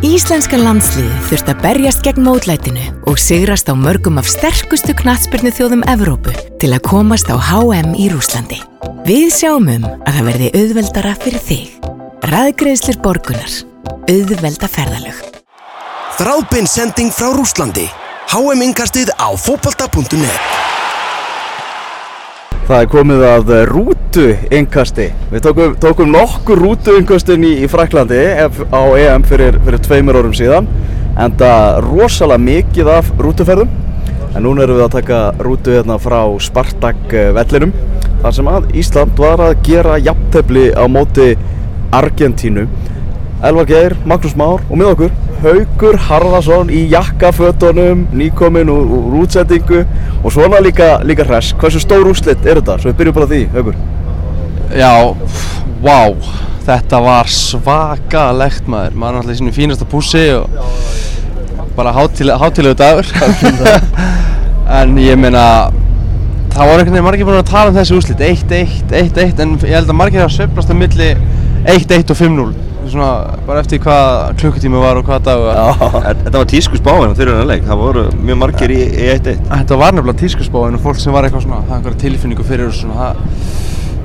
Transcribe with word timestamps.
Íslenska 0.00 0.56
landsliði 0.56 1.12
þurft 1.28 1.48
að 1.52 1.58
berjast 1.60 2.00
gegn 2.00 2.24
mótlætinu 2.24 2.86
og 3.10 3.18
sigrast 3.20 3.68
á 3.68 3.76
mörgum 3.76 4.16
af 4.16 4.30
sterkustu 4.32 4.94
knatsbyrnu 4.96 5.52
þjóðum 5.52 5.82
Evrópu 5.92 6.32
til 6.62 6.70
að 6.72 6.86
komast 6.88 7.28
á 7.28 7.36
HM 7.36 7.92
í 8.00 8.06
Rúslandi. 8.08 8.62
Við 9.04 9.28
sjáum 9.36 9.68
um 9.68 9.84
að 9.84 10.16
það 10.16 10.30
verði 10.30 10.48
auðveldara 10.56 11.12
fyrir 11.20 11.44
þig. 11.44 11.90
Ræðgreðslir 12.32 13.00
borgunar. 13.04 13.58
Auðvelda 14.08 14.72
ferðalög. 14.72 15.20
Þráðbinn 16.16 16.72
sending 16.78 17.12
frá 17.12 17.28
Rúslandi. 17.36 17.90
HM-ingastið 18.32 19.12
á 19.20 19.28
fókbalta.net 19.36 20.79
Það 22.70 22.84
er 22.84 22.90
komið 22.92 23.22
að 23.26 23.48
rútu 23.66 24.24
innkasti. 24.54 25.08
Við 25.32 25.40
tókum, 25.42 25.72
tókum 25.82 26.12
nokkur 26.14 26.60
rútu 26.62 26.92
innkastin 26.94 27.42
í, 27.42 27.48
í 27.64 27.66
Fraklandi 27.66 28.20
á 28.46 28.82
EM 28.94 29.24
fyrir, 29.26 29.56
fyrir 29.64 29.82
tveimur 29.82 30.20
árum 30.20 30.36
síðan. 30.38 30.68
En 31.18 31.34
það 31.40 31.80
rosalega 31.88 32.44
mikið 32.44 32.90
af 32.94 33.10
rútuferðum. 33.18 33.72
En 34.36 34.46
núna 34.46 34.62
erum 34.62 34.78
við 34.78 34.84
að 34.84 34.94
taka 35.00 35.18
rútu 35.42 35.74
hérna 35.74 35.96
frá 35.98 36.20
Spartak 36.46 37.10
vellinum. 37.40 37.74
Þar 38.20 38.38
sem 38.38 38.52
að 38.52 38.70
Ísland 38.84 39.18
var 39.18 39.42
að 39.48 39.56
gera 39.66 39.98
jafntefni 39.98 40.68
á 40.70 40.86
móti 40.86 41.32
Argentínu. 41.90 42.68
Elvar 43.40 43.64
Geir, 43.64 43.94
Magnús 44.04 44.34
Már 44.36 44.60
og 44.68 44.76
með 44.76 44.90
okkur 44.92 45.12
Haugur 45.40 45.96
Harðarsson 46.04 46.68
í 46.76 46.82
jakkafötunum, 46.92 48.02
nýkominn 48.12 48.68
úr, 48.68 48.90
úr 48.98 49.14
útsendingu 49.22 49.78
og 50.20 50.34
svona 50.34 50.60
líka, 50.60 50.98
líka 51.08 51.24
hress. 51.24 51.54
Hversu 51.56 51.80
stór 51.80 52.04
úrslitt 52.10 52.44
er 52.44 52.60
þetta? 52.60 52.76
Svo 52.82 52.92
við 52.92 52.98
byrjum 52.98 53.16
bara 53.16 53.30
því, 53.30 53.40
Haugur. 53.54 53.80
Já, 54.76 54.92
vá, 55.80 55.96
þetta 56.68 57.02
var 57.06 57.32
svakalegt 57.32 58.68
maður. 58.68 59.00
Maður 59.00 59.16
er 59.16 59.22
alltaf 59.22 59.32
í 59.32 59.40
sinu 59.40 59.56
fínasta 59.56 59.88
pússi 59.88 60.26
og 60.36 61.72
bara 61.80 61.96
hátilegu 61.96 62.76
dagur. 62.76 63.08
en 64.82 64.96
ég 65.00 65.16
meina, 65.16 65.46
það 66.52 66.60
var 66.60 66.74
einhvern 66.74 66.98
veginn 66.98 67.08
margir 67.08 67.32
búin 67.32 67.40
að 67.40 67.54
tala 67.56 67.72
um 67.72 67.80
þessi 67.80 67.96
úrslitt. 67.96 68.26
1-1, 68.28 68.90
1-1, 68.92 69.38
en 69.46 69.60
ég 69.64 69.78
held 69.80 69.88
að 69.88 70.02
margir 70.04 70.26
hafa 70.26 70.42
sveiflast 70.42 70.68
á 70.68 70.76
milli 70.76 71.14
1-1 71.64 72.12
og 72.12 72.20
5-0 72.20 72.69
svona 72.94 73.38
bara 73.46 73.62
eftir 73.64 73.80
hvað 73.84 74.36
klukkutími 74.40 74.82
var 74.82 75.00
og 75.00 75.08
hvað 75.08 75.26
dag 75.26 75.40
Þetta 76.20 76.36
var 76.36 76.50
tískusbáinn 76.52 77.14
á 77.14 77.18
þurrunarleik, 77.18 77.66
það 77.66 77.82
voru 77.84 78.06
mjög 78.20 78.40
margir 78.44 78.74
í 78.74 78.80
1-1 79.14 79.42
Þetta 79.48 79.80
var 79.80 79.96
nefnilega 79.96 80.22
tískusbáinn 80.24 80.78
og 80.78 80.86
fólk 80.86 81.02
sem 81.02 81.14
var 81.16 81.28
eitthvað 81.28 81.46
svona, 81.46 81.60
það 81.64 81.74
var 81.74 81.80
einhverja 81.80 82.02
tilfinningu 82.04 82.46
fyrir 82.46 82.70
og 82.70 82.78
svona, 82.78 83.10
það, 83.10 83.60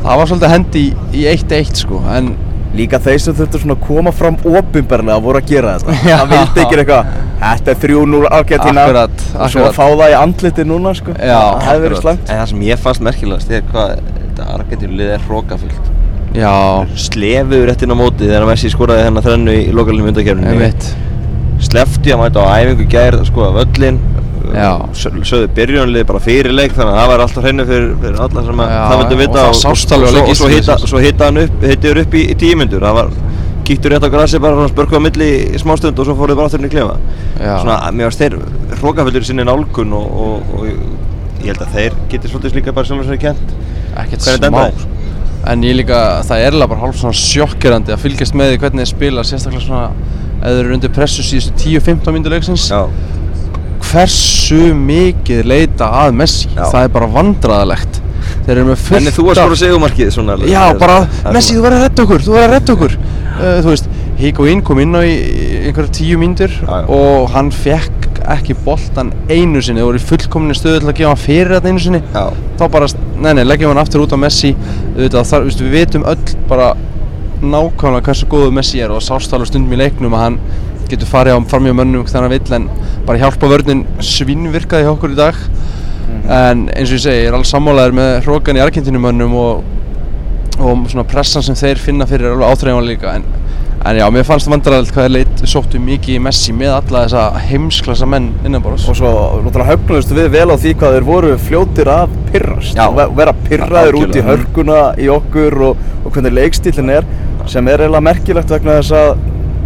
það 0.05 0.19
var 0.21 0.31
svolítið 0.31 0.55
hendi 0.55 0.85
í 1.15 1.25
1-1 1.35 1.81
sko, 1.85 2.03
en 2.15 2.35
Líka 2.75 2.99
þeir 2.99 3.21
sem 3.23 3.35
þurftu 3.37 3.61
svona 3.61 3.75
að 3.77 3.83
koma 3.87 4.11
fram 4.11 4.35
ofinbarlega 4.49 5.21
voru 5.23 5.39
að 5.39 5.51
gera 5.53 5.75
þetta. 5.77 5.93
Já. 6.09 6.15
Það 6.17 6.31
vildi 6.33 6.63
ekki 6.65 6.79
eitthvað, 6.81 7.13
þetta 7.43 7.71
er 7.71 7.79
3-0 7.85 8.21
Argentina 8.39 8.83
Akkurat, 8.83 9.25
og 9.37 9.53
svo 9.53 9.63
að 9.63 9.77
fá 9.77 9.83
það 9.85 10.11
í 10.11 10.17
andliti 10.19 10.67
núna 10.67 10.95
sko. 10.97 11.15
Já, 11.15 11.39
það 11.39 11.67
hefði 11.69 11.85
verið 11.85 12.01
slæmt. 12.03 12.25
En 12.27 12.41
það 12.41 12.49
sem 12.51 12.65
ég 12.67 12.83
fannst 12.83 13.05
merkilegast 13.07 13.55
er 13.55 13.67
hvað 13.71 13.93
þetta 14.09 14.49
Argentínu 14.57 14.99
lið 14.99 15.13
er 15.15 15.23
hrókafullt. 15.29 15.94
Já. 16.35 16.53
Slefuður 16.99 17.71
eftir 17.71 17.91
á 17.91 17.95
móti 17.97 18.27
þegar 18.27 18.47
Messi 18.49 18.71
skoraði 18.73 19.07
þennan 19.07 19.25
þrennu 19.25 19.55
í 19.55 19.71
lokalinu 19.75 20.57
veit. 20.59 20.89
Slefti 21.65 22.11
að 22.11 22.21
mæta 22.25 22.43
á 22.43 22.47
æfingu 22.59 22.87
gærið 22.91 23.21
að 23.23 23.29
skoða 23.29 23.51
völlin. 23.61 23.99
Sögðu 24.95 25.47
byrjunlið 25.57 26.03
bara 26.09 26.21
fyrir 26.23 26.53
leik 26.53 26.75
þannig 26.75 26.93
að 26.93 26.99
það 26.99 27.11
var 27.11 27.23
alltaf 27.25 27.45
hreinu 27.47 27.65
fyrir, 27.69 27.87
fyrir 28.03 28.19
alla 28.25 28.43
sem 28.45 28.61
að 28.61 28.73
Já, 28.73 28.81
það 28.91 28.99
vildu 29.01 29.17
vita. 29.21 29.45
og 29.45 29.55
og, 30.05 30.19
og, 30.29 30.35
svo 30.37 30.49
hitta, 30.51 30.77
sko. 30.77 30.89
svo 30.91 31.01
hitta 31.03 31.29
hann 31.29 31.41
upp, 31.41 31.65
upp 32.03 32.17
í, 32.19 32.23
í 32.29 32.35
tímyndur. 32.43 32.85
Það 32.85 32.99
var, 32.99 33.13
kíktur 33.65 33.95
rétt 33.95 34.05
á 34.05 34.09
grassi 34.13 34.41
bara 34.43 34.59
svona 34.59 34.71
spörkuð 34.71 35.01
á 35.01 35.05
milli 35.07 35.29
í 35.55 35.61
smástund 35.61 35.99
og 35.99 36.07
svo 36.07 36.17
fóruð 36.19 36.37
bara 36.39 36.51
aftur 36.51 36.61
inn 36.61 36.69
í 36.69 36.73
klefa. 36.75 36.99
Svona, 37.39 37.79
mér 37.95 38.11
varst 38.11 38.21
þeir 38.21 38.37
hrókafullir 38.83 39.25
sinni 39.25 39.47
nálgun 39.47 39.95
og, 39.97 40.19
og, 40.25 40.53
og 40.59 40.67
ég 41.41 41.49
held 41.49 41.65
að 41.65 41.79
þeir 41.79 41.97
geti 42.13 42.31
svolítið 42.31 42.59
líka 42.59 42.75
bara 42.75 42.91
sjálfur 42.91 43.09
sér 43.09 43.23
kent. 43.25 43.55
Ekkert 44.03 44.29
smá. 44.29 44.67
En 45.51 45.65
ég 45.65 45.75
líka, 45.77 45.97
það 46.25 46.43
er 46.43 46.55
alveg 46.55 46.71
bara 46.71 46.81
hálf 46.85 46.97
svona 46.99 47.17
sjokkirandi 47.19 47.93
að 47.93 48.01
fylgjast 48.01 48.37
með 48.37 48.53
því 48.53 48.61
hvernig 48.63 48.85
þeir 48.85 48.91
spila, 48.91 49.25
sérstaklega 49.29 49.65
svona 49.65 49.89
þeir 50.41 50.61
eru 50.63 50.73
undir 50.77 50.93
pressu 50.95 51.25
síðustu 51.25 51.53
10-15 51.61 52.15
myndu 52.15 52.31
leiksins. 52.33 52.65
Já. 52.71 52.87
Hversu 53.85 54.71
mikið 54.77 55.43
leita 55.47 55.91
að 56.01 56.15
Messi, 56.17 56.49
Já. 56.55 56.63
það 56.71 56.81
er 56.87 56.91
bara 56.95 57.09
vandræðalegt. 57.13 58.01
Þeir 58.45 58.55
eru 58.55 58.65
með 58.71 58.79
fullt 58.81 58.95
Hvernig 58.95 59.15
þú 59.15 59.25
að 59.29 59.39
skora 59.39 59.57
segumarkið 59.59 60.09
svona? 60.13 60.35
Já, 60.49 60.63
bara, 60.81 60.97
Messi, 61.33 61.55
þú 61.57 61.65
verður 61.65 61.77
að 61.77 61.85
redda 61.85 62.05
okkur, 62.05 62.25
þú 62.25 62.33
verður 62.35 62.47
að 62.47 62.55
redda 62.55 62.75
okkur 62.75 62.95
uh, 62.95 63.59
Þú 63.61 63.69
veist, 63.69 63.89
Higuaín 64.19 64.63
kom 64.65 64.81
inn 64.81 64.97
á 64.97 65.01
í 65.05 65.13
einhverja 65.67 65.93
tíu 65.99 66.19
mínútur 66.21 66.53
Já, 66.55 66.71
já. 66.81 66.87
og 66.97 67.29
hann 67.35 67.51
fekk 67.53 68.04
ekki 68.33 68.55
boltan 68.65 69.11
einu 69.29 69.61
sinni. 69.63 69.81
Það 69.81 69.89
voru 69.89 70.01
í 70.01 70.05
fullkomni 70.09 70.57
stöðu 70.57 70.81
til 70.81 70.89
að 70.91 70.97
gefa 70.99 71.11
hann 71.13 71.21
fyrir 71.21 71.53
þetta 71.55 71.71
einu 71.71 71.83
sinni. 71.83 72.01
Já. 72.13 72.25
Þá 72.59 72.65
bara, 72.73 72.89
nei, 73.21 73.31
nei, 73.37 73.43
leggjum 73.45 73.73
hann 73.73 73.81
aftur 73.81 74.05
út 74.05 74.15
á 74.15 74.19
Messi. 74.19 74.53
Auðvitað, 74.95 75.29
þar, 75.31 75.47
Við 75.61 75.75
vitum 75.75 76.07
öll 76.11 76.35
bara 76.49 76.69
nákvæmlega 77.45 78.07
hversu 78.09 78.29
góðu 78.31 78.53
Messi 78.55 78.81
er 78.81 78.93
og 78.93 79.01
það 79.01 79.07
sást 79.09 79.35
alveg 79.35 79.51
stundum 79.51 79.75
í 79.75 79.79
leiknum 79.81 80.15
að 80.15 80.23
hann 80.23 80.39
getur 80.89 81.09
farið 81.09 81.37
á 81.37 81.39
framjá 81.51 81.73
mönnum 81.75 82.05
þegar 82.07 82.27
hann 82.27 82.35
vill 82.35 82.57
en 82.57 82.67
bara 83.07 83.21
hjálpa 83.21 83.49
vörnin. 83.51 83.85
Svinnvirkaði 83.99 84.87
hjá 84.87 84.93
okkur 84.93 85.15
í 85.15 85.19
dag. 85.19 85.39
En 86.25 86.67
eins 86.73 86.89
og 86.89 86.97
ég 86.97 87.03
segi, 87.03 87.23
ég 87.25 87.29
er 87.29 87.37
alveg 87.37 87.49
sammálaður 87.49 87.97
með 87.99 88.11
hrókan 88.25 88.57
í 88.57 88.63
Argentínumönnum 88.63 89.33
og, 89.37 89.65
og 90.57 90.85
svona 90.89 91.05
pressan 91.09 91.45
sem 91.45 91.57
þeir 91.59 91.81
finna 91.81 92.07
fyrir 92.09 92.31
er 92.31 92.37
alveg 92.37 92.53
áþreifanlega 92.53 92.91
líka 92.93 93.15
en, 93.19 93.27
en 93.85 93.97
já, 93.99 94.05
mér 94.13 94.23
fannst 94.25 94.47
það 94.47 94.53
vandræðilegt 94.55 94.93
hvað 94.95 95.05
þeir 95.05 95.13
leit 95.15 95.43
sóttu 95.51 95.81
mikið 95.83 96.15
í 96.15 96.21
Messi 96.25 96.53
með 96.57 96.71
alla 96.77 97.03
þessa 97.05 97.25
heimsklassa 97.49 98.07
menn 98.09 98.31
innanborðs 98.47 98.87
Og 98.89 98.97
svo 98.97 99.11
náttúrulega 99.45 99.67
höfnuðustu 99.75 100.17
við 100.17 100.31
vel 100.33 100.47
á 100.49 100.55
því 100.57 100.73
hvað 100.79 100.95
þeir 100.97 101.07
voru 101.11 101.35
fljótir 101.49 101.91
að 101.93 102.15
pyrrast 102.31 102.79
Já. 102.79 102.87
og 102.87 102.97
ve- 102.97 103.09
vera 103.19 103.35
pyrraðir 103.45 103.99
út 104.01 104.15
í 104.17 104.25
hörkuna 104.25 104.79
í 104.97 105.11
okkur 105.19 105.59
og, 105.69 105.85
og 106.05 106.11
hvernig 106.15 106.33
leikstílinn 106.39 106.89
er 106.97 107.07
sem 107.45 107.67
er 107.69 107.83
eiginlega 107.85 108.01
merkilegt 108.09 108.49
vegna 108.55 108.79
þess 108.79 108.95
að 108.97 109.11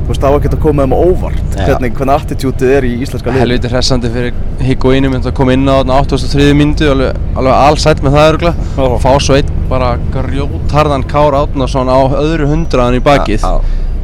þú 0.09 0.11
veist, 0.11 0.21
það 0.23 0.31
var 0.33 0.39
ekki 0.41 0.49
að 0.57 0.61
koma 0.65 0.83
á 0.89 0.97
óvart 0.99 1.55
Já. 1.55 1.63
hvernig, 1.69 1.91
hvernig 1.95 2.15
attitútið 2.17 2.71
er 2.75 2.85
í 2.89 2.91
íslenska 3.05 3.29
liðinu 3.29 3.43
helviti 3.45 3.69
hressandi 3.71 4.09
fyrir 4.09 4.33
Higuaínu 4.65 5.11
myndi 5.13 5.29
að 5.29 5.35
koma 5.37 5.53
inn 5.53 5.67
á 5.69 5.79
þarna 5.79 5.99
83. 6.01 6.47
myndu 6.57 6.87
alveg, 6.91 7.19
alveg 7.37 7.53
allsætt 7.69 8.01
með 8.03 8.17
það 8.17 8.29
örgla 8.33 8.53
Já. 8.57 8.81
og 8.89 8.95
fá 9.05 9.11
svo 9.21 9.37
einn 9.37 9.51
bara 9.69 9.91
grjótarðan 10.11 11.05
Kár 11.07 11.37
Átnason 11.43 11.87
á 11.93 11.99
öðru 12.19 12.49
hundraðan 12.49 12.97
í 12.97 13.03
bakið 13.05 13.45
Já, 13.45 13.53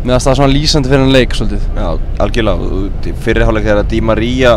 já. 0.06 0.10
meðan 0.10 0.24
það 0.26 0.38
svona 0.40 0.54
lýsandi 0.54 0.92
fyrir 0.92 1.04
hann 1.04 1.14
leik 1.16 1.36
svolítið 1.36 1.62
Já, 1.76 1.88
algjörlega. 2.24 2.82
Fyrirháleik 3.26 3.66
þegar 3.66 3.88
Di 3.90 4.02
Maria 4.06 4.54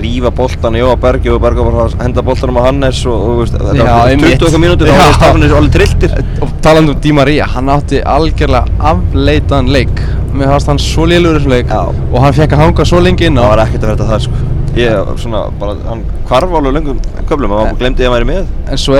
rífa 0.00 0.30
boltan 0.34 0.76
í 0.76 0.82
Jóa 0.82 0.96
Bergi 1.00 1.30
og 1.32 1.40
Bergi 1.44 1.66
var 1.66 1.78
að 1.84 1.96
henda 2.02 2.24
boltanum 2.26 2.60
á 2.60 2.62
Hannes 2.66 3.02
og, 3.06 3.16
og 3.16 3.40
veist, 3.42 3.56
þetta 3.56 3.84
var 3.84 4.10
einmitt. 4.10 4.36
20 4.40 4.48
okkar 4.48 4.62
mínútur 4.64 4.90
þá 4.90 4.96
Já. 4.96 5.04
var 5.04 5.16
stafnir 5.20 5.56
alveg 5.60 5.72
trilltir. 5.76 6.10
og 6.42 6.48
talandi 6.64 6.94
um 6.94 7.00
Di 7.00 7.12
Maria, 7.12 7.46
hann 7.52 7.68
átti 7.68 8.02
algjörlega 8.02 8.64
afleitaðan 8.92 9.72
leik 9.72 9.96
mér 10.36 10.52
fannst 10.52 10.68
hann 10.72 10.78
svo 10.82 11.06
lélugur 11.08 11.36
í 11.36 11.40
þessum 11.40 11.54
leik 11.56 11.72
Já. 11.72 11.82
og 12.12 12.20
hann 12.24 12.36
fekk 12.36 12.52
að 12.56 12.62
hanga 12.64 12.84
svo 12.84 13.00
lengi 13.00 13.28
inn 13.30 13.38
á 13.40 13.44
Það 13.46 13.52
var 13.54 13.64
ekkert 13.66 13.82
að 13.84 13.92
verða 13.94 14.08
það 14.12 14.20
sko. 14.26 14.44
Ég, 14.76 15.12
svona, 15.22 15.40
bara, 15.56 15.76
hann 15.88 16.02
hvarf 16.28 16.50
alveg 16.58 16.74
lengum 16.76 16.98
köflum 17.28 17.54
og 17.56 17.62
hann 17.64 17.78
glemdi 17.80 18.04
að 18.04 18.12
væri 18.12 18.26
með. 18.28 18.48
en 18.68 18.76
svo 18.76 18.96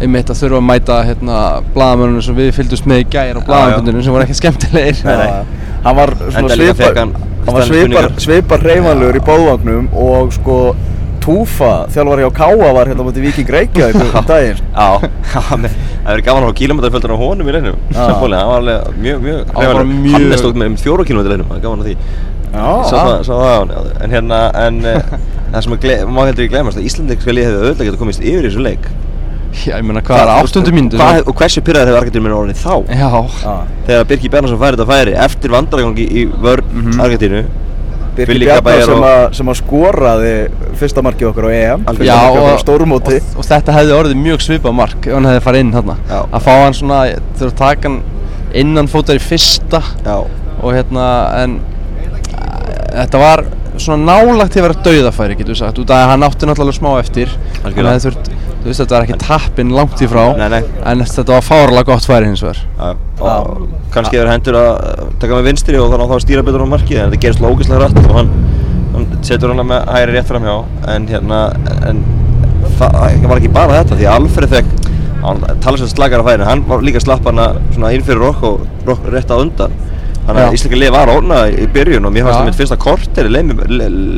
einmitt 0.00 0.28
hann 0.28 0.36
að 0.36 0.40
þurfa 0.42 0.58
að 0.60 0.66
mæta 0.70 0.96
hérna 1.08 1.36
blaðamörnum 1.76 2.24
sem 2.26 2.36
við 2.36 2.50
fylgdust 2.56 2.88
með 2.90 3.04
í 3.04 3.06
gær 3.14 3.38
og 3.40 3.46
Já, 3.46 3.48
blaðamörnum 3.48 4.04
sem 4.04 4.16
voru 4.16 4.26
ekkert 4.26 4.40
skemmtilegir 4.42 5.00
Nei, 5.06 5.16
nei. 5.22 5.62
Hann 5.86 5.96
var 6.00 6.12
svona 6.26 6.58
svipar 6.58 6.98
hann 7.00 7.14
hann 7.46 7.54
var 7.56 7.66
svipar, 7.70 8.10
svipar 8.20 8.66
reyfanlegur 8.66 9.16
í 9.20 9.24
bóðvagnum 9.24 9.88
og 10.06 10.34
sko 10.36 10.58
Túfa, 11.26 11.88
þjálfar 11.90 12.20
hjá 12.22 12.28
Káa 12.36 12.68
var 12.76 12.86
hérna 12.86 13.02
mútið 13.02 13.24
Viking 13.26 13.48
Reykjavík 13.50 13.96
um 14.20 14.26
daginn 14.28 14.60
Já, 14.62 14.90
það 15.32 15.64
verður 16.06 16.22
gaman 16.28 16.44
að 16.46 16.52
fá 16.52 16.58
kílómetrafjöldan 16.60 17.14
á 17.14 17.18
honum 17.18 17.48
í. 17.50 17.72
Já. 17.90 17.96
Sampoli, 17.96 18.36
hann 18.38 18.50
var 18.52 18.60
alveg 18.62 19.00
mjög, 19.02 19.24
mjög 19.24 19.40
Hann 19.40 19.56
var 19.56 19.80
hreyfanlegur. 19.80 19.88
mjög- 20.04 20.20
Hannes 20.20 20.44
tók 20.44 20.60
með 20.60 20.70
um 20.70 20.76
fjóra 20.84 21.06
kílómetri 21.08 21.32
leiknum, 21.32 21.48
það 21.50 21.58
er 21.58 21.64
gaman 21.64 21.82
að 21.82 21.88
því. 21.88 21.96
Já, 22.46 22.68
það, 22.92 23.10
sá 23.26 23.32
það 23.32 23.42
á 23.42 23.56
hann, 23.56 23.72
já. 23.74 23.80
en 24.06 24.14
hérna, 24.14 24.38
en 24.62 24.78
eh, 24.86 25.10
það 25.56 25.66
sem 25.66 25.74
má 26.14 26.20
heldur 26.28 26.46
ekki 26.46 26.52
glemast 26.54 26.78
að 26.78 26.86
Íslandika 26.92 27.34
lið 27.34 27.48
hefði 27.48 27.58
auðvitað 27.64 27.88
getað 27.90 28.00
komist 28.04 28.22
yfir 28.22 28.46
í 28.46 28.46
þessu 28.52 28.62
leik. 28.68 28.86
Já, 29.64 29.76
ég 29.78 29.84
meina 29.88 30.00
hvað 30.04 30.20
er 30.20 30.28
þú 30.30 30.40
veist, 30.42 30.56
áttundu 30.56 30.72
mínútu 30.76 30.98
hvað- 31.00 31.28
Og 31.30 31.34
hversu 31.40 31.60
pyrraður 31.66 31.88
hefur 31.92 32.00
Argentínu 32.02 32.22
minn 32.26 32.36
orðið 32.36 32.58
þá? 32.62 32.74
já, 32.92 33.10
já. 33.42 33.54
Þegar 33.86 34.04
Birki 34.10 34.28
Bjarnason 34.32 34.58
færi 34.62 34.76
þetta 34.76 34.86
færi 34.92 35.14
eftir 35.26 35.50
vandrargangi 35.56 36.06
í 36.10 36.26
vörn 36.42 36.64
Mhm. 36.72 37.00
Argentínu. 37.00 37.44
Birgir 38.16 38.26
Billy 38.32 38.46
Bjarnar 38.46 38.62
Caballero. 38.62 38.94
sem, 38.94 39.02
að- 39.04 39.34
sem 39.36 39.46
að 39.46 39.56
skoraði 39.60 40.34
fyrsta 40.80 41.02
markið 41.04 41.26
okkar 41.30 41.44
á 41.44 41.50
EM 41.52 41.82
Algjörlega. 41.84 41.96
fyrsta 41.96 42.16
markið 42.16 42.40
okkar 42.40 42.56
á 42.56 42.64
stórumóti 42.64 43.16
og, 43.16 43.38
og 43.38 43.44
þetta 43.44 43.72
hefði 43.76 43.92
orðið 44.00 44.16
mjög 44.22 44.40
svipað 44.46 44.74
mark 44.74 45.06
ef 45.06 45.12
hann 45.14 45.24
hefði 45.24 45.42
farið 45.44 45.60
inn 45.60 45.72
þarna 45.72 45.96
Já. 46.08 46.20
að 46.32 46.40
fá 46.46 46.52
hann 46.64 46.72
svona, 46.72 47.00
þurfa 47.38 47.52
að 47.52 47.56
taka 47.56 47.88
hann 47.88 48.02
innan 48.54 48.86
fótar 48.88 49.14
í 49.16 49.20
fyrsta 49.20 49.82
Já, 50.04 50.16
og 50.62 50.72
hérna 50.72 51.34
en 51.42 51.60
uh, 51.60 53.04
þetta 53.04 53.18
var 53.20 53.44
svona 53.76 54.04
nálagt 54.08 54.52
til 54.52 54.62
að 54.62 54.68
vera 54.70 54.82
dauðafæri 54.86 55.36
getur 55.36 55.52
við 55.52 55.58
sagt 55.60 55.78
út 55.78 55.90
af 55.92 56.00
að 56.06 56.10
hann 56.14 56.22
átti 56.24 56.46
náttúrulega 56.48 56.78
smá 56.80 56.98
eftir 57.02 57.28
Algjörlega. 57.64 58.00
Hann 58.66 58.72
þú 58.72 58.72
veist 58.72 58.82
þetta 58.82 58.96
var 58.96 59.04
ekki 59.06 59.18
tappinn 59.22 59.72
langt 59.76 60.00
í 60.02 60.08
frá 60.10 60.22
Nei, 60.36 60.48
nei. 60.56 60.62
en 60.90 61.02
þetta 61.06 61.36
var 61.36 61.44
fárlega 61.46 61.86
gott 61.86 62.06
færi 62.08 62.26
hins 62.30 62.42
vegar. 62.42 62.58
Já, 62.76 62.96
og 63.22 63.68
kannski 63.94 64.18
er 64.18 64.30
hendur 64.30 64.58
að 64.58 64.70
taka 65.22 65.38
með 65.38 65.48
vinstri 65.52 65.78
og 65.78 65.92
þannig 65.92 66.06
að 66.06 66.10
þá 66.10 66.16
að 66.16 66.24
stýra 66.26 66.44
betur 66.46 66.64
á 66.66 66.72
markið 66.74 66.98
en 66.98 67.10
þetta 67.12 67.22
gerist 67.22 67.44
lókislega 67.44 67.82
rætt 67.84 68.00
og 68.02 68.16
hann, 68.16 68.32
hann 68.96 69.06
setur 69.26 69.54
hana 69.54 69.66
með 69.70 69.86
hægri 69.94 70.16
rétt 70.16 70.30
framhjá 70.32 70.56
en 70.96 71.08
hérna 71.12 71.40
en 71.92 72.02
það 72.76 72.98
það 72.98 73.28
var 73.30 73.40
ekki 73.40 73.52
bara 73.54 73.80
þetta 73.80 74.00
því 74.00 74.08
að 74.10 74.18
Alfred 74.18 74.54
fekk 74.56 74.74
hann 75.26 75.44
tala 75.64 75.80
sér 75.80 75.92
slakar 75.94 76.22
af 76.22 76.28
færi 76.32 76.46
hann 76.50 76.64
var 76.68 76.82
líka 76.84 77.00
slapp 77.02 77.24
hana 77.30 77.52
svona 77.72 77.92
inn 77.94 78.04
fyrir 78.06 78.24
Rokk 78.26 78.44
og 78.50 78.66
Rokk 78.88 79.06
rétt 79.14 79.30
á 79.32 79.36
undan 79.38 79.72
þannig 80.26 80.42
Já. 80.42 80.46
að 80.48 80.56
Íslika 80.58 80.76
lið 80.80 80.90
var 80.96 81.10
óna 81.16 81.36
í 81.48 81.66
byrjun 81.72 82.06
og 82.08 82.12
mér 82.12 82.24
fannst 82.26 82.36
Já. 82.36 82.40
það 82.40 82.48
mitt 82.50 82.58
fyrsta 82.60 82.76
korteri 82.82 83.28
leið 83.30 83.52
mér- 83.52 83.68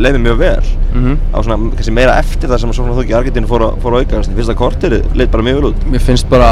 leið 0.06 0.20
mjög 0.25 0.38
vel 0.38 0.62
Mhm. 0.94 1.16
á 1.34 1.38
svona 1.44 1.56
kannski 1.76 1.93
meira 1.93 2.14
eftir 2.19 2.49
það 2.49 2.60
sem 2.60 2.72
svona 2.72 2.94
þú 2.96 3.02
ekki 3.05 3.14
Argentínu 3.19 3.46
fór, 3.50 3.66
fór 3.82 3.93
að 3.93 4.00
auka 4.06 4.22
fyrsta 4.37 4.55
korteri 4.56 5.02
leið 5.14 5.31
bara 5.31 5.43
mjög 5.44 5.60
vel 5.60 5.70
út 5.72 5.84
mér 5.93 6.00
finnst 6.00 6.28
bara 6.31 6.50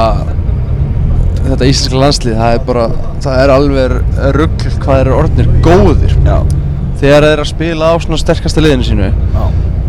þetta 1.47 1.67
íslenska 1.71 2.01
landslið 2.03 2.37
það 2.41 2.55
er 2.57 2.63
bara 2.67 2.87
það 3.25 3.41
er 3.45 3.53
alveg 3.55 3.97
rugg 4.37 4.65
hvað 4.83 5.01
eru 5.05 5.17
orðnir 5.21 5.51
góðir 5.65 6.15
Já, 6.27 6.39
þegar 7.01 7.23
þeir 7.23 7.33
eru 7.33 7.45
að 7.47 7.51
spila 7.53 7.91
á 7.91 7.95
svona 8.03 8.19
sterkasta 8.21 8.61
liðinu 8.65 8.85
sínu 8.89 9.11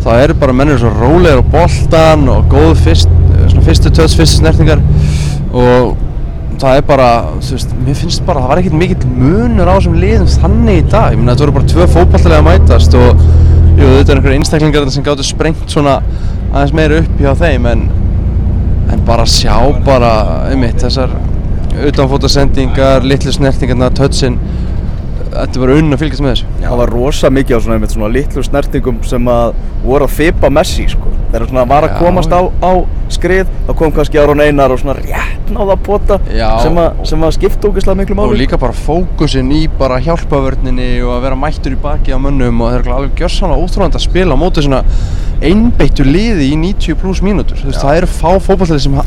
þá 0.04 0.10
eru 0.22 0.34
bara 0.38 0.52
mennir 0.54 0.78
svo 0.78 0.92
rólegir 0.94 1.42
á 1.42 1.50
boltan 1.50 2.28
og 2.30 2.44
góð 2.52 2.76
fyrst, 2.86 3.08
svona 3.50 3.64
fyrstu 3.66 3.90
töts, 3.90 4.14
fyrstu 4.16 4.38
snertingar 4.38 4.80
og 5.52 5.96
það 6.58 6.80
er 6.80 6.84
bara, 6.88 7.08
veist, 7.38 7.72
mér 7.86 7.98
finnst 7.98 8.24
bara 8.26 8.42
það 8.42 8.52
var 8.52 8.60
ekkert 8.62 8.78
mikill 8.80 9.10
munur 9.14 9.70
á 9.70 9.74
þessum 9.76 9.98
liðum 10.02 10.30
þannig 10.32 10.80
í 10.80 10.84
dag, 10.90 11.12
ég 11.14 11.20
meina 11.20 11.34
þetta 11.34 11.44
voru 11.44 11.56
bara 11.58 11.70
tvö 11.72 11.86
fótballtilega 11.94 12.42
að 12.42 12.48
mætast 12.48 12.96
og 12.98 13.22
jú, 13.78 13.88
þetta 13.94 14.12
er 14.12 14.20
einhverju 14.20 14.38
einstaklingar 14.40 14.90
sem 14.94 15.06
gáttu 15.06 15.26
sprengt 15.26 15.74
svona 15.74 15.98
aðeins 16.50 16.74
meira 16.74 17.00
upp 17.02 17.22
hjá 17.22 17.30
þeim 17.38 17.68
en, 17.72 17.84
en 18.92 19.04
bara 19.06 19.26
sjá 19.28 19.54
bara, 19.86 20.12
einmitt, 20.48 20.80
þessar 20.82 21.14
utanfótasendingar, 21.88 23.06
litlu 23.06 23.32
snertingarna, 23.34 23.92
tötsin 23.94 24.38
þetta 25.32 25.62
var 25.62 25.72
unn 25.76 25.94
að 25.94 26.02
fylgjast 26.02 26.24
með 26.24 26.34
þessu. 26.34 26.50
Það 26.62 26.80
var 26.82 26.92
rosa 26.94 27.30
mikið 27.34 27.56
á 27.56 27.60
svona, 27.64 27.78
einmitt, 27.78 27.94
svona 27.94 28.10
litlu 28.14 28.44
snertingum 28.46 29.00
sem 29.06 29.30
að 29.32 29.58
voru 29.84 30.08
að 30.08 30.16
fipa 30.18 30.50
Messi 30.52 30.86
sko. 30.90 31.12
Þegar 31.28 31.50
svona 31.50 31.64
var 31.68 31.84
að 31.84 31.92
Já, 31.92 31.98
komast 32.00 32.32
á, 32.32 32.40
á 32.64 32.72
skrið 33.12 33.50
þá 33.66 33.72
kom 33.76 33.92
kannski 33.96 34.20
Aron 34.20 34.40
Einar 34.40 34.72
og 34.72 34.80
svona 34.80 34.94
rétt 34.96 35.50
náða 35.52 35.74
að 35.74 35.82
pota 35.84 36.18
Já. 36.32 36.48
sem 36.64 36.78
að, 36.80 37.02
sem 37.08 37.24
að 37.24 37.34
skipta 37.36 37.68
ógeðslega 37.68 38.00
miklu 38.00 38.16
og 38.16 38.20
máli 38.20 38.40
líka 38.42 38.58
bara 38.60 38.76
fókusin 38.76 39.52
í 39.52 39.62
bara 39.80 39.98
hjálpavörninni 40.04 40.88
og 41.04 41.14
að 41.16 41.26
vera 41.26 41.40
mættur 41.40 41.76
í 41.76 41.80
baki 41.82 42.16
á 42.16 42.18
mönnum 42.20 42.64
og 42.64 42.72
það 42.72 42.78
er 42.78 42.90
alveg 42.96 43.22
gjörsanlega 43.22 43.64
ótrúðand 43.64 43.98
að 43.98 44.04
spila 44.04 44.36
á 44.36 44.38
móti 44.40 44.64
svona 44.64 44.82
einbeittu 45.44 46.04
liði 46.08 46.50
í 46.52 46.56
90 46.60 46.98
pluss 47.00 47.24
mínútur. 47.24 47.60
Það 47.68 48.00
eru 48.00 48.10
fá 48.12 48.30
fótballtæði 48.48 48.86
sem 48.88 49.00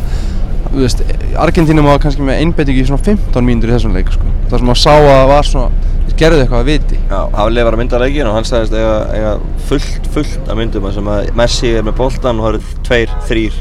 veist, 0.73 1.01
Argentínum 1.41 1.85
var 1.89 1.99
kannski 2.03 2.23
með 2.25 2.39
einbeitingu 2.45 2.81
í 2.83 2.85
svona 2.87 3.03
15 3.03 3.43
mínútur 3.47 3.71
í 3.71 3.75
þessum 3.75 3.95
leik 3.97 4.11
sko. 4.13 4.29
það 4.51 4.61
sem 4.63 4.69
að 4.73 4.79
sá 4.81 4.91
að 4.93 5.09
það 5.11 5.27
var 5.31 5.49
svona 5.49 5.89
þeir 6.05 6.15
gerðu 6.21 6.39
eitthvað 6.43 6.61
að 6.61 6.69
viti 6.71 6.99
Já, 7.09 7.19
Haflið 7.35 7.65
var 7.67 7.73
að 7.77 7.81
mynda 7.81 7.99
leikin 8.03 8.29
og 8.29 8.37
hann 8.37 8.47
sagðist 8.47 8.77
eiga, 8.77 8.93
eiga 9.15 9.33
fullt, 9.69 10.07
fullt 10.15 10.49
af 10.51 10.57
myndum 10.61 10.87
þar 10.87 10.95
sem 10.99 11.11
að 11.15 11.31
Messi 11.41 11.73
er 11.79 11.83
með 11.87 11.97
boltan 11.99 12.39
og 12.39 12.47
það 12.47 12.53
eru 12.53 12.79
tveir, 12.87 13.13
þrýr 13.29 13.59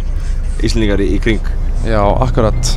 Íslendingar 0.69 1.01
í, 1.03 1.09
í 1.17 1.19
kring. 1.25 1.51
já, 1.89 2.01
akkurat 2.27 2.73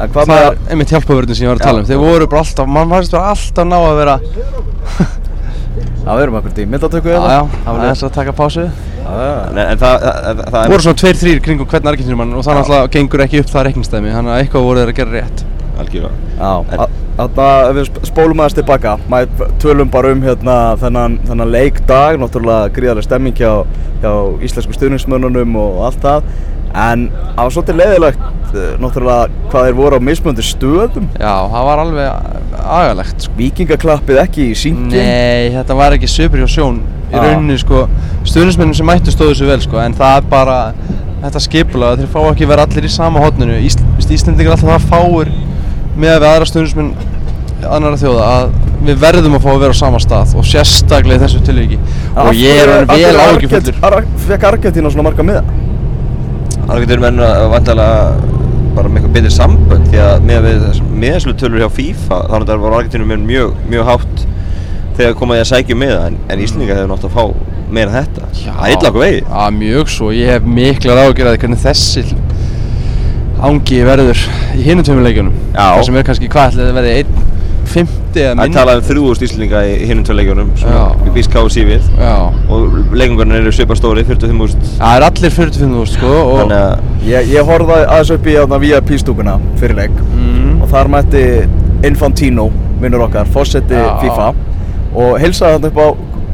það 0.00 0.30
með 0.30 0.44
er 0.46 0.60
einmitt 0.72 0.92
hjálpavörnin 0.94 1.36
sem 1.36 1.44
ég 1.46 1.50
var 1.52 1.60
að 1.60 1.66
tala 1.68 1.80
um 1.82 1.84
Já. 1.84 1.90
þeir 1.92 2.00
voru 2.04 2.26
bara 2.32 2.40
alltaf, 2.44 2.70
mann 2.76 2.88
varst 2.90 3.12
bara 3.14 3.32
alltaf 3.34 3.66
ná 3.68 3.76
að 3.80 3.98
vera 4.00 4.14
Já, 6.00 6.14
við 6.16 6.22
erum 6.24 6.38
akkur 6.40 6.62
í 6.62 6.66
myndatöku 6.72 7.10
já, 7.12 7.18
hérna. 7.20 7.34
já, 7.36 7.42
Hafliði. 7.66 7.84
aðeins 7.84 8.04
að 8.08 8.14
taka 8.16 8.32
pásu 8.36 8.64
Já, 8.64 8.70
já. 8.70 8.89
En, 9.10 9.58
en 9.64 9.78
það, 9.80 10.04
það, 10.04 10.42
það 10.50 10.58
er 10.64 10.72
voru 10.74 10.84
svona 10.86 11.00
tveir, 11.02 11.16
þrýr 11.20 11.40
kringum 11.44 11.66
hvern 11.70 11.90
Argentínumann 11.92 12.34
og 12.38 12.44
það 12.46 12.58
náttúrulega 12.60 12.90
gengur 12.96 13.24
ekki 13.26 13.40
upp 13.44 13.50
það 13.54 13.64
reikningstæmi 13.68 14.12
þannig 14.14 14.34
að 14.36 14.42
eitthvað 14.44 14.66
voru 14.68 14.82
þeir 14.84 14.92
að 14.92 14.98
gera 15.00 15.16
rétt. 15.18 15.44
Algjörlega. 15.80 16.88
Þarna 17.20 17.46
ef 17.70 17.74
við 17.76 17.86
sp- 17.88 18.04
spólum 18.08 18.40
aðeins 18.40 18.56
tilbaka, 18.56 18.92
maður 19.12 19.50
tölum 19.60 19.90
bara 19.92 20.12
um 20.14 20.22
hérna 20.24 20.54
þennan, 20.80 21.18
þennan 21.28 21.50
leikdag, 21.52 22.18
náttúrulega 22.22 22.70
gríðarlega 22.76 23.06
stemming 23.08 23.36
hjá, 23.36 23.50
hjá 24.00 24.12
íslensku 24.46 24.76
stuðningsmönnunum 24.76 25.56
og 25.60 25.82
allt 25.88 26.00
það, 26.04 26.30
en 26.70 27.06
það 27.10 27.42
var 27.42 27.54
svolítið 27.56 27.80
leiðilegt, 27.80 28.22
eh, 28.54 28.70
náttúrulega 28.80 29.50
hvað 29.50 29.66
þeir 29.68 29.76
voru 29.80 30.00
á 30.00 30.06
mismunandi 30.08 30.46
stöðum, 30.48 31.10
Já, 31.20 31.34
það 31.52 31.68
var 31.70 31.82
alveg 31.84 32.08
agalegt 32.60 33.26
sko. 33.26 33.36
vikingaklappið 33.40 34.22
ekki 34.24 34.48
í 34.52 34.56
síngin, 34.56 34.96
Nei, 34.96 35.50
þetta 35.58 35.76
var 35.80 35.96
ekki 35.98 36.08
söpur 36.12 36.44
hjá 36.44 36.48
sjón 36.56 36.80
í 37.10 37.18
rauninni 37.18 37.58
sko 37.60 37.84
stuðnismennum 38.24 38.76
sem 38.78 38.88
mættu 38.88 39.14
stóðu 39.14 39.36
sér 39.38 39.52
vel 39.52 39.60
sko 39.64 39.80
en 39.82 39.96
það 39.98 40.16
er 40.20 40.28
bara 40.32 40.58
þetta 41.20 41.44
skipula 41.44 41.94
þeir 42.00 42.10
fá 42.14 42.20
ekki 42.30 42.48
vera 42.48 42.66
allir 42.66 42.86
í 42.86 42.92
sama 42.92 43.22
hotninu 43.22 43.58
Ísl, 43.60 43.82
Íslendingar 44.00 44.54
er 44.54 44.56
alltaf 44.56 44.70
það 44.70 44.90
fáir 44.90 45.32
með 46.00 46.14
að 46.14 46.22
við 46.22 46.28
aðra 46.30 46.50
stuðnismenn 46.50 46.92
annara 47.68 47.98
þjóða 48.00 48.28
að 48.34 48.52
við 48.86 49.00
verðum 49.02 49.36
að 49.36 49.44
fá 49.44 49.50
að 49.52 49.62
vera 49.64 49.76
á 49.76 49.80
sama 49.80 50.00
stað 50.00 50.34
og 50.40 50.46
sérstaklega 50.48 51.18
í 51.18 51.22
þessu 51.24 51.40
tilviki. 51.44 51.78
Og 52.16 52.38
ég 52.38 52.62
er 52.62 52.72
orðinn 52.72 53.02
vel 53.04 53.24
áhyggjufullur. 53.26 54.06
Fekk 54.26 54.46
Argentína 54.48 54.92
svona 54.92 55.06
marga 55.10 55.26
miða? 55.26 55.42
Argentínu 56.70 57.04
menn 57.04 57.20
að 57.26 57.46
vantilega 57.52 58.38
bara 58.76 58.88
með 58.88 59.00
eitthvað 59.00 59.14
betri 59.18 59.32
sambönd 59.34 59.88
því 59.90 60.02
að 60.06 60.26
með 60.30 60.46
við 60.46 60.82
meðslu 61.02 61.34
tölur 61.36 61.64
hjá 61.64 61.70
FIFA 61.76 62.20
þannig 62.30 62.44
að 62.46 62.52
það 62.52 62.64
var 62.64 62.76
Argentínu 62.78 63.08
menn 63.10 63.26
mjög, 63.28 63.56
mjög 63.72 63.88
hátt 63.90 64.24
þegar 65.00 65.16
komaði 65.20 65.44
að 65.44 65.50
sækja 65.54 65.76
um 65.76 65.82
með 65.84 65.94
það 65.96 66.06
en, 66.10 66.18
en 66.34 66.44
Íslendingar 66.46 66.80
hefur 66.80 66.92
nátt 66.94 67.08
að 67.08 67.16
fá 67.16 67.24
meira 67.70 67.94
þetta. 67.94 68.28
Það 68.40 68.62
er 68.66 68.74
illa 68.76 68.90
okkur 68.90 69.04
vegið. 69.04 69.24
Já, 69.30 69.42
mjög 69.60 69.90
svo, 69.94 70.10
ég 70.16 70.32
hef 70.34 70.46
miklar 70.58 71.02
ágjörði 71.06 71.40
hvernig 71.44 71.60
þessi 71.64 72.04
ángi 73.40 73.82
verður 73.86 74.22
í 74.58 74.64
hinum 74.66 74.84
tveimur 74.84 75.06
leikjunum. 75.06 75.36
Já. 75.54 75.66
það 75.76 75.84
sem 75.88 75.98
er 76.00 76.08
kannski 76.10 76.28
hvað 76.32 76.50
ætli 76.50 76.66
það 76.66 76.78
verði 76.80 76.94
1.50 77.00 77.30
eða 77.70 78.10
Það 78.10 78.26
er 78.26 78.36
minna 78.40 78.56
talað 78.58 78.80
um 78.80 78.86
3000 78.90 79.26
Íslendinga 79.28 79.60
í 79.70 79.76
hinnum 79.86 80.04
tvö 80.08 80.16
leikjunum 80.18 80.50
sem 80.58 80.74
Já. 80.74 80.80
við 81.04 81.14
býst 81.14 81.32
KFC 81.32 81.64
við. 81.70 81.86
Já, 82.02 82.14
og 82.50 82.76
leikungurinn 83.00 83.36
eru 83.38 83.52
svipað 83.54 83.80
stóri, 83.80 84.04
45.000 84.08 84.74
það 84.80 84.96
er 84.98 85.06
allir 85.06 85.34
45.000 85.38 85.86
sko 85.94 86.12
og 86.18 86.34
þannig 86.42 86.58
að 86.58 87.06
Ég, 87.06 87.30
ég 87.32 87.48
horfði 87.48 87.78
aðeins 87.86 88.12
upp 88.18 88.26
í 88.28 88.34
hérna 88.36 88.58
VIP 88.60 88.90
stúkuna 89.00 89.38
fyrir 89.62 89.78
leik. 89.78 90.02
Mm, 90.10 90.58
og 90.60 90.68
þar 90.74 90.90
mætti 90.92 91.24
Infantino, 91.88 92.50
vinnur 92.82 93.06
okkar, 93.06 93.30
fósetti. 93.32 93.78
FIFA 94.02 94.32
og 94.94 95.18
heilsaði 95.22 95.58
hann 95.58 95.68
upp 95.70 95.78
á 95.80 95.88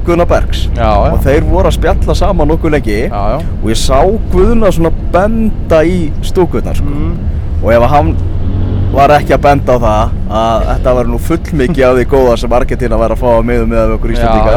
Gunnar 0.07 0.29
Bergs. 0.31 0.69
Já, 0.77 0.87
já. 0.87 1.13
og 1.13 1.19
þeir 1.25 1.49
voru 1.51 1.71
að 1.71 1.77
spjalla 1.81 2.15
saman 2.15 2.49
nokkuð 2.53 2.77
lengi. 2.77 3.01
Já, 3.11 3.25
og 3.43 3.69
ég 3.73 3.81
sá 3.81 3.99
Guðna 4.33 4.71
svona 4.75 4.93
benda 5.13 5.83
í 5.83 6.13
stúkurnar 6.23 6.79
sko. 6.79 6.87
mm, 6.87 7.17
og 7.65 7.73
ef 7.75 7.89
hann 7.91 8.15
var 8.97 9.13
ekki 9.17 9.35
að 9.37 9.43
benda 9.45 9.75
á 9.77 9.79
það 9.83 10.13
að 10.41 10.63
þetta 10.69 10.95
var 10.99 11.11
nú 11.11 11.19
fullmikið 11.27 11.85
af 11.89 11.99
því 11.99 12.05
góða 12.13 12.37
sem 12.41 12.55
Argentina 12.59 13.01
væri 13.01 13.17
að 13.17 13.21
fá 13.25 13.27
að 13.33 13.43
miða 13.51 13.67
með 13.73 13.93
okkur 13.97 14.15
Íslandíka 14.15 14.55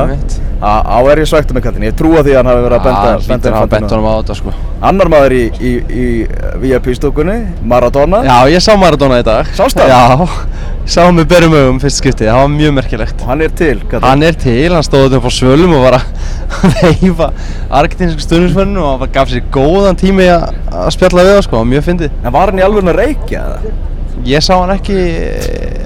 á 0.60 1.00
er 1.08 1.22
ég 1.24 1.28
svægt 1.30 1.52
um 1.52 1.62
kallin, 1.64 1.86
ég 1.88 1.96
trúa 1.96 2.24
því 2.24 2.34
að 2.34 2.40
hann 2.40 2.50
hafi 2.52 2.64
verið 2.66 2.78
að 2.78 2.88
benda, 2.88 3.00
Það 3.00 3.10
að 3.10 3.58
hafa 3.58 3.68
bent 3.72 3.84
Infantino. 3.84 3.90
honum 3.96 4.08
á 4.12 4.16
þetta 4.20 4.36
sko. 4.40 4.54
Annar 4.90 5.12
maður 5.12 5.36
í, 5.36 5.44
í, 5.60 5.72
í 5.90 6.06
VIP 6.64 6.90
stúkunni 7.00 7.38
Maradona. 7.64 8.22
Já, 8.28 8.38
ég 8.52 8.64
sá 8.64 8.74
Maradona 8.80 9.22
í 9.24 9.28
dag. 9.28 9.48
Sástu 9.56 9.84
hann? 9.84 9.92
Já, 9.92 10.28
ég 10.90 10.96
sá 10.96 11.04
hann 11.06 11.20
með 11.20 11.28
berum 11.30 11.54
augum 11.54 11.80
fyrst 11.84 12.00
skiptið, 12.02 12.32
það 12.32 12.40
var 12.40 12.48
mjög 12.50 12.72
merkilegt 12.74 13.20
og 13.22 13.28
hann 13.30 13.44
er 13.46 13.52
til 13.60 13.76
kallinn. 13.84 14.06
Hann 14.08 14.24
er 14.26 14.38
til, 14.42 14.72
hann 14.74 14.86
stóð 14.88 15.20
upp 15.20 15.28
á 15.30 15.32
svölum 15.36 15.76
og 15.78 15.84
var 15.84 15.98
að 16.00 16.08
veifa 16.80 17.28
argentinsku 17.78 18.26
stundismönnum 18.26 18.88
og 18.88 19.04
hann 19.04 19.14
gaf 19.14 19.30
sér 19.30 19.44
góðan 19.54 20.00
tími 20.02 20.26
að 20.34 20.48
að 20.80 20.90
spjalla 20.96 21.28
við 21.28 21.36
það 21.36 21.46
sko, 21.46 21.62
mjög 21.76 21.86
fyndið 21.92 22.18
en 22.24 22.34
var 22.34 22.50
hann 22.50 22.64
í 22.64 22.66
alveg 22.66 22.90
að 22.90 22.98
reykja 23.04 23.44
eða? 23.44 23.76
Ég 24.26 24.44
sá 24.44 24.56
hann 24.56 24.74
ekki, 24.74 24.98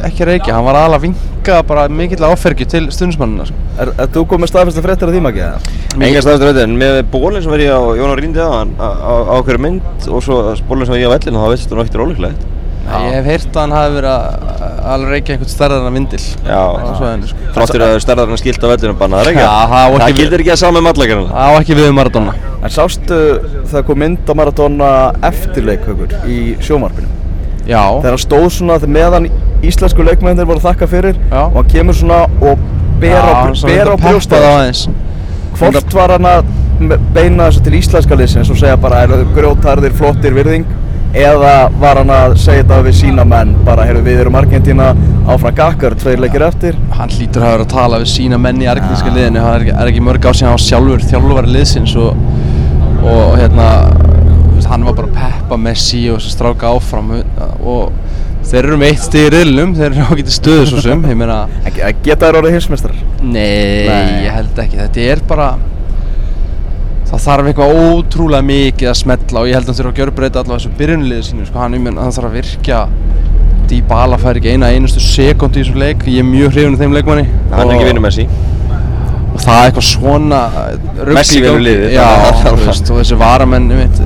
ekki 0.07 0.29
reykja, 0.31 0.55
hann 0.55 0.69
var 0.69 0.79
aðalega 0.79 1.01
að 1.01 1.05
vinka 1.09 1.59
bara 1.67 1.85
mikill 1.91 2.23
áfergju 2.23 2.71
til 2.71 2.83
stundismannina 2.95 3.49
sko. 3.51 3.59
Er, 3.83 3.91
er 4.05 4.09
þú 4.15 4.23
komið 4.31 4.53
staðfesta 4.53 4.87
fréttir 4.87 5.11
af 5.11 5.13
því 5.13 5.25
maki 5.27 5.43
eða? 5.49 5.75
Enga 5.99 6.23
staðastur 6.23 6.49
veitir, 6.53 6.63
en 6.63 6.79
með 6.79 7.03
bólinn 7.11 7.43
sem 7.43 7.51
var 7.51 7.61
ég 7.61 7.75
á 7.75 7.83
Jón 7.99 8.15
á 8.15 8.17
Ríndi 8.17 8.41
á, 8.41 8.49
á, 8.55 8.87
á, 8.89 9.13
á 9.29 9.33
okkur 9.35 9.59
mynd 9.67 10.07
og 10.07 10.23
svo 10.25 10.41
bólinn 10.65 10.87
sem 10.87 10.95
var 10.95 11.03
ég 11.03 11.11
á 11.11 11.15
vellinu, 11.19 11.43
þá 11.43 11.51
veist 11.51 11.75
ekkert 11.83 12.05
ólíklegt. 12.07 12.51
Ég 12.83 13.13
hef 13.15 13.27
heyrt 13.31 13.55
að 13.55 13.61
hann 13.61 13.73
hafi 13.77 13.93
verið 13.95 14.09
að 14.13 14.79
alveg 14.93 15.13
reykja 15.13 15.35
einhvern 15.35 15.51
stærðar 15.53 15.85
en 15.87 15.95
vindil 15.97 16.19
sko. 16.19 17.11
Þráttur 17.55 17.85
að 17.85 17.93
stærðarinn 18.03 18.41
skilt 18.41 18.65
á 18.65 18.67
vellinu 18.73 18.95
bannaðar, 18.99 19.29
ekki? 19.31 19.45
Já, 19.45 19.53
það 20.03 20.17
gildir 20.19 20.43
ekki 20.43 20.53
að 20.53 20.59
sama 20.59 20.81
með 20.83 20.91
allakarinn. 20.97 21.29
Það 21.31 21.47
á 21.47 21.51
ekki 21.61 21.77
við 21.79 21.89
um 21.89 21.97
Maradona 22.01 22.35
En 22.63 22.73
sástu 22.75 23.19
það 23.71 23.85
kom 23.87 24.01
mynd 24.03 24.27
á 24.27 24.33
Maradona 24.39 24.91
eftirleik 25.31 25.87
hugur 25.87 26.13
í 26.27 26.37
sjómarpinu 26.63 27.07
Já, 27.63 27.79
þegar 28.03 28.11
hann 28.11 28.21
stóð 28.25 28.49
svona 28.57 28.77
þegar 28.83 28.93
meðan 28.97 29.29
íslensku 29.63 30.03
leikmennir 30.03 30.47
voru 30.47 30.59
að 30.59 30.67
þakka 30.67 30.89
fyrir 30.91 31.19
Já. 31.31 31.41
og 31.45 31.57
hann 31.61 31.71
kemur 31.71 31.95
svona 31.95 32.19
og 32.43 32.63
ber 32.99 33.15
á, 33.23 33.47
aðeins 33.47 34.87
hvort 35.55 35.95
var 35.95 36.17
hann 36.17 36.27
að 36.27 36.51
beina 37.15 37.47
þessu 37.47 37.63
til 37.63 37.75
íslenska 37.79 38.17
liðsins 38.19 38.51
og 38.51 38.59
segja 38.59 38.75
bara 38.81 39.03
er 39.05 39.23
grjótarðir, 39.35 39.95
flottir, 39.95 40.35
virðing 40.35 40.67
eða 41.13 41.53
var 41.79 41.99
hann 42.01 42.11
að 42.13 42.35
segja 42.41 42.63
þetta 42.63 42.79
við 42.87 42.95
sína 42.97 43.25
menn? 43.27 43.53
Bara, 43.67 43.85
heyrðu 43.87 44.05
við 44.07 44.21
erum 44.23 44.37
Argentína 44.39 44.91
áfram 45.29 45.55
gakkar, 45.57 45.95
tveir 46.01 46.23
leikir 46.23 46.45
eftir. 46.47 46.77
Hann 46.97 47.13
hlýtur 47.13 47.45
að 47.45 47.53
vera 47.55 47.67
að 47.67 47.73
tala 47.75 48.01
við 48.01 48.09
sína 48.15 48.39
menn 48.41 48.61
í 48.63 48.69
argentinska 48.71 49.13
liðinu. 49.13 49.43
Hann 49.43 49.67
er 49.67 49.75
er 49.75 49.91
ekki 49.91 50.03
mörg 50.03 50.25
á 50.25 50.31
sig 50.33 50.47
hann 50.47 50.57
var 50.57 50.65
sjálfur 50.65 51.05
þjálfur 51.11 51.49
liðsins 51.53 51.95
og, 52.01 52.17
og 53.03 53.37
hérna 53.39 53.69
hann 54.73 54.87
var 54.87 54.95
bara 54.97 55.09
að 55.11 55.17
peppa 55.19 55.59
Messi 55.59 56.05
og 56.09 56.21
að 56.21 56.31
stráka 56.33 56.71
áfram. 56.73 57.11
Og 57.61 57.91
þeir 58.47 58.63
eru 58.63 58.79
með 58.79 58.93
eitt 58.93 59.03
stig 59.05 59.27
í 59.27 59.33
riðlunum, 59.33 59.75
þeir 59.77 59.91
eru 59.91 60.07
ágætið 60.09 60.35
stöðu 60.37 60.65
svo 60.71 60.81
sem, 60.83 61.05
ég 61.11 61.19
meina 61.19 61.43
Geta 62.03 62.27
þær 62.27 62.41
orðið 62.41 62.57
hinsmestrar? 62.57 62.97
Nei, 63.21 63.85
Nei. 63.87 64.25
ég 64.25 64.33
held 64.35 64.59
ekki, 64.65 64.81
þetta 64.81 65.05
er 65.13 65.23
bara 65.29 65.47
það 67.13 67.25
þarf 67.27 67.49
eitthvað 67.49 67.79
ótrúlega 67.79 68.45
mikið 68.47 68.89
að 68.89 68.95
smetla 68.99 69.41
og 69.43 69.49
ég 69.49 69.57
held 69.57 69.67
að 69.67 69.69
hann 69.69 69.77
þurfa 69.79 69.91
að 69.93 69.99
gjörbreyta 69.99 70.41
allavega 70.41 70.61
þessu 70.63 70.77
byrjunliði 70.79 71.25
sínu 71.27 71.45
sko, 71.45 71.59
hann, 71.61 71.75
ég 71.77 71.83
meina, 71.83 72.01
hann 72.01 72.15
þarf 72.15 72.29
að 72.29 72.37
virkja 72.39 72.79
Dybala 73.69 74.17
fær 74.19 74.37
ekki 74.39 74.53
eina 74.53 74.71
einustu 74.73 75.01
sekund 75.01 75.55
í 75.55 75.61
þessum 75.61 75.79
leik, 75.79 76.03
ég 76.09 76.19
er 76.19 76.27
mjög 76.27 76.57
hrifun 76.57 76.75
af 76.75 76.81
þeim 76.81 76.95
leikmanni. 76.97 77.23
Hann 77.53 77.69
er 77.69 77.77
ekki 77.77 77.87
vinnu 77.87 78.03
Messi. 78.03 78.25
Og 79.33 79.39
það 79.39 79.53
er 79.53 79.69
eitthvað 79.69 79.85
svona 79.87 80.41
rugl 80.99 81.15
Messi 81.17 81.39
vinnur 81.41 81.63
liðið, 81.63 81.93
já, 81.95 82.07
er 82.49 82.59
veist, 82.59 82.91
og 82.91 82.99
þessi 82.99 83.19
varamenn 83.21 83.71
einmitt, 83.71 84.01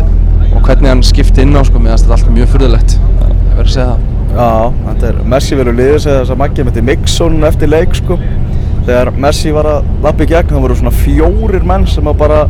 og 0.51 0.61
hvernig 0.67 0.91
hann 0.93 1.03
skipti 1.07 1.43
inn 1.43 1.57
á 1.57 1.63
sko, 1.67 1.81
finnst 1.81 2.05
þetta 2.05 2.15
allt 2.19 2.31
mjög 2.37 2.53
furðulegt. 2.53 2.95
Ég 2.99 3.57
verður 3.57 3.65
að 3.65 3.73
segja 3.73 3.89
það. 3.89 4.05
Já, 4.37 4.47
þetta 4.85 5.09
er 5.09 5.19
Messi 5.33 5.59
verður 5.59 5.79
liðið 5.81 5.99
segja 6.05 6.21
þess 6.21 6.35
að 6.35 6.41
Maggi 6.43 6.67
með 6.67 6.81
Mixon 6.91 7.49
eftir 7.49 7.73
leik 7.73 7.97
sko. 7.97 8.19
Þegar 8.87 9.13
Messi 9.25 9.51
var 9.55 9.71
að 9.73 9.91
lappa 10.05 10.23
í 10.23 10.31
gegn, 10.31 10.53
það 10.53 10.67
voru 10.67 10.79
svona 10.79 10.95
fjórir 11.01 11.65
menn 11.67 11.87
sem 11.89 12.07
að 12.07 12.21
bara 12.21 12.43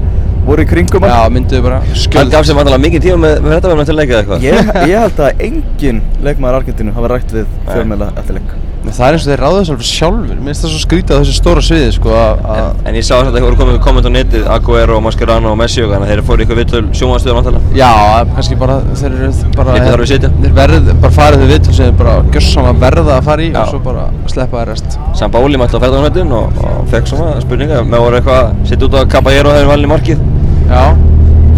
voru 0.47 0.63
í 0.63 0.69
kringum 0.69 1.03
hann. 1.07 1.11
Já, 1.15 1.33
mynduðu 1.37 1.65
bara. 1.67 1.81
Hann 1.83 1.99
skjöld 2.05 2.31
gaf 2.33 2.47
sér 2.47 2.57
vantilega 2.59 2.83
mikið 2.87 3.05
tíma 3.07 3.19
með, 3.25 3.35
með 3.47 3.57
þetta 3.57 3.73
verðum 3.73 3.89
til 3.91 3.97
leika 3.99 4.13
eða 4.13 4.21
eitthvað. 4.23 4.47
Ég, 4.47 4.71
ég 4.93 5.03
held 5.05 5.19
að 5.27 5.43
engin 5.49 6.01
leikmaður 6.23 6.61
Argentínu 6.61 6.95
hafa 6.97 7.13
rætt 7.15 7.35
við 7.35 7.51
fjölmiðla 7.67 8.13
eftir 8.23 8.39
leik. 8.39 8.55
Það 8.87 9.03
er 9.03 9.15
eins 9.17 9.23
og 9.25 9.31
þeir 9.33 9.41
ráða 9.43 9.57
þessu 9.59 9.73
alveg 9.73 9.87
sjálfur 9.89 10.37
mér 10.37 10.45
finnst 10.47 10.63
það 10.63 10.69
svo 10.71 10.79
skrítið 10.79 11.11
á 11.11 11.19
þessu 11.19 11.33
stóra 11.35 11.63
sviði 11.65 11.87
sko, 11.97 12.11
að- 12.15 12.43
að 12.53 12.85
En 12.87 12.95
ég 12.95 13.03
sá 13.03 13.09
þess 13.17 13.27
að 13.27 13.35
það 13.35 13.43
voru 13.47 13.57
komið 13.59 13.79
komment 13.83 14.07
á 14.07 14.11
netið 14.15 14.45
Aguero, 14.53 14.99
Mascherano 15.03 15.49
og 15.51 15.57
Messi 15.59 15.83
og 15.83 15.91
þannig 15.91 16.07
að 16.07 16.13
þeir 16.13 16.21
fóru 16.29 16.45
ykkur 16.45 16.59
vittul 16.61 16.81
sjónvarstöður 16.95 17.35
vantilega 17.41 17.75
Já, 17.81 17.89
kannski 18.37 18.55
bara, 18.61 18.77
þeir 19.01 19.17
eru 19.17 19.33
bara 19.57 19.75
Lítið 19.75 19.91
þarf 19.91 20.05
að 20.05 20.11
sitja. 20.13 20.31
Þeir 20.39 20.55
verð, 20.61 20.87
bara 21.03 21.13
farið 21.19 21.43
þau 21.43 21.51
viðtöl 21.51 21.75
sem 21.81 21.83
þeir 21.91 21.99
bara 21.99 22.15
gjörsamlega 22.37 22.79
verða 22.85 23.17
að 23.19 23.27
fara 23.27 23.43
í 23.43 23.51
Já. 23.51 23.59
og 23.65 23.73
svo 23.73 23.83
bara 23.89 24.07
sleppa 24.31 24.63
þær 24.63 24.71
rest. 24.71 24.97
Sam 25.19 25.35
Báli 25.35 25.59
mætti 25.59 25.75
á 25.75 25.83
ferðarnöttin 25.83 26.31
og, 26.39 26.63
og 26.63 26.87
fekk 26.95 27.11
svona 27.11 27.35
spurninga. 27.43 27.83
Með 27.83 28.07
voru 28.07 28.21
eitthvað 28.21 28.39
að 28.45 28.67
setja 28.71 28.87
út 28.87 28.95
á 28.95 29.01
Caballero 29.17 29.51
þegar 29.51 29.67
í 30.67 30.71
Já, 30.71 30.83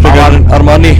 Frekar 0.00 0.38
Armani. 0.56 0.94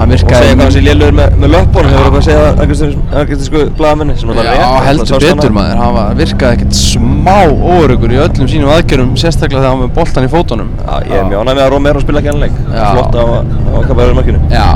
Hann 0.00 0.14
og 0.14 0.20
segja 0.22 0.54
hvað 0.54 0.62
hann 0.64 0.72
sé 0.72 0.80
lélugur 0.80 1.12
með, 1.12 1.34
með 1.42 1.50
löppun 1.52 1.88
hefur 1.90 2.06
eitthvað 2.06 2.20
að 2.20 2.76
segja 2.78 2.92
argentísku 3.20 3.64
blaðamenni 3.76 4.14
sem 4.16 4.30
náttúrulega 4.30 4.54
Já, 4.56 4.68
rétt, 4.70 4.86
heldur 4.86 5.24
betur 5.26 5.52
maður, 5.52 5.80
hann 5.82 6.16
virkaði 6.20 6.56
ekkert 6.56 6.78
smá 6.78 7.34
óörugur 7.50 8.14
í 8.14 8.20
öllum 8.24 8.48
sínum 8.48 8.72
aðgjörum 8.72 9.10
sérstaklega 9.20 9.60
þegar 9.60 9.74
hann 9.74 9.82
var 9.82 9.90
með 9.90 9.98
boltan 9.98 10.24
í 10.24 10.30
fótunum. 10.32 10.70
Já, 10.80 10.94
ég 11.04 11.18
er 11.20 11.28
mjög 11.28 11.42
ánægð 11.44 11.58
með 11.58 11.64
að 11.66 11.70
Romero 11.74 12.04
spila 12.06 12.22
ekki 12.22 12.32
hann 12.32 12.40
leik. 12.46 12.56
Já. 12.72 12.86
Flott 12.96 13.20
á, 13.20 13.24
á 13.44 13.78
Caballero 13.90 14.14
í 14.14 14.18
markinu. 14.22 14.40
Já, 14.54 14.66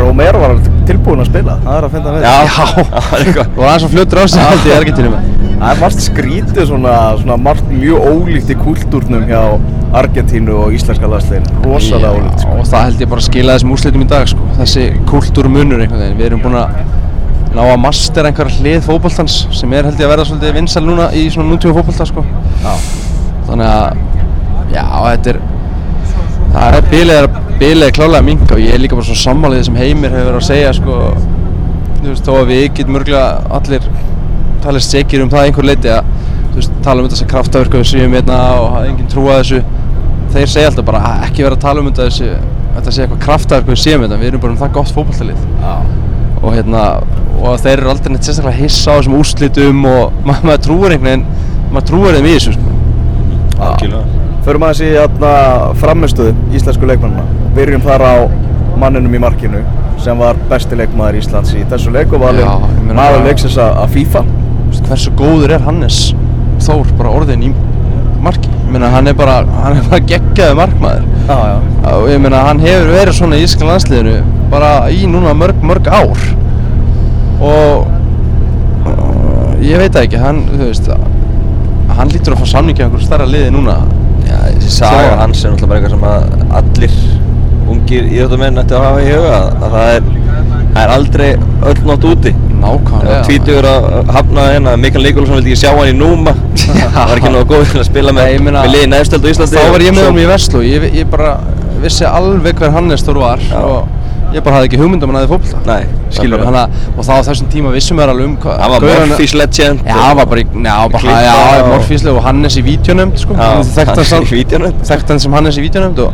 Romero 0.00 0.40
var 0.46 0.54
alveg 0.56 0.72
tilbúinn 0.88 1.24
að 1.26 1.28
spila, 1.28 1.58
það 1.66 1.76
er 1.76 1.88
að 1.90 1.94
finna 1.98 2.16
við 2.16 2.24
Já, 2.24 2.36
Já. 2.48 2.66
það 2.88 3.12
er 3.18 3.26
eitthvað. 3.26 3.52
Og 3.58 3.68
aðeins 3.68 3.84
og 3.84 3.92
fljóttur 3.98 4.20
á 4.20 4.24
sig. 4.32 4.48
Held 4.48 4.70
ég 4.72 4.80
Argentínu 4.80 5.12
með 5.12 5.37
Það 5.58 5.72
er 5.72 5.80
margt 5.82 6.02
skrítið 6.04 6.68
svona, 6.70 6.94
svona 7.18 7.36
margt 7.42 7.70
mjög 7.72 8.04
ólíkt 8.12 8.52
í 8.54 8.56
kultúrnum 8.60 9.24
hjá 9.26 9.40
Argentínu 9.98 10.54
og 10.54 10.76
íslenska 10.76 11.08
landslegin 11.10 11.64
Rosalega 11.64 12.12
ólíkt 12.14 12.44
sko. 12.44 12.58
og 12.60 12.68
það 12.68 12.84
held 12.86 13.02
ég 13.02 13.10
bara 13.10 13.24
að 13.24 13.26
skila 13.26 13.56
þessum 13.56 13.72
úrslitum 13.74 14.04
í 14.04 14.08
dag 14.12 14.28
sko. 14.30 14.46
þessi 14.60 14.84
kultúrmunur 15.08 15.82
einhvern 15.82 16.04
veginn 16.04 16.20
við 16.20 16.28
erum 16.28 16.44
búin 16.44 16.58
að 16.60 16.78
ná 17.56 17.62
að 17.64 17.80
master 17.82 18.28
einhverja 18.28 18.62
hlið 18.62 18.86
fótboltans 18.86 19.38
sem 19.58 19.74
er 19.74 19.88
held 19.88 19.98
ég 19.98 20.06
að 20.06 20.12
verða 20.12 20.28
svolítið 20.28 20.58
vinsal 20.60 20.84
núna 20.86 21.08
í 21.16 21.24
svona 21.32 21.50
nútíma 21.50 21.74
fótbolta 21.80 22.06
sko. 22.06 22.24
Þannig 23.48 23.72
að 23.72 24.04
já, 24.76 24.84
þetta 24.84 25.32
er 25.32 25.40
það 26.52 26.76
er 26.78 26.88
bilið 26.92 27.16
er 27.16 27.30
bilið 27.58 27.86
er 27.88 27.96
klálega 27.96 28.20
að 28.20 28.28
minka 28.28 28.54
og 28.54 28.62
ég 28.62 28.76
er 28.76 28.82
líka 28.84 28.98
bara 28.98 29.08
svo 29.08 29.16
sammálið 29.18 29.64
sem 29.66 29.80
Heimir 29.80 30.14
hefur 30.14 30.28
verið 30.28 30.38
að 30.38 30.46
segja 30.52 30.74
sko, 30.76 30.98
þú 31.98 32.12
veist, 32.12 32.28
þó 32.28 32.36
að 32.36 32.52
við 32.52 32.64
getum 32.78 32.94
mörgulega 32.94 33.56
allir 33.58 33.88
talið 34.68 34.84
sekir 34.84 35.24
um 35.24 35.32
það 35.32 35.42
að 35.42 35.50
einhver 35.50 35.68
leiti 35.68 35.92
að 35.92 36.08
þú 36.38 36.60
veist, 36.60 36.78
tala 36.84 37.00
um 37.02 37.08
þetta 37.08 37.20
sem 37.22 37.30
kraftaverku 37.32 37.80
við 37.80 37.90
séum 37.92 38.16
hérna 38.18 38.38
og 38.58 38.68
hafa 38.74 38.90
enginn 38.90 39.10
trúa 39.12 39.38
þessu 39.40 39.62
þeir 40.34 40.52
segja 40.52 40.72
alltaf 40.72 40.88
bara 40.88 41.04
að 41.08 41.26
ekki 41.28 41.46
vera 41.46 41.56
að 41.56 41.64
tala 41.64 41.82
um 41.82 41.88
þetta 41.88 42.08
þessu 42.10 42.32
þetta 42.74 42.94
sé 42.94 43.04
eitthvað 43.04 43.22
kraftaverku 43.24 43.72
við 43.72 43.80
séum 43.84 44.04
þetta 44.04 44.20
við 44.20 44.30
erum 44.32 44.44
bara 44.44 44.54
um 44.54 44.60
það 44.60 44.74
gott 44.76 44.92
fótballtalið 44.96 45.40
og 46.38 46.54
hérna 46.54 46.84
og 47.38 47.58
þeir 47.62 47.74
eru 47.80 47.92
aldrei 47.92 48.12
neitt 48.12 48.26
sérstaklega 48.28 48.62
hissa 48.62 48.94
á 48.94 48.96
þessum 48.98 49.16
úrslitum 49.18 49.84
og 49.88 50.16
ma 50.28 50.38
maður 50.42 50.64
trúir 50.66 50.94
einhvern 50.96 51.08
veginn 51.08 51.26
maður 51.72 51.88
trúir 51.92 52.18
þeim 52.18 52.28
í 52.28 52.34
þessu 52.36 52.54
sko. 52.56 52.76
Förum 54.46 54.64
aðeins 54.64 54.80
í 54.86 54.92
hérna, 54.94 55.32
framistuðu 55.76 56.32
íslensku 56.56 56.88
leikmannina. 56.88 57.24
Byrjum 57.56 57.82
þar 57.84 58.04
á 58.06 58.14
manninum 58.78 59.16
í 59.18 59.20
markinu 59.20 59.64
sem 60.02 60.18
var 60.22 60.38
besti 60.50 60.78
leikmaður 60.78 61.18
Íslands 61.20 61.54
í 61.58 61.64
þessu 61.68 61.92
leik 61.94 62.12
og 62.14 62.22
valinn 62.22 62.46
Já, 62.46 62.54
ég 62.70 62.84
meina 62.86 62.98
maður 63.00 63.26
leiksins 63.26 63.58
að 63.60 63.80
að 63.82 63.96
FIFA. 63.96 64.22
Hversu 64.88 65.12
góður 65.18 65.56
er 65.56 65.64
Hannes 65.66 65.98
Þór 66.64 66.88
bara 66.98 67.12
orðin 67.14 67.44
í 67.48 67.50
marki? 68.22 68.50
Meina 68.68 68.90
hann 68.92 69.08
er 69.08 69.16
bara 69.16 69.40
hann 69.62 69.78
er 69.78 69.84
bara 69.88 70.00
geggjaði 70.10 70.56
markmaður. 70.58 71.04
Já, 71.28 71.36
já. 71.52 72.18
meina 72.20 72.40
hann 72.44 72.60
hefur 72.60 72.90
verið 72.92 73.16
svona 73.16 73.38
í 73.38 73.44
ískan 73.46 73.70
landsliðinu 73.70 74.16
bara 74.52 74.72
í 74.92 75.06
núna 75.08 75.34
mörg 75.38 75.62
mörg 75.64 75.88
ár. 75.88 76.26
Og 77.38 77.86
ég 79.64 79.80
veit 79.80 79.96
ekki 80.02 80.20
hann 80.20 80.42
veist 80.58 80.90
hann 81.98 82.12
lítur 82.12 82.34
að 82.34 82.42
fá 82.42 82.52
samningi 82.56 82.82
á 82.82 82.86
einhverju 82.86 83.06
starra 83.06 83.26
liði 83.28 83.54
núna. 83.54 83.78
Já, 84.28 84.38
þessi 84.58 84.74
saga 84.80 85.16
hans 85.22 85.44
er 85.44 85.54
náttúrulega 85.54 85.70
bara 85.70 85.78
eitthvað 85.78 85.94
sem 85.94 86.04
að 86.10 86.22
allir 86.60 86.94
ungir 87.68 88.08
íþjóttamenn 88.08 88.60
ætti 88.62 88.76
að 88.76 88.84
hafa 88.86 89.00
í 89.02 89.08
huga 89.12 89.38
að 89.48 89.74
það 89.74 89.94
er, 89.94 90.02
það 90.78 90.84
er 90.86 90.94
aldrei 90.94 91.28
öll 91.68 91.80
nótt 91.88 92.06
úti. 92.06 92.32
Nákvæmlega. 92.58 93.18
Tvítugur 93.26 93.66
að 93.70 93.86
hafna 94.14 94.46
hérna, 94.52 94.76
Mikael 94.80 95.04
Nikolásson 95.06 95.38
vildi 95.38 95.52
ekki 95.54 95.60
sjá 95.64 95.74
hann 95.74 95.90
í 95.90 95.96
Núma. 95.98 96.34
Það 96.94 96.98
var 96.98 97.14
ekki 97.20 97.34
náðu 97.34 97.46
góð 97.52 97.68
til 97.72 97.82
að 97.82 97.86
spila 97.90 98.14
með, 98.16 98.32
með 98.46 98.58
liði 98.72 98.90
neðstöld 98.94 99.26
á 99.26 99.30
Íslandi. 99.34 99.58
þá 99.58 99.70
var 99.74 99.84
ég 99.86 99.94
með 99.94 100.02
Svo- 100.02 100.10
honum 100.10 100.22
í 100.24 100.26
Veslu. 100.32 100.64
Ég, 100.66 100.88
ég 100.98 101.10
bara 101.12 101.36
vissi 101.82 102.06
alveg 102.08 102.58
hver 102.58 102.74
Hannes 102.74 103.04
Þór 103.06 103.20
var 103.22 103.42
Já. 103.46 103.60
og 103.62 104.34
ég 104.34 104.42
bara 104.44 104.58
hafði 104.58 104.68
ekki 104.68 104.80
hugmynd 104.82 105.04
um 105.06 105.12
hann 105.12 105.20
aðeins 105.22 105.30
fótbolta. 105.32 105.60
Nei, 105.70 106.08
skilur 106.12 106.42
nákvæmlega. 106.42 106.64
hana, 106.66 106.90
og 106.98 107.06
þá 107.06 107.12
á 107.14 107.20
þessum 107.30 107.50
tíma 107.54 107.70
vissum 107.72 108.00
við 108.02 108.10
alveg 108.12 108.26
um 108.28 108.34
hvað 108.42 108.58
Hann 108.60 108.74
var 108.74 108.86
Murphys 108.88 109.34
legend. 109.38 109.84
Já, 109.86 109.94
hann 110.02 110.16
var 110.18 110.26
bara 110.32 110.42
í, 110.42 110.46
já, 110.66 110.74
og- 111.62 112.18
og 112.18 112.22
Hannes 112.26 112.58
í 112.58 112.64
vídeonöfnd, 112.66 113.22
sko. 113.22 113.38
Þekkt 113.38 113.94
hann 113.94 115.14
hann 115.14 115.22
sem 115.22 115.32
Hannes 115.38 115.56
í 115.56 115.64
vídeonöfnd 115.64 116.02
og, 116.04 116.12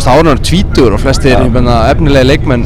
þá 0.00 0.08
var 0.14 0.30
hann 0.30 0.38
tvítur 0.50 0.94
og 0.96 1.00
flestir, 1.02 1.36
efnilegi 1.36 2.30
leikmenn 2.30 2.64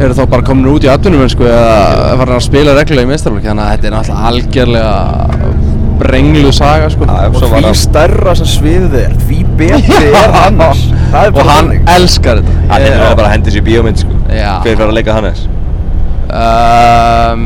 eru 0.00 0.14
þá 0.16 0.24
bara 0.30 0.42
komin 0.46 0.66
út 0.72 0.84
í 0.84 0.88
atvinnum, 0.90 1.28
sko, 1.30 1.44
eða 1.46 2.16
farin 2.18 2.34
að 2.38 2.42
spila 2.48 2.74
reglulega 2.78 3.06
í 3.06 3.10
meistarflokki, 3.12 3.46
þannig 3.50 3.64
að 3.64 3.72
þetta 3.74 3.86
er 3.90 3.94
náttúrulega 3.94 4.26
algjörlega 4.30 4.94
brenglu 6.00 6.50
saga, 6.52 6.88
sko 6.90 7.06
Já, 7.06 7.28
Og 7.30 7.44
því 7.54 7.74
stærra 7.78 8.32
sem 8.40 8.48
sviðið 8.50 8.96
er, 8.98 9.12
því 9.28 9.36
betri 9.60 10.08
er. 10.10 10.24
Það 11.14 11.20
er 11.20 11.30
Og 11.30 11.38
hann 11.38 11.50
þannig. 11.52 11.84
elskar 11.94 12.40
þetta 12.42 12.54
Hann 12.72 12.86
er 12.88 13.14
bara 13.14 13.28
að 13.28 13.34
hendi 13.36 13.54
sér 13.54 13.60
í 13.62 13.66
bíómynd 13.68 14.02
sko 14.02 14.18
Já. 14.34 14.50
Hver 14.64 14.74
fyrir 14.74 14.88
að 14.88 14.96
leika 14.98 15.14
Hannes? 15.14 15.44
um, 16.34 17.44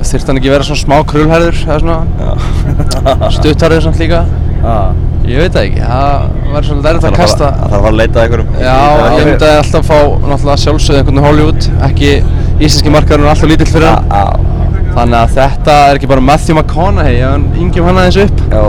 Þyrfti 0.00 0.30
hann 0.30 0.38
ekki 0.40 0.52
vera 0.54 0.64
svona 0.64 0.80
smá 0.84 0.96
krullhærður, 1.10 1.58
eða 1.66 1.80
svona 1.82 3.30
Stuttarður 3.34 3.82
samt 3.88 3.98
líka. 4.00 4.22
Ég 5.30 5.38
veit 5.38 5.52
það 5.54 5.66
ekki, 5.68 5.82
það 5.86 6.54
var 6.54 6.64
svolítið 6.66 6.88
erfitt 6.90 7.04
að 7.04 7.10
Það 7.10 7.18
kasta 7.20 7.48
þarf 7.50 7.66
að 7.66 7.74
fara 7.74 7.90
að 7.90 7.98
leita 8.00 8.22
einhverjum. 8.24 8.54
Já, 8.60 8.76
ég 9.14 9.26
myndi 9.28 9.46
að 9.46 9.58
alltaf 9.60 9.90
fá 9.90 9.98
náttúrulega 10.30 10.62
sjálfsögðu 10.64 11.00
einhvern 11.02 11.24
Hollywood 11.26 11.68
ekki 11.86 12.10
íslenski 12.60 12.94
markaðurinn 12.94 13.28
er 13.28 13.34
alltaf 13.34 13.50
lítill 13.52 13.68
fyrir 13.70 13.90
hann. 13.90 14.48
Þannig 14.90 15.16
að 15.20 15.34
þetta 15.36 15.74
er 15.86 15.98
ekki 16.00 16.08
bara 16.10 16.24
Matthew 16.26 16.56
McConaughey 16.56 17.20
hann 17.22 17.44
yngjum 17.62 17.86
hann 17.86 18.00
aðeins 18.02 18.18
upp. 18.24 18.40
Já, 18.50 18.62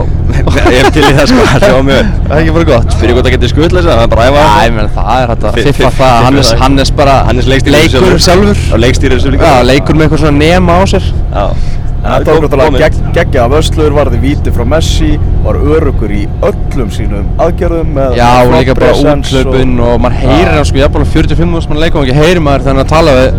ég 0.69 0.77
er 0.83 0.91
til 0.93 1.01
í 1.07 1.15
það 1.17 1.31
sko, 1.31 1.47
það 1.55 1.73
var 1.73 1.87
mjög 1.87 2.11
Það 2.27 2.35
er 2.35 2.43
ekki 2.43 2.53
bara 2.59 2.67
gott. 2.69 2.93
Fyrir 3.01 3.17
hvort 3.17 3.25
það 3.25 3.35
getur 3.35 3.51
skuttlega 3.55 3.95
það 3.97 4.03
er 4.05 4.11
bara 4.13 4.27
æfa. 4.29 4.43
Já, 4.43 4.51
það. 4.51 4.67
ég 4.67 4.75
meina 4.77 4.93
það 4.99 5.11
er 5.23 5.33
hægt 5.33 5.47
að 5.49 5.57
Fi- 5.57 5.65
fiffa 5.71 5.89
fi- 5.89 6.03
það 6.03 6.27
það. 6.51 6.61
Hannes 6.61 6.91
bara 7.01 7.17
leikur 7.73 8.21
sjálfur. 8.27 8.61
Og 8.69 8.83
Já, 9.41 9.55
leikur 9.71 9.97
með 9.97 10.05
eitthvað 10.07 10.23
svona 10.27 10.37
nema 10.45 10.77
á 10.77 10.81
sér. 10.93 11.09
Já 11.33 11.45
Það 12.01 12.23
tók 12.25 12.39
náttúrulega 12.41 12.79
gegg, 12.81 12.95
geggja 13.13 13.43
af 13.45 13.53
Öslur, 13.59 13.93
varði 13.93 14.19
víti 14.23 14.53
frá 14.55 14.63
Messi, 14.65 15.11
var 15.45 15.59
örugur 15.61 16.13
í 16.15 16.23
öllum 16.47 16.89
sínum 16.93 17.27
aðgerðum 17.41 17.91
með 17.93 18.15
Já, 18.17 18.29
og 18.41 18.53
líka 18.55 18.73
bara 18.77 18.87
presence 18.89 19.35
úthlaupin 19.37 19.75
og, 19.85 19.99
maður 20.01 20.23
heyrir 20.23 20.53
hann 20.55 20.65
sko 20.65 20.81
jafnvel 20.81 21.05
45 21.13 21.45
minúst 21.51 21.69
mann 21.69 21.81
leikum 21.83 22.01
ekki 22.01 22.17
heyrir 22.17 22.41
maður 22.41 22.71
er 22.73 22.81
að 22.81 22.89
tala 22.89 23.13
við 23.19 23.37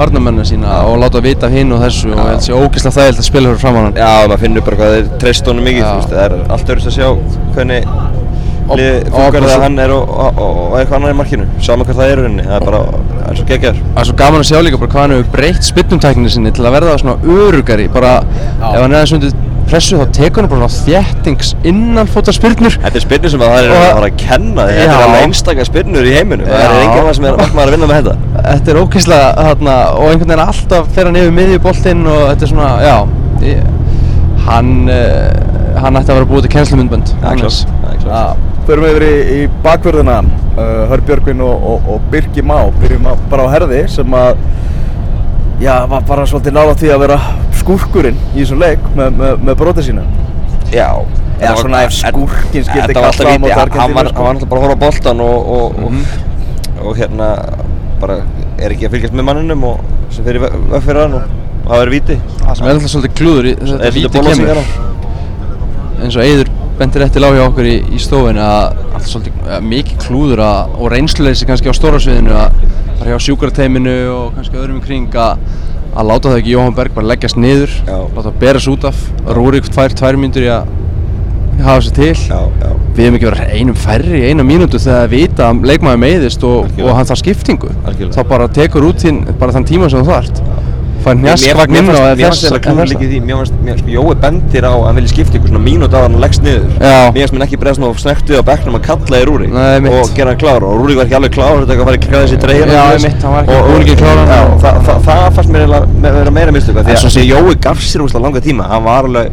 varnamennina 0.00 0.48
sína 0.48 0.80
og 0.88 0.98
láta 1.02 1.22
vita 1.22 1.46
af 1.46 1.54
hinn 1.54 1.74
og 1.76 1.82
þessu 1.84 2.10
og 2.10 2.18
ég 2.18 2.30
held 2.32 2.46
sér 2.48 2.58
ógeðslega 2.58 2.96
þægild 2.96 3.22
að 3.22 3.28
spila 3.28 3.52
fyrir 3.52 3.62
framann 3.62 3.88
hann. 3.90 4.00
Já, 4.02 4.26
maður 4.26 4.42
finnur 4.46 4.66
bara 4.66 4.80
hvað 4.80 4.96
þeir 4.96 5.10
treyst 5.22 5.52
honum 5.52 5.68
mikið, 5.68 5.82
Já. 5.84 5.90
þú 5.92 6.00
veist, 6.00 6.14
það 6.16 6.24
er 6.24 6.36
allt 6.56 6.72
öðruðs 6.72 6.90
að 6.90 6.96
sjá 6.96 7.08
hvernig 7.54 8.21
Bara 8.72 9.30
þegar 9.30 9.48
svo- 9.52 9.62
hann 9.62 9.78
er 9.78 9.90
og, 9.96 10.08
og, 10.08 10.38
og, 10.38 10.58
og 10.72 10.76
eitthvað 10.80 10.96
annar 11.00 11.14
í 11.14 11.18
markinu, 11.20 11.46
sama 11.60 11.84
hvað 11.84 12.00
það 12.00 12.10
er 12.10 12.18
í 12.18 12.22
rauninni, 12.22 12.48
það 12.48 12.58
er 12.58 12.66
bara 12.70 12.82
eins 13.28 13.40
og 13.44 13.46
geggjar. 13.52 13.80
Það 13.94 14.02
er 14.02 14.10
svo 14.10 14.16
gaman 14.22 14.40
að 14.42 14.50
sjá 14.50 14.58
líka 14.66 14.78
bara 14.82 14.92
hvað 14.96 15.02
hann 15.06 15.16
hefur 15.16 15.32
breytt 15.36 15.68
spynnumtækninni 15.70 16.30
sinni 16.36 16.52
til 16.56 16.66
að 16.68 16.76
verða 16.78 16.98
svona 17.02 17.16
örugari 17.38 17.88
bara 17.92 18.12
ef 18.22 18.78
hann 18.82 18.92
er 18.92 18.98
aðeins 19.02 19.16
undir 19.18 19.34
pressu 19.72 19.96
þá 19.96 20.06
tekur 20.12 20.42
hann 20.42 20.50
bara 20.52 20.68
svona 20.68 21.04
þéttings 21.04 21.52
innanfóta 21.64 22.32
spyrnur 22.34 22.74
Þetta 22.82 22.98
er 22.98 23.04
spyrnur 23.06 23.30
sem 23.32 23.40
að 23.44 23.52
það 23.54 23.62
er 23.62 23.70
að 23.72 23.84
fara 23.96 24.08
að 24.10 24.16
kenna 24.20 24.66
því. 24.66 24.74
Þetta 24.76 24.88
Já. 24.88 24.96
er 24.98 25.04
alveg 25.06 25.26
einstakar 25.28 25.68
spyrnur 25.70 26.08
í 26.10 26.12
heiminum. 26.16 26.46
Það 26.50 26.64
er 26.66 26.82
Já. 26.82 26.90
maður 26.98 27.14
sem 27.16 27.24
er 27.30 27.38
maður 27.40 27.62
að 27.62 27.76
vinna 27.76 27.88
með 27.92 28.00
þetta. 28.02 28.42
Þetta 28.50 28.72
er 28.74 28.80
ógeðslega 28.82 29.30
þarna 29.46 29.76
og 29.96 30.04
einhvern 30.10 30.32
veginn 30.34 30.44
alltaf 30.48 30.90
fer 30.96 31.08
hann 31.08 31.20
yfir 31.22 31.36
miðjuboltinn 31.38 32.06
og 32.12 32.20
þetta 32.32 32.48
er 32.48 32.52
svona, 32.52 32.70
já 32.82 32.96
ég, 33.46 33.62
hann, 34.48 34.72
uh, 34.92 35.80
hann 35.80 35.96
ætti 36.02 36.12
að 36.12 36.18
vera 36.20 36.30
búið 36.34 36.48
til 36.48 36.52
kennslumundbönd 36.58 37.14
Það 37.22 37.32
er 37.32 37.44
klart. 37.46 38.50
Förum 38.66 38.84
yfir 38.86 39.04
í, 39.06 39.14
í 39.34 39.46
bakverðina 39.64 40.20
uh, 40.22 40.84
Hörbjörgvin 40.92 41.40
og, 41.42 41.64
og, 41.72 41.88
og 41.94 42.04
Birgi 42.12 42.44
Má 42.46 42.56
byrjum 42.78 43.08
að, 43.10 43.24
bara 43.32 43.48
á 43.50 43.52
herði 43.56 43.80
sem 43.90 44.14
að 44.14 44.36
já, 45.62 45.74
var 45.90 46.04
bara 46.06 46.26
svolítið 46.30 46.54
nála 46.54 46.76
því 46.78 46.92
að 46.94 47.02
vera 47.02 47.18
skúrkurinn 47.58 48.20
í 48.32 48.40
þessum 48.40 48.62
leik 48.62 48.86
með, 48.94 49.18
með, 49.18 49.42
með 49.48 49.58
brotið 49.64 49.88
sínu 49.90 50.06
Já. 50.72 50.88
Eða 51.42 51.56
svona 51.58 51.82
ef 51.88 51.96
skúrkinn 51.98 52.70
alltaf 52.70 52.94
kalla 52.94 53.10
á 53.10 53.18
víti, 53.18 53.42
móti 53.42 53.52
hann 53.52 53.64
Argentínu, 53.66 53.96
var, 53.98 54.10
sko. 54.12 54.22
hann 54.22 54.28
var 54.28 54.34
alltaf 54.36 54.48
bara 54.52 54.62
að 54.62 54.66
horfa 54.68 54.78
á 54.78 54.82
boltan 54.86 55.22
og, 55.26 55.50
og, 55.56 55.82
og, 55.82 56.86
og 56.86 56.96
hérna 57.02 57.28
bara 58.02 58.20
er 58.62 58.72
ekki 58.76 58.86
að 58.86 58.96
fylgjast 58.96 59.18
með 59.18 59.28
manninum 59.28 59.66
og 59.72 59.84
sem 60.14 60.26
fyrir 60.26 61.02
hann 61.02 61.18
og, 61.18 61.28
það 61.66 61.82
verið 61.82 61.94
víti. 61.98 62.18
Það 62.40 62.58
sem 62.58 62.66
er 62.66 62.74
alltaf 62.76 62.94
svolítið 62.94 63.14
klúður 63.18 63.50
í 63.50 63.54
þess 63.58 63.76
að 63.76 63.86
þetta 63.98 64.16
bólasing 64.16 64.48
kemur 64.48 64.62
hérna. 64.62 64.90
eins 66.06 66.18
og 66.18 66.61
Bendir 66.82 67.04
eftir 67.06 67.22
lág 67.22 67.36
hjá 67.38 67.44
okkur 67.46 67.66
í, 67.70 67.76
í 67.94 67.98
stofinu 68.02 68.42
að 68.42 68.80
alltaf 68.88 69.04
svolítið 69.06 69.42
uh, 69.46 69.58
mikið 69.62 69.98
klúður 70.02 70.40
að, 70.42 70.72
og 70.82 70.88
reynsluleysi 70.90 71.46
kannski 71.46 71.70
á 71.70 71.74
stóra 71.78 72.00
sviðinu 72.02 72.32
að 72.34 72.56
bara 72.98 73.12
hjá 73.12 73.20
sjúkrateiminu 73.28 73.92
og 74.10 74.32
kannski 74.34 74.58
öðrum 74.58 74.80
í 74.80 74.86
kring 74.88 75.14
að 75.14 75.44
að 75.92 76.08
láta 76.08 76.32
það 76.32 76.38
ekki 76.40 76.54
Jóhann 76.56 76.74
Berg 76.74 76.94
bara 76.96 77.10
leggjast 77.12 77.38
niður 77.38 77.72
Já. 77.86 77.94
láta 78.00 78.24
það 78.26 78.40
berast 78.42 78.70
út 78.72 78.86
af 78.88 79.04
Rúrik 79.36 79.68
tvær, 79.70 79.94
tvær 80.00 80.18
mínútur 80.18 80.46
í 80.46 80.50
að 80.50 80.72
hafa 81.62 81.84
sér 81.86 81.96
til 82.00 82.10
Já, 82.16 82.40
já. 82.64 82.68
við 82.96 83.04
hefum 83.04 83.18
ekki 83.20 83.28
verið 83.28 83.54
einum 83.60 83.78
færri 83.78 84.18
í 84.18 84.30
eina 84.32 84.46
mínútu 84.48 84.80
þegar 84.82 85.12
við 85.12 85.26
vita 85.28 85.50
að 85.52 85.66
leikmaður 85.70 86.02
meiðist 86.02 86.46
og, 86.48 86.72
og 86.80 86.94
hann 86.96 87.10
þarf 87.12 87.22
skiptingu 87.22 87.70
Algjörlega. 87.84 88.16
þá 88.16 88.32
bara 88.32 88.50
tekur 88.58 88.88
út 88.88 89.04
þín 89.04 89.22
bara 89.38 89.54
þann 89.54 89.68
tíma 89.68 89.92
sem 89.92 90.02
þú 90.02 90.16
þarft 90.16 90.42
fær 91.04 91.16
njaskvagn 91.18 91.76
inn 91.80 91.90
á 91.92 92.02
fannst 92.22 92.46
þess 92.46 92.92
líka 92.92 93.04
í 93.04 93.10
því, 93.10 93.20
mér 93.26 93.40
fannst, 93.40 93.54
mér, 93.66 93.78
sko, 93.80 93.90
Jói 93.92 94.14
bendir 94.22 94.66
á 94.66 94.72
að 94.72 94.84
hann 94.86 94.98
vilja 95.00 95.12
skipta 95.12 95.38
ykkur 95.38 95.52
svona 95.52 95.62
mínúti 95.66 95.94
á 95.94 95.98
að 96.00 96.06
hann 96.06 96.18
leggst 96.22 96.42
niður. 96.46 96.68
Já. 96.78 96.98
Mér 97.12 97.22
fannst 97.22 97.34
mér 97.36 97.44
ekki 97.46 97.58
bregðast 97.62 97.82
nú 97.82 97.90
snektuð 98.02 98.40
á 98.40 98.44
bekknum 98.50 98.78
að 98.78 98.84
kalla 98.88 99.20
í 99.22 99.24
mitt. 99.82 99.92
og 99.92 100.12
gera 100.16 100.32
hann 100.34 100.40
klár 100.42 100.66
og 100.66 100.76
Rúrik 100.80 100.96
var 101.00 101.06
ekki 101.06 101.18
alveg 101.18 101.34
klár, 101.36 101.64
þetta 101.66 101.86
var 101.86 101.98
að 101.98 102.04
klæða 102.06 102.22
þessi 102.26 102.40
treyja. 102.42 102.66
Já, 102.72 102.84
mitt, 103.02 103.22
hann 103.22 103.32
var 103.32 103.42
ekki 103.42 103.62
búinn 103.68 103.90
að 103.92 103.98
klára 104.02 104.20
hann. 104.22 104.32
Já, 104.32 104.42
það, 104.62 104.82
það, 104.86 105.02
það 105.08 105.26
fannst 105.38 105.52
mér 105.56 105.66
vera 106.22 106.30
meira 106.38 106.54
mistöku, 106.54 106.82
því 106.82 106.94
En 106.94 107.02
svo 107.02 107.10
að 107.10 107.16
sé- 107.16 107.20
því 107.20 107.28
Jói 107.32 107.58
gaf 107.66 107.82
sér 107.82 108.04
úrslega 108.06 108.22
langa 108.26 108.40
tíma, 108.40 108.68
hann 108.70 108.84
var 108.86 109.04
alveg. 109.10 109.32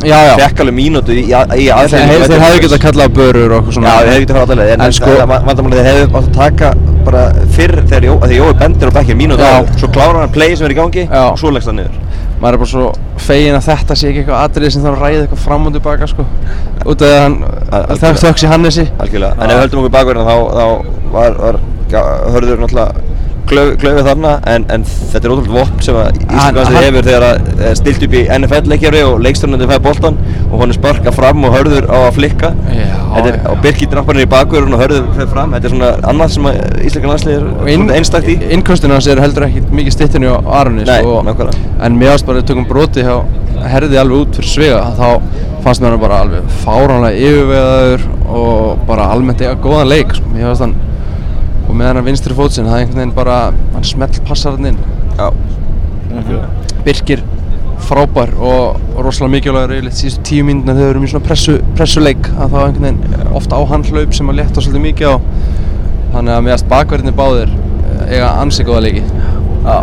Fekk 0.00 0.60
alveg 0.64 0.74
mínútu 0.76 1.12
í, 1.14 1.22
í, 1.24 1.30
í 1.30 1.64
Þeir 1.66 1.72
aðsendingu. 1.76 2.28
þeir 2.30 2.44
hefðu 2.44 2.60
getað 2.66 2.80
kallað 2.84 3.12
börur 3.18 3.54
og 3.58 3.70
svona. 3.74 3.88
Já, 3.88 3.98
þeir 4.00 4.12
hefði 4.12 4.24
getað 4.26 4.36
fara 4.38 4.46
allavega, 4.46 4.72
en, 4.74 4.80
En 4.80 4.86
en 4.86 4.92
sko- 4.92 5.26
vandamálið 5.48 5.80
þeir 5.80 5.88
hefðu 5.90 6.06
átt 6.20 6.28
að 6.30 6.34
taka 6.40 6.72
bara 7.04 7.22
fyrr 7.56 7.76
þegar 7.90 8.08
að 8.24 8.34
Jói 8.36 8.52
bendir 8.60 8.88
á 8.88 8.92
bekkir 8.98 9.16
mínútu 9.20 9.44
á, 9.44 9.54
svo 9.80 9.88
klárar 9.92 10.20
hann 10.24 10.32
play 10.34 10.56
sem 10.56 10.66
er 10.66 10.74
í 10.74 10.78
gangi 10.80 11.04
og 11.10 11.38
svo 11.40 11.50
leggst 11.50 11.68
hann 11.70 11.76
niður. 11.80 11.96
maður 12.40 12.54
er 12.54 12.58
bara 12.62 12.70
svo 12.70 12.92
fegin 13.20 13.54
að 13.58 13.66
þetta 13.68 13.94
sé 14.00 14.08
ekki 14.08 14.22
eitthvað 14.22 14.44
atrið 14.48 14.70
sem 14.72 14.82
þarf 14.82 14.96
að 14.96 15.02
ræða 15.04 15.24
eitthvað 15.26 15.42
fram 15.44 15.66
og 15.66 15.72
tilbaka 15.76 16.06
sko. 16.08 16.24
Út 16.88 17.02
af 17.02 17.10
að 17.10 17.90
Al- 17.90 17.98
það 18.00 18.20
þöks 18.24 18.44
í 18.44 18.48
Hannesi. 18.48 18.84
Algjörlega, 18.98 19.34
en 19.36 19.50
ef 19.50 19.56
við 19.56 19.60
höldum 19.60 19.80
okkur 19.82 19.92
bakverðina 19.98 20.24
þá, 20.24 20.36
þá 20.56 20.66
var, 21.12 21.36
var 21.44 21.60
hörður 22.32 22.62
náttúrulega 22.64 22.92
klaufið 23.50 24.06
þarna 24.06 24.32
en, 24.52 24.64
en 24.74 24.84
þetta 24.88 25.20
er 25.28 25.32
ótrúlega 25.34 25.56
vopn 25.58 25.82
sem 25.84 25.96
að 25.98 26.20
Hann- 26.30 26.58
hann- 26.60 26.76
hefur 26.84 27.06
þegar 27.08 27.26
að 27.26 27.48
eh, 27.66 27.74
stilt 27.80 28.04
upp 28.06 28.14
í 28.14 28.22
NFL-leikjari 28.36 29.00
og 29.08 29.20
leikstjórnandi 29.26 29.68
fæði 29.70 29.82
boltan 29.86 30.18
og 30.50 30.54
hún 30.62 30.72
er 30.74 30.78
sparkað 30.78 31.16
fram 31.18 31.44
og 31.48 31.56
hörður 31.56 31.88
á 31.90 31.98
að 32.06 32.14
flikka 32.20 32.52
Já, 32.70 32.86
er, 33.20 33.28
já. 33.34 33.50
og 33.50 33.60
Birkir 33.64 33.90
drapparinn 33.92 34.24
í 34.26 34.30
bakverðin 34.30 34.76
og 34.78 34.82
hörður 34.84 35.10
fer 35.18 35.30
fram 35.34 35.54
þetta 35.56 35.70
er 35.70 35.74
svona 35.74 35.90
annað 36.12 36.34
sem 36.36 36.48
að 36.50 36.60
Íslandika 36.88 37.12
landslið 37.12 37.36
er 37.36 37.74
svona 37.74 37.98
einstakt 37.98 38.30
í 38.30 38.38
innkostinu 38.56 38.96
hans 38.96 39.10
eru 39.10 39.24
heldur 39.24 39.46
ekki 39.48 39.64
mikið 39.80 39.96
stittinu 39.98 40.34
á 40.34 40.38
Aroni 40.62 40.86
Nei, 40.88 41.00
sko, 41.02 41.18
nákvæmlega. 41.26 41.70
en 41.86 41.98
mér 42.00 42.14
varst 42.14 42.26
bara 42.30 42.42
að 42.44 42.48
tökum 42.52 42.68
broti 42.70 43.04
hjá 43.06 43.18
herði 43.70 43.98
alveg 44.00 44.22
út 44.24 44.38
fyrir 44.40 44.52
svega 44.54 44.84
þá 44.96 45.08
fannst 45.64 45.82
mér 45.84 45.92
hann 45.96 46.00
bara 46.00 46.22
alveg 46.24 46.54
fáránlega 46.62 47.26
yfirvegaður 47.28 48.06
og 48.30 48.86
bara 48.88 49.10
almennt 49.12 49.42
eiga 49.44 49.56
góðan 49.60 49.90
leik 49.90 50.14
sko. 50.16 50.30
Og 51.66 51.74
með 51.74 51.90
hann 51.92 52.06
vinstri 52.10 52.36
fótsinn 52.36 52.68
það 52.70 52.76
er 52.76 52.84
einhvern 52.84 53.02
veginn 53.02 53.16
bara 53.16 53.40
hann 53.74 53.86
smelt 53.86 54.22
passar 54.28 54.56
hann 54.56 54.72
inn. 54.72 54.80
Já, 55.18 55.28
Birkir 56.84 57.22
frábær 57.86 58.32
og 58.36 58.80
og 59.00 59.06
rosalega 59.06 59.32
mikilvægur 59.32 59.72
yfirleitt 59.72 59.96
síðustu 59.96 60.22
tíu 60.28 60.44
mínúna 60.44 60.74
þegar 60.76 60.82
við 60.84 60.90
erum 60.92 61.04
í 61.06 61.10
svona 61.10 61.24
pressu, 61.24 61.54
pressuleik 61.78 62.26
að 62.36 62.52
þá 62.52 62.58
einhvern 62.60 62.84
veginn 62.84 63.30
ofta 63.38 63.56
á 63.56 63.62
hann 63.70 63.84
hlaup 63.88 64.16
sem 64.16 64.28
að 64.28 64.40
létta 64.40 64.64
svolítið 64.64 64.82
mikið 64.84 65.14
á. 65.14 65.16
Þannig 66.10 66.34
að 66.34 66.44
meðast 66.44 66.68
bakverðinni 66.68 67.14
báðir 67.16 67.54
eh, 67.54 68.02
eiga 68.10 68.32
ansi 68.42 68.66
góða 68.68 68.82
leiki. 68.84 69.04
Já, 69.64 69.76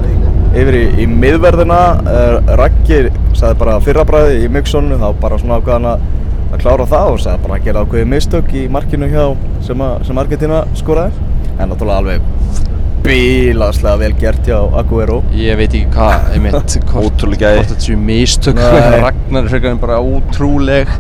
yfir 0.54 0.78
í, 0.78 0.84
í 1.02 1.08
miðverðina 1.10 1.80
uh, 1.98 2.54
Raggi 2.62 3.00
sagði 3.38 3.58
bara 3.64 3.80
fyrrabræði 3.88 4.44
í 4.44 4.52
Mixonu 4.54 5.00
þá 5.02 5.08
bara 5.24 5.42
svona 5.42 5.58
ákveðan 5.58 5.90
að, 5.96 6.06
að 6.52 6.62
klára 6.62 6.88
það 6.94 7.14
og 7.16 7.20
sagði 7.26 7.46
bara 7.48 7.58
að 7.58 7.68
gera 7.70 7.86
ákveði 7.86 8.12
mistök 8.14 8.54
í 8.54 8.68
markinu 8.78 9.10
hjá 9.14 9.24
sem, 9.66 9.82
að, 9.88 9.98
sem 10.10 10.22
Argentina 10.22 10.62
skoraði 10.78 11.26
en 11.58 11.72
náttúrulega 11.72 11.98
alveg 12.04 12.22
bílaslega 13.08 13.96
vel 14.02 14.14
gert 14.20 14.48
hjá 14.50 14.58
Aguero 14.82 15.22
Ég 15.38 15.56
veit 15.60 15.74
ekki 15.74 15.88
hvað, 15.94 16.32
Ótrúleg 17.08 17.40
gæði. 17.40 17.60
Hvort 17.62 17.74
þetta 17.74 17.86
séu 17.86 17.98
mistök 18.02 18.58
Nei. 18.60 19.02
Ragnar 19.06 19.44
er 19.46 19.52
frekar 19.54 19.76
en 19.76 19.82
bara 19.84 20.00
ótrúleg 20.04 20.92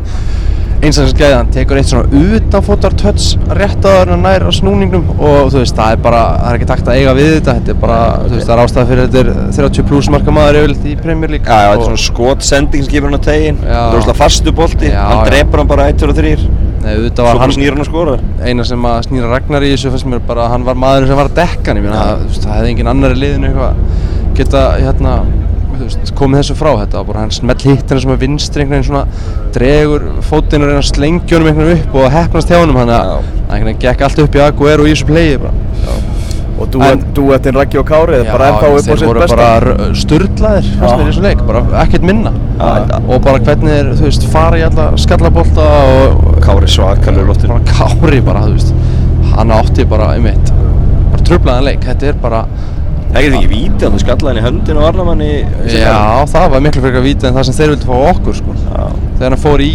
eins 0.77 0.99
og 1.01 1.07
þess 1.07 1.15
gæði, 1.17 1.33
hann 1.33 1.47
tekur 1.49 1.79
eitt 1.79 1.87
svona 1.89 2.19
utanfótar 2.37 2.93
töts 3.01 3.31
rétt 3.57 3.81
á 3.89 4.05
hann 4.05 4.21
nær 4.21 4.43
á 4.45 4.51
snúningnum 4.53 5.07
og 5.17 5.47
þú 5.49 5.63
veist, 5.63 5.73
það 5.73 5.95
er 5.95 6.03
bara, 6.05 6.19
það 6.37 6.51
er 6.51 6.59
ekki 6.59 6.67
takt 6.69 6.91
að 6.91 6.99
eiga 7.01 7.15
við 7.17 7.31
þetta 7.31 7.55
þetta 7.57 7.73
er 7.73 7.79
bara, 7.81 7.97
þú 8.21 8.35
veist, 8.35 8.45
það 8.45 8.53
er 8.53 8.61
ástæða 8.61 8.85
fyrir 8.91 9.09
þetta 9.15 9.23
er 9.23 9.55
30 9.57 9.87
pluss 9.89 10.11
marka 10.13 10.35
maður 10.37 10.59
yfirleitt 10.61 10.85
í 10.85 10.93
Premier 11.01 11.33
League 11.33 11.49
Já, 11.49 11.63
já, 11.65 11.71
þetta 11.71 11.81
er 11.81 11.89
svona 11.89 12.03
skotsending 12.05 12.85
sem 12.85 12.93
gefur 12.93 13.09
hann 13.09 13.17
á 13.17 13.23
tegin. 13.25 13.57
Þetta 13.63 13.97
er 13.97 14.05
svona 14.05 14.17
fastu 14.21 14.53
bolti, 14.61 14.91
Já, 14.93 15.01
hann 15.01 15.23
já. 15.23 15.27
drepur 15.31 15.63
hann 15.63 15.71
bara 15.73 15.89
1, 15.89 15.97
2 16.05 16.13
og 16.13 16.21
3 16.21 16.35
Svo 16.77 17.25
hann 17.41 17.55
snýr 17.55 17.73
hann 17.73 17.83
að 17.83 17.89
skora 17.89 18.17
eina 18.45 18.65
sem 18.67 18.85
að 18.87 18.99
snýra 19.07 19.31
Ragnar 19.31 19.65
í 19.65 19.73
þessu 19.73 19.91
fannst 19.93 20.07
mér 20.11 20.21
bara 20.27 20.45
að 20.45 20.53
hann 20.53 20.67
var 20.67 20.77
maðurinn 20.79 21.09
sem 21.11 21.19
var 21.19 21.31
að 21.31 21.39
dekka 21.41 21.71
hann 21.71 21.81
ég 21.81 21.87
meina, 21.87 22.03
það, 22.05 22.37
það 22.43 22.55
hefði 22.57 22.71
engin 22.73 22.91
annar 22.93 23.15
í 23.15 23.19
liðinu 23.23 23.49
eitthvað 23.49 24.37
geta 24.37 24.63
hérna 24.77 25.15
veist, 25.81 26.11
komið 26.17 26.41
þessu 26.41 26.57
frá. 26.57 26.71
Þetta 26.81 26.99
var 26.99 27.07
bara 27.11 27.23
hann 27.25 27.33
smell 27.35 27.57
hitt 27.63 27.89
hennar 27.89 28.03
sem 28.03 28.13
er 28.13 28.21
vinstri 28.21 28.63
einhvern 28.63 28.77
veginn 28.77 28.89
svona 28.89 29.51
dregur 29.55 30.07
fótinn 30.27 30.65
og 30.65 30.71
reyna 30.71 30.83
að 30.83 30.89
slengja 30.91 31.37
honum 31.37 31.51
einhvern 31.51 31.71
veginn 31.71 31.87
upp 31.87 31.97
og 32.01 32.13
hefnast 32.13 32.51
hjá 32.51 32.59
honum 32.61 32.79
þannig 32.81 32.97
að 32.97 33.11
Já. 33.11 33.33
veginn 33.53 33.81
gekk 33.85 34.05
allt 34.07 34.23
upp 34.25 34.37
í 34.37 34.43
Aguero 34.45 34.87
í 34.87 34.93
þessu 34.93 35.09
pleyi 35.09 35.41
bara 35.41 35.53
og 36.57 36.69
dúettin 37.17 37.55
Raggi 37.57 37.77
og 37.81 37.85
Kári 37.89 38.15
er 38.21 38.29
bara 38.31 38.47
ennþá 38.51 38.69
upp 38.69 38.77
á 38.77 38.85
þeir 38.87 38.97
sitt 39.01 39.07
voru 39.07 39.21
besta 39.23 39.35
bara 39.35 39.49
r- 39.59 39.95
sturlaðir 40.01 40.69
fannst 40.79 40.93
Já. 40.93 40.97
mér 40.97 41.03
í 41.03 41.09
þessu 41.11 41.25
leik, 41.27 41.43
bara 41.49 41.61
ekkert 41.83 42.07
minna 42.09 42.31
Já. 42.57 43.01
og 43.07 43.21
bara 43.27 43.39
hvernig 43.43 43.73
þeir, 43.75 43.91
þú 43.99 44.07
veist, 44.07 44.25
fara 44.33 44.57
í 44.57 44.63
alla 44.67 44.87
skallabólta 44.97 45.67
og 45.91 46.39
Kári 46.45 46.71
svakalur 46.73 47.29
loftinu 47.29 47.53
bara 47.59 47.75
Kári 47.75 48.21
bara, 48.25 48.41
þú 48.47 48.55
veist 48.57 48.73
hann 49.35 49.53
átti 49.53 49.85
bara, 49.85 50.13
einmitt 50.17 50.51
bara 51.11 51.23
tröflaðan 51.29 51.69
leik, 51.69 51.85
þetta 51.85 52.11
er 52.13 52.19
bara 52.25 52.45
Það 53.07 53.23
getur 53.23 53.37
ekki 53.37 53.47
víti, 53.53 53.85
hann 53.87 54.01
skallaði 54.01 54.27
hann 54.27 54.37
í 54.41 54.45
höndin 54.47 54.77
og 54.81 54.83
varnamann 54.83 55.21
í 55.23 55.29
já, 55.71 56.25
það 56.27 56.49
var 56.51 56.63
miklu 56.65 56.81
frekar 56.83 57.05
vítið 57.05 57.29
en 57.29 57.37
það 57.37 57.45
sem 57.47 57.55
þeir 57.55 57.69
vildi 57.71 57.87
fá 57.87 57.95
okkur 58.11 58.35
sko. 58.35 58.55
Já. 58.65 58.81
þegar 59.17 59.29
hann 59.35 59.41
fór 59.45 59.63
í 59.63 59.69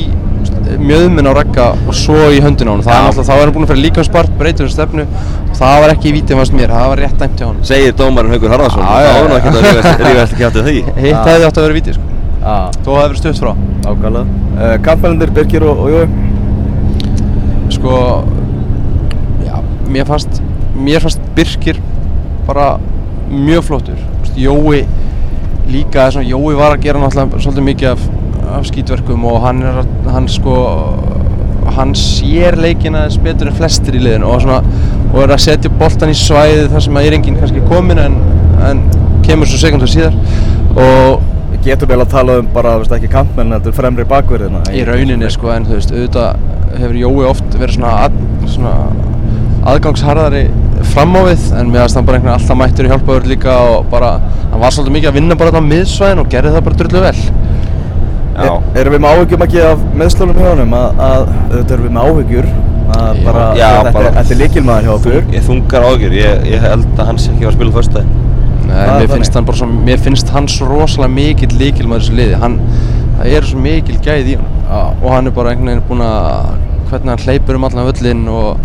mjöðminn 0.80 1.28
á 1.28 1.32
ragga 1.36 1.66
og 1.86 1.94
svo 1.96 2.30
í 2.32 2.40
höndin 2.44 2.68
á 2.68 2.72
hann 2.72 2.84
það 2.86 2.94
er 2.94 3.04
náttúrulega, 3.06 3.28
þá 3.28 3.34
er 3.34 3.42
hann 3.42 3.54
búin 3.56 3.66
að 3.66 3.72
fyrir 3.72 3.84
líka 3.84 4.02
um 4.02 4.06
spart 4.08 4.32
breytur 4.38 4.68
um 4.68 4.72
stefnu. 4.72 5.06
Og 5.48 5.56
það 5.58 5.76
var 5.84 5.94
ekki 5.94 6.14
vítið 6.16 6.40
fannst 6.40 6.56
mér, 6.56 6.72
það 6.72 6.88
var 6.92 7.02
rétt 7.02 7.18
dæmt 7.22 7.42
hjá 7.42 7.46
hann 7.48 7.58
Segir 7.68 7.96
dómarinn 7.98 8.32
Haukur 8.36 8.54
Harðarsson 8.54 8.82
var 8.86 9.28
nú 9.28 9.34
já. 9.34 9.40
ekkert 9.40 9.56
að 9.58 10.04
rífa 10.06 10.22
eftir 10.24 10.38
kjáttið 10.42 10.68
því. 10.68 10.76
Hitt 10.96 11.28
hefði 11.28 11.48
átt 11.48 11.58
að 11.58 11.66
vera 11.66 11.76
vítið 11.78 11.98
sko. 11.98 12.06
Þó 12.82 12.90
hefði 12.96 13.08
verið 13.08 13.20
stutt 13.20 13.42
frá. 13.42 13.52
Ákvæmlega 13.82 14.24
uh, 14.56 14.76
Kampmælendir, 14.86 15.34
Birgir 15.36 15.66
og, 15.66 15.84
og 15.84 15.88
Jói? 15.92 16.06
Sko 17.76 17.98
já, 19.46 19.56
mér 19.92 20.08
fannst 20.08 20.42
mér 20.74 21.04
fannst 21.04 21.22
Birkir 21.36 21.78
bara 22.48 22.74
mjög 23.30 23.68
flottur. 23.68 24.00
Þú 24.32 24.48
Jói 24.48 24.82
líka 25.70 26.10
svona, 26.10 26.26
Jói 26.26 26.56
var 26.58 26.74
að 26.74 26.84
gera 26.86 27.00
náttúrulega 27.02 27.42
svolítið 27.44 27.66
mikið 27.68 27.90
af, 27.92 28.06
af 28.52 28.68
skítverkum 28.68 29.24
og 29.28 29.40
hann 29.46 29.62
er 29.62 29.82
hann 30.12 30.28
sko 30.30 30.56
hann 31.76 31.94
sér 31.96 32.58
leikina 32.60 33.04
aðeins 33.04 33.20
betur 33.22 33.50
en 33.50 33.56
flestir 33.56 33.96
í 33.96 34.02
liðinu 34.02 34.28
og 34.28 34.42
svona 34.44 34.60
og 35.12 35.20
er 35.24 35.34
að 35.36 35.44
setja 35.46 35.72
boltan 35.80 36.12
í 36.12 36.16
svæðið 36.18 36.72
þar 36.72 36.86
sem 36.86 36.98
að 36.98 37.08
er 37.08 37.18
enginn 37.18 37.38
kannski 37.40 37.62
komin 37.70 38.00
en, 38.02 38.18
en 38.68 38.82
kemur 39.26 39.48
svo 39.48 39.60
sekundur 39.62 39.90
síðar 39.92 40.16
og 40.76 41.28
Við 41.52 41.66
getum 41.76 41.90
vel 41.92 42.00
að 42.00 42.08
tala 42.10 42.34
um 42.40 42.46
bara, 42.50 42.70
veist 42.80 42.92
ekki 42.96 43.10
kampmenn, 43.12 43.52
þetta 43.52 43.68
er 43.70 43.74
fremri 43.76 44.06
bakverðina 44.08 44.62
í 44.74 44.80
rauninni 44.88 45.28
sko 45.30 45.50
en 45.52 45.66
þú 45.68 45.76
veist 45.76 45.92
auðvitað 45.92 46.78
hefur 46.80 46.96
Jói 46.96 47.26
oft 47.28 47.56
verið 47.60 47.76
svona, 47.76 47.92
að, 48.06 48.16
svona 48.50 48.72
aðgangsharðari 49.70 50.40
fram 50.90 51.14
á 51.14 51.22
við 51.28 51.44
en 51.60 51.70
mér 51.70 51.84
hann 51.84 52.08
bara 52.08 52.18
einhvern 52.18 52.32
veginn 52.32 52.32
alltaf 52.32 52.58
mættur 52.58 52.88
í 52.88 52.90
hjálpaður 52.90 53.28
líka 53.30 53.54
og 53.68 53.86
bara 53.92 54.16
hann 54.24 54.62
var 54.64 54.74
svolítið 54.74 54.96
mikið 54.96 55.10
að 55.12 55.18
vinna 55.20 55.38
bara 55.38 55.62
á 55.62 55.68
miðsvæðin 55.68 56.22
og 56.24 56.32
gerði 56.32 56.54
það 56.56 56.66
bara 56.66 56.80
drullu 56.80 57.04
vel. 57.04 57.14
Er, 58.32 58.52
erum 58.80 58.94
við 58.96 59.00
með 59.04 59.16
áhyggjum 59.18 59.42
ekki 59.46 59.60
af 59.68 59.80
meðslunum 60.00 60.38
hjá 60.40 60.46
honum? 60.52 60.74
Að, 60.78 61.00
að 61.06 61.24
auðvitað 61.52 61.72
erum 61.76 61.86
við 61.88 61.94
með 61.96 62.06
áhyggjur. 62.08 62.46
Að 62.92 63.18
Já. 63.18 63.24
bara, 63.26 63.42
Já, 63.56 63.68
þetta, 63.76 63.92
bara- 63.96 64.12
þetta 64.18 64.32
er 64.34 64.40
líkilmaður 64.42 64.86
hjá 64.88 64.92
okkur. 64.96 65.18
Ég 65.36 65.44
þungar 65.48 65.86
ágjur, 65.90 66.16
ég, 66.16 66.46
ég 66.52 66.64
held 66.66 66.86
að 66.96 67.06
hans 67.10 67.28
ekki 67.28 67.44
var 67.44 67.52
að 67.52 67.58
spila 67.58 67.74
fyrsta 67.76 68.02
Nei, 68.62 68.72
Það 68.72 68.88
er 68.88 69.00
mér 69.02 69.08
finnst 69.12 69.32
þannig. 69.32 69.34
hann 69.34 69.44
bara 69.50 69.58
svo, 69.58 69.66
mér 69.90 69.98
finnst 70.06 70.28
hann 70.32 70.46
svo 70.48 70.66
rosalega 70.70 71.12
mikill 71.12 71.56
líkil 71.60 71.86
með 71.90 71.98
þessu 72.02 72.16
liði. 72.16 72.36
Hann, 72.40 72.58
það 73.18 73.32
eru 73.36 73.46
svo 73.52 73.58
mikil 73.66 73.96
gæð 74.06 74.28
í 74.32 74.36
hann 74.38 74.50
Já. 74.68 74.82
og 75.02 75.08
hann 75.12 75.26
er 75.26 75.34
bara 75.36 75.50
einhvern 75.52 75.68
veginn 75.72 75.88
búinn 75.88 76.04
að 76.06 76.52
hvernig 76.92 77.12
hann 77.12 77.24
hleypur 77.26 77.58
um 77.58 77.64
allan 77.68 77.88
völlinn 77.90 78.22
og, 78.28 78.56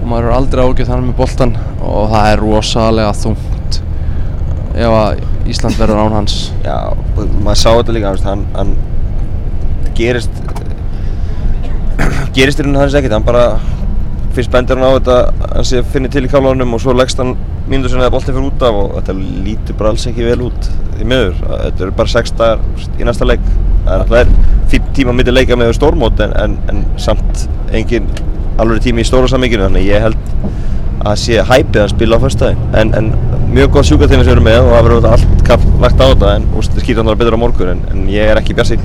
og 0.00 0.06
maður 0.10 0.28
er 0.30 0.36
aldrei 0.38 0.64
ágjöð 0.64 0.90
hann 0.94 1.06
með 1.08 1.16
boltan 1.20 1.54
og 1.82 2.10
það 2.14 2.32
er 2.32 2.42
rosalega 2.42 3.12
þungt. 3.20 3.80
Ef 4.74 4.96
að 4.98 5.22
Ísland 5.48 5.78
verður 5.80 6.04
án 6.04 6.16
hans. 6.18 6.38
Já, 6.64 6.76
maður 7.16 7.60
sá 7.62 7.70
þetta 7.70 7.96
líka, 7.96 8.14
hann, 8.26 8.44
hann 8.54 8.74
gerist 9.98 10.34
gerist 12.36 12.60
í 12.60 12.64
rauninu 12.64 12.82
hans 12.82 12.96
ekkert, 12.98 13.16
hann 13.16 13.26
bara 13.26 13.44
fyrst 14.36 14.52
bendir 14.52 14.78
hann 14.78 14.86
á 14.86 14.96
þetta, 14.98 15.16
hann 15.54 15.66
sé 15.66 15.80
að 15.82 15.88
finna 15.94 16.10
til 16.12 16.26
í 16.26 16.30
kálunum 16.30 16.76
og 16.76 16.82
svo 16.82 16.94
leggst 16.94 17.18
hann 17.18 17.34
mínútur 17.68 17.92
sinni 17.92 18.06
að 18.06 18.14
boltin 18.14 18.36
fyrir 18.36 18.46
út 18.48 18.64
af 18.64 18.78
og 18.78 18.92
þetta 18.98 19.16
lítur 19.46 19.78
bara 19.80 19.92
alls 19.94 20.06
ekki 20.08 20.26
vel 20.28 20.44
út 20.46 20.68
í 20.98 21.08
miður, 21.08 21.34
þetta 21.40 21.86
eru 21.86 21.96
bara 21.98 22.12
sex 22.12 22.34
dagar 22.38 22.62
í 23.00 23.08
næsta 23.08 23.26
leik, 23.28 23.44
það 23.84 23.92
er 23.96 24.04
alltaf 24.04 24.70
fín 24.70 24.88
tíma 24.96 25.16
milli 25.16 25.34
leika 25.34 25.58
með 25.58 25.74
stórmót 25.78 26.22
en, 26.24 26.36
en, 26.38 26.56
en 26.70 26.84
samt 27.00 27.46
engin 27.74 28.08
alveg 28.60 28.84
tími 28.86 29.02
í 29.02 29.08
stóra 29.08 29.30
samminginu, 29.30 29.66
þannig 29.66 29.88
ég 29.88 30.06
held 30.06 30.32
að 31.06 31.18
sé 31.22 31.42
hæpið 31.50 31.82
að 31.84 31.92
spila 31.94 32.18
á 32.18 32.24
föstudaginn 32.24 32.78
en, 32.80 32.94
en 32.98 33.12
mjög 33.54 33.74
góð 33.76 33.90
sjúkatíma 33.90 34.24
sem 34.24 34.30
við 34.30 34.36
erum 34.36 34.48
með 34.48 34.60
og 34.62 34.72
það 34.74 34.88
verður 34.88 35.10
allt 35.12 35.44
kapp 35.46 35.68
lagt 35.82 36.02
á 36.02 36.06
þetta 36.06 36.32
en 36.36 36.48
það 36.54 36.82
skýtur 36.82 37.02
hann 37.02 37.12
að 37.12 37.20
betra 37.22 37.38
á 37.38 37.42
morgun 37.44 37.74
en, 37.74 37.84
en 37.92 38.08
ég 38.12 38.32
er 38.32 38.40
ekki 38.40 38.56
bjarsinn 38.58 38.82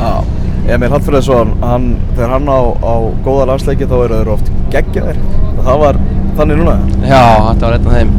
Já, 0.00 0.24
Emil 0.72 0.88
Hallfreðsson, 0.94 1.50
hann, 1.60 1.90
þegar 2.14 2.30
hann 2.38 2.46
á, 2.48 2.60
á 2.80 2.94
góða 3.24 3.50
landsleiki 3.50 3.88
þá 3.90 3.96
eru 3.98 4.20
þeir 4.20 4.30
oft 4.32 4.46
geggjaðir. 4.72 5.18
Það 5.60 5.80
var 5.82 5.98
þannig 6.38 6.60
núna. 6.60 6.76
Já, 7.04 7.24
þetta 7.50 7.66
var 7.66 7.76
einn 7.76 7.88
af 7.90 7.96
þeim 7.98 8.12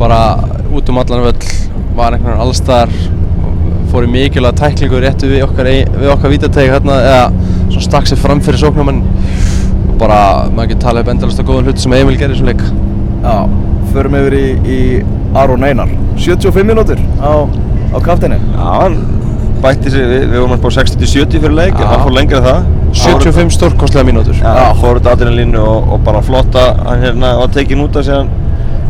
bara 0.00 0.20
út 0.72 0.88
um 0.88 1.00
allan 1.02 1.26
völl 1.26 1.50
var 1.98 2.16
einhvern 2.16 2.30
veginn 2.30 2.44
allstar 2.46 2.94
fór 3.90 4.06
í 4.06 4.12
mikilvæga 4.14 4.56
tæklingu 4.62 5.02
réttu 5.02 5.28
við 5.28 5.44
okkar, 5.44 5.68
okkar 6.14 6.32
vítategi 6.32 6.72
hérna 6.72 6.96
eða 7.04 7.24
svona 7.66 7.84
stakk 7.90 8.08
sér 8.08 8.22
fram 8.22 8.40
fyrir 8.46 8.62
sóknumann 8.62 9.02
bara, 10.00 10.18
maður 10.54 10.72
getur 10.74 10.82
talað 10.86 11.04
upp 11.04 11.12
endalast 11.14 11.42
og 11.42 11.48
góðan 11.50 11.68
hlut 11.70 11.82
sem 11.82 11.94
Emil 11.98 12.16
gerir 12.20 12.34
í 12.34 12.38
þessum 12.38 12.50
leik. 12.50 12.62
Já, 13.20 13.34
förum 13.92 14.16
yfir 14.20 14.36
í, 14.38 14.44
í 14.64 14.78
Aron 15.36 15.64
Einar. 15.66 15.90
75 16.20 16.64
mínútur 16.68 17.00
á, 17.20 17.30
á 17.92 17.98
kaftinni. 18.04 18.38
Já, 18.56 18.66
hann 18.80 18.98
bætti 19.60 19.92
sig, 19.92 20.06
við, 20.08 20.22
við 20.32 20.38
vorum 20.40 20.54
að 20.56 20.62
spá 20.62 20.70
60-70 20.80 21.42
fyrir 21.44 21.56
leik 21.58 21.76
en 21.76 21.90
hann 21.90 22.04
fór 22.06 22.14
lengra 22.16 22.40
en 22.40 22.46
það. 22.48 22.68
75 22.96 23.52
stórkostlega 23.58 24.06
mínútur. 24.08 24.38
Já, 24.40 24.70
fór 24.80 24.98
út 25.02 25.06
adrenalínu 25.12 25.60
og, 25.62 25.92
og 25.96 26.04
bara 26.06 26.22
flotta 26.24 26.64
hann 26.86 27.04
hérna 27.04 27.34
var 27.42 27.52
tekin 27.54 27.84
út 27.84 27.96
af 28.00 28.06
sig 28.08 28.16
hann 28.16 28.30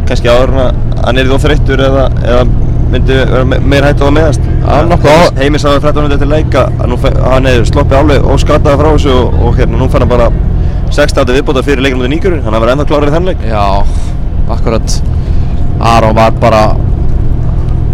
kannski 0.09 0.31
áður 0.31 0.55
að 0.63 0.79
hann 1.05 1.19
er 1.21 1.27
í 1.29 1.33
þó 1.35 1.43
þreyttur 1.45 1.83
eða, 1.89 2.07
eða 2.23 2.47
myndi 2.91 3.19
vera 3.19 3.45
me- 3.47 3.59
meira 3.71 3.91
hægt 3.91 4.01
á 4.03 4.07
að 4.09 4.15
meðast 4.17 4.47
nokkuð 4.91 5.11
á- 5.11 5.37
Heimir 5.43 5.63
sagði 5.63 5.83
13 5.85 6.01
minúti 6.07 6.17
eftir 6.17 6.31
leika 6.33 6.65
að 6.81 6.95
að 7.11 7.21
hann 7.35 7.47
hefði 7.51 7.69
sloppið 7.71 7.99
alveg 8.01 8.25
og 8.33 8.41
skattaði 8.43 8.81
frá 8.81 8.89
þessu 8.97 9.13
og, 9.19 9.37
og 9.47 9.61
hérna 9.61 9.79
nú 9.83 9.87
fann 9.93 10.03
hann 10.07 10.11
bara 10.11 10.31
60 10.91 11.35
viðbóta 11.37 11.63
fyrir 11.67 11.83
leikinu 11.85 12.01
mútið 12.03 12.13
nýgjurinn 12.15 12.45
hann 12.47 12.57
var 12.61 12.73
ennþá 12.75 12.87
klárið 12.91 13.11
í 13.11 13.15
þann 13.17 13.29
leik. 13.31 13.45
Já, 13.47 13.65
akkurat. 14.57 14.97
Aron 15.81 16.15
var 16.19 16.33
bara 16.43 16.63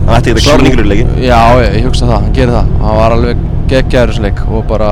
hann 0.07 0.15
ætti 0.17 0.33
ekki 0.33 0.41
að 0.41 0.47
klára 0.47 0.65
nýgjurinn 0.67 0.91
leikin 0.91 1.11
Já, 1.23 1.41
ég, 1.61 1.77
ég 1.81 1.85
hugsa 1.89 2.07
það, 2.09 2.21
hann 2.25 2.33
gerir 2.37 2.55
það. 2.57 2.71
Hann 2.83 2.97
var 3.01 3.15
alveg 3.17 3.45
geggjaður 3.71 4.09
í 4.09 4.15
þessum 4.15 4.27
leik 4.29 4.41
og 4.49 4.65
bara 4.71 4.91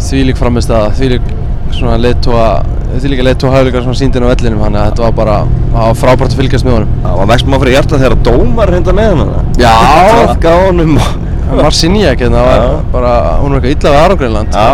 þvílík 0.00 0.38
framist 0.40 0.70
að 0.74 0.86
þvílík 0.98 1.30
svona 1.76 1.96
leiðtóa 2.02 2.44
þvílíka 2.90 3.24
leiðtóa 3.28 3.52
hæguleikar 3.54 3.84
svona 3.86 3.98
síndin 4.00 4.24
á 4.26 4.30
vellinum 4.32 4.62
þannig 4.64 4.80
að 4.80 4.86
þetta 4.90 5.04
var 5.06 5.12
bara, 5.20 5.34
það 5.70 5.84
var 5.86 5.98
frábært 6.00 6.32
að 6.34 6.40
fylgjast 6.40 6.66
með 6.66 6.76
honum. 6.78 6.94
Það 7.04 7.18
var 7.20 7.28
mest 7.30 7.46
maður 7.50 7.62
fyrir 7.64 7.76
hjarta 7.76 8.00
þegar 8.02 8.16
dómar 8.26 8.72
reynda 8.74 8.94
með 8.96 9.12
hann 9.20 9.30
Já. 9.60 9.74
trafka 10.10 10.50
á 10.50 10.58
honum 10.66 10.96
og 11.50 11.60
Marcinjak, 11.60 12.20
hérna 12.24 12.42
var 12.46 12.60
Já. 12.64 12.72
bara, 12.92 13.12
hún 13.42 13.54
var 13.54 13.60
eitthvað 13.60 13.76
illa 13.76 13.92
við 13.94 14.00
Aron 14.04 14.18
Greinland 14.20 14.54
Já. 14.54 14.66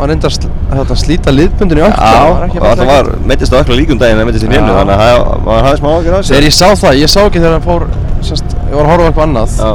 hann 0.00 0.08
reyndi 0.12 0.28
að 0.28 0.36
sl- 0.36 0.52
þetta, 0.80 0.96
slíta 1.02 1.32
liðbundin 1.34 1.80
í 1.80 1.84
öll 1.84 1.92
Já, 1.94 2.22
og 2.30 2.64
það 2.78 2.86
var, 2.90 3.10
meittist 3.30 3.54
á 3.54 3.58
ökla 3.60 3.76
líkum 3.78 3.98
daginn 4.00 4.20
en 4.22 4.28
meittist 4.28 4.46
í 4.46 4.50
Já. 4.50 4.60
þannig 4.60 4.94
að 4.94 5.02
það- 5.04 5.62
hafði 5.66 5.80
smá 5.82 5.90
ágjör 5.98 6.16
af 6.18 6.24
Þegar 6.30 6.46
ég 6.48 6.54
sá 6.58 6.66
það, 6.82 6.98
ég 7.02 7.12
sá 7.14 7.20
ekki 7.24 7.42
þegar 7.42 7.56
hann 7.58 7.66
fór 7.68 7.86
sérst, 8.24 8.56
ég 8.70 8.74
var 8.78 8.84
að 8.84 8.90
horfa 8.94 9.06
eitthvað 9.10 9.26
annað 9.28 9.58
Já. 9.58 9.72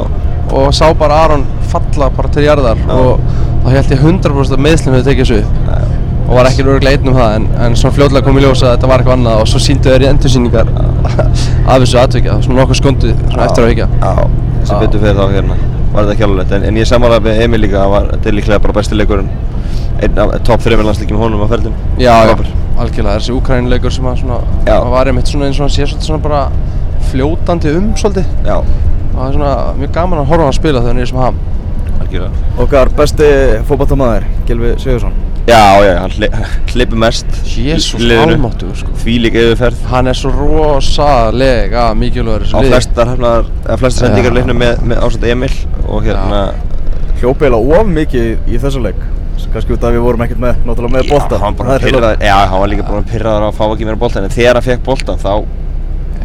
og 0.60 0.74
sá 0.74 0.86
bara 0.98 1.20
Aron 1.24 1.44
falla 1.70 2.10
bara 2.10 2.28
til 2.34 2.44
jarðar 2.48 2.76
Já. 2.80 2.92
og 2.94 3.20
þá 3.64 3.68
held 3.76 3.90
ég 3.94 4.04
100% 4.04 4.56
að 4.56 4.64
meðslum 4.66 4.94
hefði 4.98 5.10
tekið 5.10 5.26
þessu 5.26 5.40
upp. 5.40 5.86
Og 6.30 6.36
var 6.38 6.46
ekki 6.46 6.62
öruglega 6.62 6.94
einn 6.98 7.08
um 7.10 7.16
það 7.18 7.32
en, 7.36 7.46
en 7.58 7.72
svona 7.74 7.94
fljótlega 7.96 8.22
kom 8.26 8.36
í 8.38 8.42
ljós 8.44 8.60
að 8.62 8.76
þetta 8.76 8.86
var 8.90 9.02
eitthvað 9.02 9.16
annað 9.18 9.40
og 9.42 9.48
svo 9.50 9.58
síndu 9.62 9.90
þeir 9.90 10.04
í 10.04 10.08
endursýningar 10.12 10.68
af 11.70 11.80
þessu 11.82 11.98
atvekja, 11.98 12.36
svona 12.44 12.60
nokkuð 12.62 12.78
skondið 12.78 13.16
svona 13.32 13.48
eftir 13.48 13.64
að 13.64 13.70
vikja 13.72 13.88
Já, 13.98 14.12
sem 14.62 14.76
Já. 14.76 14.80
betur 14.84 15.02
fyrir 15.02 15.18
þá 15.18 15.24
hérna 15.34 15.56
var 15.90 16.04
þetta 16.06 16.14
ekki 16.14 16.26
alveg 16.28 16.52
en, 16.54 16.66
en 16.70 16.76
ég 16.78 16.86
samanlega 16.86 17.24
með 17.26 17.40
Emil 17.48 17.60
líka 17.64 17.80
að 17.82 17.90
var, 17.96 18.06
er 18.22 18.36
líklega 18.38 18.62
bara 18.62 18.76
besti 18.78 18.94
leikurinn 18.94 19.30
einn 20.00 20.18
af 20.24 20.34
top 20.48 20.64
3 20.64 20.80
landsleikin 20.80 21.16
með 21.16 21.24
honum 21.26 21.44
á 21.44 21.48
ferðin 21.52 21.78
Já, 22.00 22.14
já, 22.30 22.34
algjörlega, 22.80 23.16
þessi 23.18 23.34
úkrænuleikur 23.36 23.94
sem 23.94 24.08
að 24.08 24.20
svona, 24.22 24.40
að 24.66 24.90
var 24.94 25.10
einmitt 25.10 25.30
svona 25.30 25.48
eins 25.48 25.58
og 25.60 25.66
hann 25.66 25.74
sé 25.74 25.86
svolítið 25.86 26.08
svona 26.08 26.24
bara 26.24 26.42
fljótandi 27.10 27.72
um 27.78 27.90
svolítið. 27.98 28.28
Já, 28.46 28.60
og 28.60 29.16
það 29.16 29.26
er 29.26 29.34
svona 29.38 29.54
mjög 29.80 29.96
gaman 29.96 30.22
að 30.22 30.30
horfa 30.30 30.46
á 30.46 30.48
hann 30.48 30.58
spila 30.60 30.84
þegar 30.84 30.94
hann 30.94 31.02
er 31.02 31.10
sem 31.10 31.20
ham. 31.20 31.40
Algjörlega. 32.00 32.46
Okkar 32.64 32.92
besti 33.00 33.28
fótballtamaður, 33.68 34.30
Gilvi 34.48 34.72
Sigursson. 34.80 35.18
Já, 35.50 35.82
já, 35.82 35.92
hann 35.98 36.14
hle, 36.14 36.28
hleypur 36.70 37.00
mest 37.00 37.38
Jésús 37.48 38.04
í 38.04 38.16
almáttugur 38.16 38.76
sko. 38.78 38.92
Líka 39.24 39.42
yfirferð. 39.42 39.84
Hann 39.90 40.10
er 40.10 40.18
svo 40.18 40.30
rosalega 40.36 41.88
mikilvægur 41.98 42.46
í 42.46 42.52
á 42.54 42.60
flestar, 42.68 43.14
hérna, 43.14 43.32
eða 43.64 43.78
flestar 43.80 44.06
sendingar 44.06 44.36
leiknum 44.36 44.60
með, 44.62 44.84
með 44.92 45.06
ásand 45.06 45.26
Emil 45.32 45.54
og 45.88 46.04
hérna 46.06 46.42
Hljóp 47.20 47.42
eiginlega 47.42 47.80
of 47.80 47.88
mikið 47.90 48.48
í 48.48 48.60
þessu 48.60 48.80
leik. 48.80 49.00
Kannski 49.52 49.72
út 49.74 49.82
af 49.84 49.90
að 49.90 49.96
við 49.96 50.02
vorum 50.06 50.24
ekkert 50.26 50.40
með, 50.44 50.58
náttúrulega 50.68 50.94
með 50.96 51.08
bolta. 51.10 51.38
Já, 52.26 52.34
hann, 52.50 52.60
var 52.60 52.68
líka 52.72 52.86
bara 52.88 53.02
pyrraður 53.12 53.46
að 53.48 53.54
fá 53.60 53.64
ekki 53.70 53.86
meira 53.88 54.00
bolta 54.04 54.20
en 54.22 54.34
þegar 54.34 54.58
hann 54.60 54.66
fekk 54.68 54.84
bolta 54.86 55.16
þá 55.20 55.32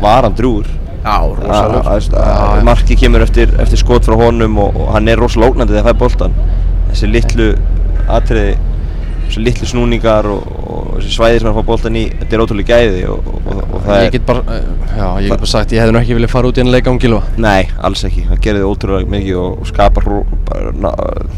var 0.04 0.28
hann 0.28 0.36
drúur 0.38 0.68
Já, 1.06 1.18
rosalega. 1.38 1.82
Marki 2.66 2.96
kemur 2.98 3.22
eftir, 3.26 3.52
eftir 3.62 3.78
skot 3.78 4.08
frá 4.08 4.16
honum 4.20 4.58
og, 4.60 4.76
og 4.82 4.94
hann 4.96 5.08
er 5.08 5.20
rosalega 5.22 5.52
ógnandi 5.54 5.76
þegar 5.76 5.86
það 5.86 5.92
fær 5.92 6.00
boltan 6.02 6.34
þessi 6.90 7.10
litlu 7.14 7.50
atriði 8.10 8.56
þessi 9.26 9.44
litlu 9.46 9.68
snúningar 9.70 10.28
og, 10.32 10.48
og 10.66 10.90
þessi 11.00 11.14
svæði 11.16 11.42
sem 11.42 11.50
hann 11.50 11.58
fá 11.58 11.68
boltan 11.68 12.00
í 12.00 12.06
þetta 12.22 12.38
er 12.38 12.44
ótrúlega 12.46 12.80
gæði 12.80 13.04
og, 13.12 13.30
og, 13.34 13.62
og 13.66 13.86
það 13.86 14.02
Ég 14.02 14.08
er 14.10 14.14
get 14.16 14.28
bara, 14.30 14.44
eh, 14.56 14.68
já, 14.96 15.08
ég 15.22 15.30
get 15.30 15.44
bara 15.44 15.52
sagt, 15.52 15.76
ég 15.76 15.84
hefði 15.84 15.96
nú 15.96 16.02
ekki 16.02 16.18
viljað 16.20 16.34
fara 16.36 16.52
út 16.52 16.60
í 16.60 16.64
enn 16.66 16.74
leika 16.74 16.94
um 16.94 17.00
Gilva 17.02 17.22
Nei, 17.42 17.68
alls 17.90 18.06
ekki, 18.08 18.26
hann 18.30 18.42
gerði 18.44 18.68
ótrúlega 18.70 19.12
mikið 19.16 19.40
og, 19.42 19.58
og 19.62 19.72
skapar 19.72 20.10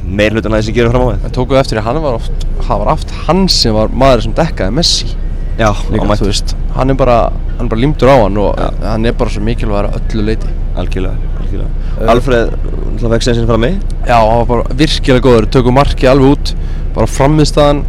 meir 0.08 0.36
hlutan 0.36 0.56
að 0.56 0.62
þessi 0.62 0.76
gerur 0.76 0.94
fram 0.94 1.08
á 1.08 1.10
við. 1.12 1.26
En 1.28 1.34
tókuðu 1.38 1.60
eftir 1.62 1.80
því, 1.80 1.86
hann 1.88 2.02
var 2.04 2.18
oft, 2.20 2.46
það 2.68 2.84
var 2.84 2.92
oft 2.94 3.16
hann 3.28 3.48
sem 3.52 3.76
var 3.76 3.92
maður 3.94 4.28
sem 4.28 4.36
dekkaði 4.38 4.78
Messi. 4.78 5.10
Já, 5.58 5.72
Líka, 5.90 6.06
hann 6.06 6.20
þú 6.20 6.30
veist, 6.30 6.54
hann 6.76 6.94
er 6.94 6.98
bara, 7.00 7.18
hann 7.58 7.66
er 7.66 7.72
bara 7.72 7.82
límdur 7.82 8.12
á 8.14 8.16
hann 8.22 8.36
og 8.38 8.60
Já. 8.62 8.68
hann 8.92 9.08
er 9.10 9.16
bara 9.18 9.34
svo 9.34 9.42
mikilvægur 9.42 9.88
að 9.90 9.96
öllu 10.14 10.26
leiti 10.28 10.52
Algjörlega, 10.78 11.32
algjörlega. 11.42 11.70
Eh. 11.98 12.12
Alfreð, 12.14 12.52
það 13.02 13.16
fekk 13.16 13.26
sem 13.26 13.38
sinni 13.40 13.50
fram 13.50 13.64
mig 13.66 13.80
Já, 14.06 14.20
hann 14.20 14.44
var 14.44 14.50
bara 14.52 14.78
virkilega 14.78 15.26
góður, 15.26 15.48
tökum 15.56 15.74
marki 15.80 16.10
alveg 16.12 16.36
út 16.36 16.52
bara 16.98 17.10
frammiðstaðan 17.14 17.84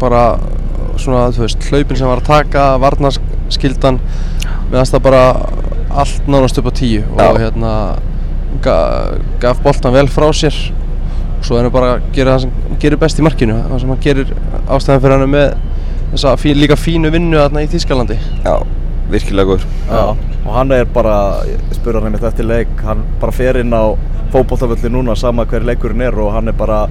bara 0.00 0.22
svona, 1.00 1.30
þú 1.32 1.46
veist, 1.46 1.70
hlaupin 1.70 1.98
sem 1.98 2.10
var 2.10 2.20
að 2.20 2.30
taka 2.32 2.66
varnarskildan 2.82 4.00
meðan 4.70 4.90
það 4.90 5.04
bara 5.06 5.24
allt 6.02 6.28
nánast 6.30 6.58
upp 6.60 6.70
á 6.70 6.72
tíu 6.76 7.02
og 7.14 7.20
Já. 7.22 7.30
hérna 7.44 7.72
ga, 8.64 8.76
gaf 9.42 9.62
boltan 9.64 9.94
vel 9.94 10.08
frá 10.10 10.28
sér. 10.36 10.56
Og 11.38 11.46
svo 11.46 11.56
er 11.56 11.64
hann 11.64 11.72
bara 11.72 11.94
að 11.96 12.10
gera 12.16 12.34
það 12.34 12.42
sem 12.44 12.56
hann 12.66 12.80
gerir 12.82 13.00
best 13.00 13.20
í 13.20 13.24
markinu 13.24 13.56
það 13.62 13.80
sem 13.82 13.92
hann 13.94 14.02
gerir 14.04 14.34
ástæðan 14.68 15.04
fyrir 15.04 15.16
hann 15.16 15.32
með 15.32 15.54
þessa 16.10 16.34
fí, 16.42 16.52
líka 16.58 16.76
fínu 16.76 17.12
vinnu 17.14 17.38
þarna 17.38 17.62
í 17.64 17.70
Þýskalandi. 17.70 18.18
Já, 18.44 18.54
virkilega 19.12 19.48
góður. 19.48 19.66
Já, 19.88 20.02
og 20.44 20.52
hann 20.58 20.74
er 20.76 20.90
bara, 20.90 21.14
ég 21.48 21.62
spurði 21.78 22.00
hann 22.00 22.10
einmitt 22.10 22.26
eftir 22.28 22.48
leik, 22.50 22.74
hann 22.84 23.06
bara 23.22 23.34
fer 23.34 23.60
inn 23.62 23.72
á 23.72 23.94
fótbolltafölli 24.34 24.90
núna 24.92 25.16
sama 25.18 25.46
hver 25.48 25.64
leikurinn 25.66 26.04
er 26.04 26.18
og 26.20 26.34
hann 26.34 26.50
er 26.50 26.58
bara, 26.58 26.84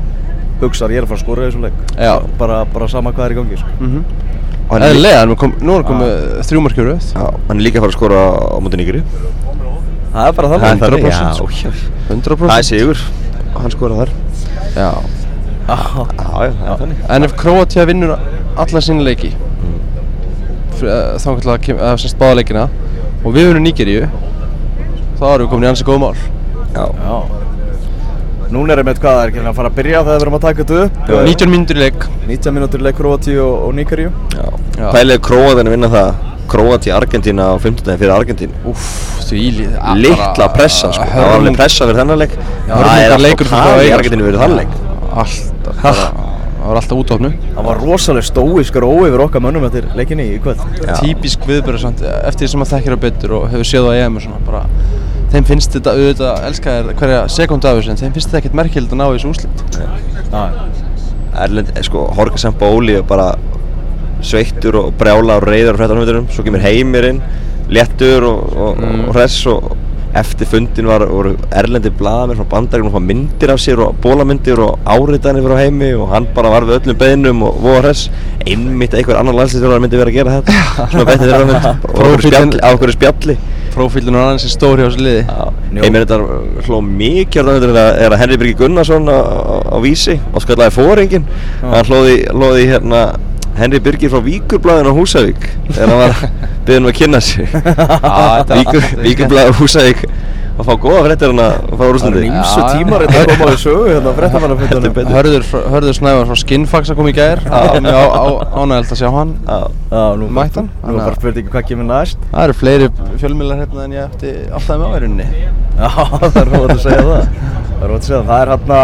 hugsar 0.61 0.91
ég 0.93 1.01
er 1.01 1.07
að 1.07 1.11
fara 1.13 1.19
að 1.19 1.23
skora 1.25 1.45
í 1.45 1.49
þessum 1.49 1.65
leik. 1.67 1.77
Bara, 2.39 2.63
bara 2.73 2.87
sama 2.91 3.11
hvað 3.15 3.25
er 3.25 3.31
í 3.31 3.39
gangi, 3.39 3.57
sko. 3.57 3.71
mm 3.79 3.93
-hmm. 3.93 4.03
Hann 4.69 4.83
er 4.83 5.35
kom, 5.35 5.53
nú 5.61 5.73
er 5.73 5.81
hann 5.81 5.87
komið 5.89 6.11
þrjú 6.45 6.59
markjur 6.61 6.85
rauð 6.91 7.05
Já, 7.15 7.23
hann 7.47 7.57
er 7.57 7.63
líka 7.65 7.79
að 7.79 7.85
fara 7.85 7.89
að 7.89 7.97
skora 7.97 8.19
á 8.37 8.57
móti 8.61 8.77
nýgri 8.77 9.01
Það 10.13 10.27
er 10.27 10.33
bara 10.37 10.47
Það 10.47 10.53
er 10.53 10.59
þannig. 10.59 10.83
þannig, 10.83 11.03
100%, 11.03 11.09
já, 11.09 11.33
sko. 11.33 11.47
já. 11.49 11.71
100% 12.09 12.51
Það 12.51 12.57
er 12.57 12.67
sigur, 12.67 13.01
hann 13.55 13.71
skora 13.71 13.95
þar. 13.95 14.09
Já. 14.75 14.91
Já, 15.69 15.77
Já, 16.19 16.77
það 16.77 16.93
En 17.09 17.23
ef 17.23 17.33
Kroatia 17.33 17.85
vinnur 17.85 18.15
alla 18.57 18.81
sína 18.81 19.03
leiki 19.05 19.33
þá 20.79 21.27
kannski 21.35 21.75
semst 21.75 22.17
báða 22.19 22.39
leikina 22.39 22.69
og 23.23 23.33
við 23.35 23.49
vinnum 23.49 23.65
Nígeríu 23.65 24.07
þá 25.19 25.25
erum 25.33 25.47
við 25.47 25.51
komin 25.51 25.67
í 25.67 25.71
ansi 25.73 25.83
góð 25.83 25.99
mál. 26.05 26.15
Já, 26.73 26.85
já. 28.49 28.55
Núna 28.55 28.73
er 28.73 28.81
einmitt 28.83 28.99
hvað 29.03 29.19
það 29.19 29.21
er 29.23 29.33
ekki 29.33 29.45
að 29.45 29.59
fara 29.59 29.69
að 29.69 29.77
byrja 29.79 30.01
þegar 30.07 30.17
við 30.17 30.25
erum 30.25 30.39
að 30.39 30.45
taka 30.47 30.65
þetta 30.65 30.81
upp. 30.85 31.13
19 31.29 31.53
mínútur 31.53 31.77
í 31.79 31.85
leik 31.85 32.09
19 32.27 32.57
mínútur 32.57 32.83
leik 32.87 32.97
Kroatíu 32.97 33.39
og, 33.45 33.55
og 33.67 33.77
Níkaríu. 33.77 34.11
Já. 34.33 34.49
Já. 34.79 34.89
Pælið 34.95 35.21
Króatin 35.29 35.69
að 35.69 35.75
vinna 35.77 35.91
það 35.93 36.11
Króati 36.49 36.89
Argentína 36.89 37.51
á 37.53 37.55
15. 37.61 37.97
fyrir 37.99 38.13
Argentín 38.13 38.53
Úff, 38.65 38.85
því 39.27 39.41
líð 39.59 39.75
Littla 40.01 40.47
pressa 40.53 40.89
sko, 40.95 41.05
það 41.05 41.27
var 41.27 41.35
alveg 41.37 41.57
pressa 41.59 41.85
fyrir 41.85 41.99
þennan 42.01 42.21
leik 42.23 42.33
Það 42.65 43.01
er 43.03 43.13
leikur 43.21 43.51
alltaf 43.51 43.69
tali 43.69 43.85
í 43.85 43.93
Argentínu 43.93 44.25
fyrir 44.25 44.41
þann 44.41 44.55
leik 44.57 44.73
Alltaf, 45.09 45.83
bara, 45.83 46.07
það 46.55 46.65
var 46.71 46.79
alltaf 46.81 47.03
útofnu 47.03 47.31
Það 47.43 47.67
var 47.69 47.83
rosalega 47.83 48.29
stóísk 48.31 48.79
ró 48.81 48.89
yfir 49.05 49.25
okkar 49.27 49.45
mönnum 49.45 49.67
eftir 49.69 49.85
leikinni 49.97 50.25
í 50.33 50.39
kvöld. 50.41 50.63
Já. 50.81 50.95
Típisk 51.03 51.45
viðbörður 51.49 51.83
samt, 51.85 52.01
eftir 52.23 52.47
því 52.47 52.51
sem 52.53 52.63
maður 52.63 52.75
þekkir 52.77 52.97
á 52.97 52.99
betur 53.05 53.35
og 53.39 53.47
hefur 53.53 53.69
séð 53.69 53.89
á 53.89 53.91
EM 53.99 54.17
og 54.17 54.25
svona 54.25 54.41
bara 54.47 54.63
Þeim 55.29 55.45
finnst 55.45 55.75
þetta 55.75 55.93
auðvitað, 55.93 56.39
elska 56.49 56.75
þér 56.75 56.95
hverja 56.99 57.19
sekund 57.29 57.65
af 57.69 57.77
þessu 57.77 57.91
en 57.93 57.99
þeim 58.01 58.13
finnst 58.15 58.29
þetta 58.31 58.39
ekkert 58.41 58.57
merkilegt 58.57 58.95
að 58.95 59.01
ná 59.01 59.05
þessu 59.13 59.33
úslit 59.33 59.63
Já, 60.33 60.41
Erlend, 61.45 61.69
eh, 61.75 61.83
sko, 61.85 62.07
Jorge 62.17 62.41
Sampaoli 62.41 62.95
er 62.97 63.05
bara 63.05 63.27
sveittur 64.25 64.79
og 64.81 64.89
brjála 64.99 65.37
og 65.39 65.45
reyður 65.47 65.77
á 65.77 65.79
fréttanumviturum 65.83 66.25
Svo 66.33 66.43
kemur 66.47 66.63
heimirinn, 66.65 67.21
léttur 67.69 68.25
og, 68.25 68.57
og, 68.57 68.81
Mm. 68.81 69.05
og 69.09 69.13
hress 69.15 69.45
og 69.47 69.75
eftir 70.17 70.47
fundin 70.49 70.87
var, 70.89 71.03
voru 71.05 71.35
erlendi 71.53 71.91
blaðamenn 71.93 72.39
frá 72.39 72.47
bandaríknum 72.49 72.95
og 72.97 73.03
myndir 73.05 73.51
af 73.53 73.59
sér 73.61 73.77
og 73.85 73.95
bólamyndir 74.01 74.57
og 74.65 74.79
áritanir 74.89 75.45
frá 75.45 75.59
heimi 75.59 75.91
og 75.93 76.09
hann 76.09 76.25
bara 76.33 76.49
var 76.49 76.65
við 76.65 76.79
öllum 76.79 76.97
beðnum 76.97 77.43
og 77.45 77.59
voða 77.61 77.83
hress. 77.83 78.09
Einmitt 78.47 78.95
einhver 78.97 79.19
annar 79.19 79.37
landslýstjórar 79.37 79.83
myndi 79.83 79.99
vera 80.01 80.09
að 80.09 80.17
gera 80.17 80.39
þetta. 80.39 80.55
Svona 80.91 81.05
betið 81.11 81.29
þeirra 81.29 81.49
mynd. 81.51 82.57
Og 82.57 82.65
á 82.65 82.69
okkur 82.73 82.95
spjalli, 82.95 83.37
Prófílinn 83.73 84.15
er 84.17 84.23
annars 84.23 84.45
í 84.47 84.51
stóri 84.51 84.83
á 84.83 84.89
þessu 84.89 85.03
liði. 85.05 85.23
Njó. 85.69 85.83
Heimir 85.85 86.05
þetta 86.05 86.67
hló 86.67 86.79
mikið 86.85 87.39
á 87.39 87.49
það 87.49 87.65
þegar 87.99 88.17
Henry 88.23 88.37
Birgir 88.41 88.59
Gunnarsson 88.63 89.09
á, 89.09 89.17
á, 89.19 89.55
á 89.69 89.77
vísi 89.83 90.15
og 90.33 90.43
skallaði 90.43 90.75
fóringin 90.75 91.27
hann 91.61 91.89
hlóði, 91.89 92.15
hlóði 92.33 92.69
hérna 92.71 93.03
Henry 93.59 93.81
Birgir 93.83 94.11
frá 94.13 94.23
Víkurblæðin 94.23 94.89
á 94.89 94.93
Húsavík 94.95 95.45
þegar 95.73 95.89
hann 95.91 96.01
var 96.01 96.19
byggðin 96.65 96.83
um 96.85 96.89
að 96.91 96.97
kynna 96.99 97.21
sig. 97.23 97.49
Víkur, 98.59 98.89
Víkurblæðin 99.03 99.53
á 99.53 99.59
Húsavík 99.59 100.03
að 100.59 100.67
fá 100.67 100.73
góða 100.83 101.01
fréttir 101.05 101.31
hann 101.31 101.39
að 101.39 101.53
fá 101.79 101.83
úrstandi 101.87 102.21
ímsu 102.27 102.61
tímar 102.73 103.03
þetta 103.05 103.19
að 103.21 103.29
koma 103.31 103.47
á 103.47 103.57
sögu 103.61 103.85
hérna 103.87 104.11
betur. 104.97 105.13
Hörður, 105.15 105.43
Hörður 105.73 105.95
Snævar 105.95 106.25
frá 106.27 106.37
Skinfax 106.41 106.91
að 106.91 106.97
koma 106.99 107.09
í 107.09 107.15
gær 107.15 107.39
mjög 107.85 108.07
ánægilt 108.59 108.91
að 108.91 108.99
sjá 108.99 109.09
hann 109.15 109.31
Mætti 110.39 110.59
hann? 110.59 110.67
Nú 110.83 110.91
er 110.91 110.99
bara 110.99 111.15
spurningi 111.15 111.53
hvað 111.53 111.63
kemur 111.69 111.87
næst. 111.87 112.19
Það 112.33 112.43
eru 112.43 112.55
fleiri 112.59 112.87
fjölmiðlar 113.21 113.61
hérna 113.63 113.85
en 113.85 113.95
ég 113.95 114.03
ætti 114.09 114.29
alltaf 114.49 114.75
með 114.75 114.87
áverunni 114.89 115.27
Já, 115.79 115.91
það 116.33 116.41
er 116.41 116.47
rót 116.53 116.73
að 116.75 116.83
segja 116.83 117.03
það. 117.07 117.23
Það 117.69 117.83
er 117.85 117.89
rót 117.93 118.01
að 118.01 118.07
segja 118.09 118.19
það. 118.19 118.27
Það 118.29 118.39
er 118.41 118.49
hérna, 118.53 118.81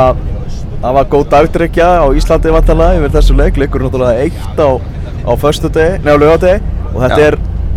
það 0.86 0.92
var 1.00 1.06
góð 1.12 1.26
dagdrykja 1.34 1.88
á 2.00 2.06
Íslandi 2.16 2.56
vantarlega 2.56 2.98
yfir 3.02 3.12
þessu 3.18 3.34
leik. 3.36 3.56
Leikur 3.60 3.84
náttúrulega 3.84 4.24
eitt 4.24 4.56
á, 4.64 4.80
á 5.28 5.32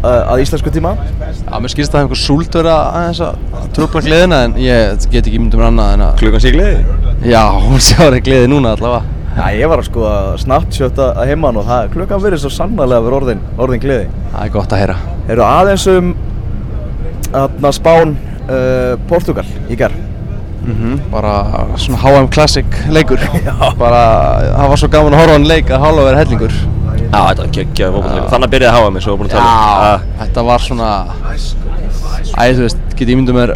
að 0.06 0.42
íslensku 0.44 0.70
tíma. 0.72 0.94
Já, 1.48 1.54
mér 1.58 1.72
skilst 1.72 1.92
að 1.92 1.96
það 1.96 2.04
einhver 2.04 2.20
súld 2.22 2.58
vera 2.58 2.74
aðeins 2.94 3.20
að 3.24 3.68
trúbla 3.76 4.02
gleðina 4.04 4.40
en 4.46 4.56
ég 4.62 5.06
get 5.11 5.26
ekki 5.26 5.40
myndum 5.42 5.64
annað 5.68 5.94
en 5.96 6.04
að 6.06 6.18
klukkan 6.22 6.44
sígliði 6.44 6.74
Já, 7.26 7.42
hún 7.64 7.82
sjáur 7.82 8.16
ekki 8.18 8.30
gleði 8.30 8.50
núna 8.52 8.74
allavega 8.76 9.16
Já, 9.38 9.44
ég 9.54 9.70
var 9.70 9.82
að 9.82 9.87
skoða 9.87 10.14
Snapchat 10.42 10.98
að 11.02 11.20
heimann 11.30 11.58
og 11.61 11.66
það, 11.68 11.90
klukkan 11.94 12.22
verið 12.24 12.42
svo 12.42 12.50
sannarlega 12.50 13.04
verið 13.04 13.18
orðin, 13.20 13.42
orðin 13.61 13.82
gleði. 13.84 14.08
Það 14.32 14.46
er 14.46 14.54
gott 14.56 14.74
að 14.74 14.82
heyra 14.82 14.96
Eru 15.30 15.44
aðeins 15.46 15.87
um 15.92 16.08
aðna 17.38 17.72
spán 17.76 18.16
uh, 18.48 18.94
Portugal 19.11 19.46
í 19.68 19.78
gerð. 19.78 20.07
Mm 20.68 20.96
Bara 21.12 21.35
svona 21.81 22.00
HM 22.02 22.28
Classic 22.35 22.81
leikur. 22.92 23.22
Bara, 23.83 24.02
það 24.54 24.72
var 24.72 24.83
svo 24.83 24.90
gaman 24.94 25.16
að 25.16 25.22
horfa 25.22 25.33
á 25.33 25.37
hann 25.38 25.48
leik 25.48 25.72
að 25.72 25.85
hálfa 25.87 26.07
verið 26.09 26.22
hellingur. 26.22 26.59
Já, 26.98 27.20
þetta 27.28 27.42
var 27.44 27.52
geggjað 27.59 27.94
fótboltaleikur. 27.94 28.31
Þannig 28.33 28.48
að 28.48 28.54
byrjaði 28.57 28.72
að 28.72 28.78
háa 28.78 28.90
mig, 28.94 29.04
svo 29.04 29.14
var 29.14 29.20
búin 29.22 29.31
að 29.31 29.37
tala 29.38 29.48
um. 29.48 29.87
Já, 29.88 30.18
þetta 30.24 30.46
var 30.48 30.66
svona 30.68 30.90
Æ, 32.38 32.42
þú 32.54 32.66
veist, 32.66 32.83
get 32.98 33.09
ég 33.09 33.18
myndið 33.18 33.38
mér 33.38 33.54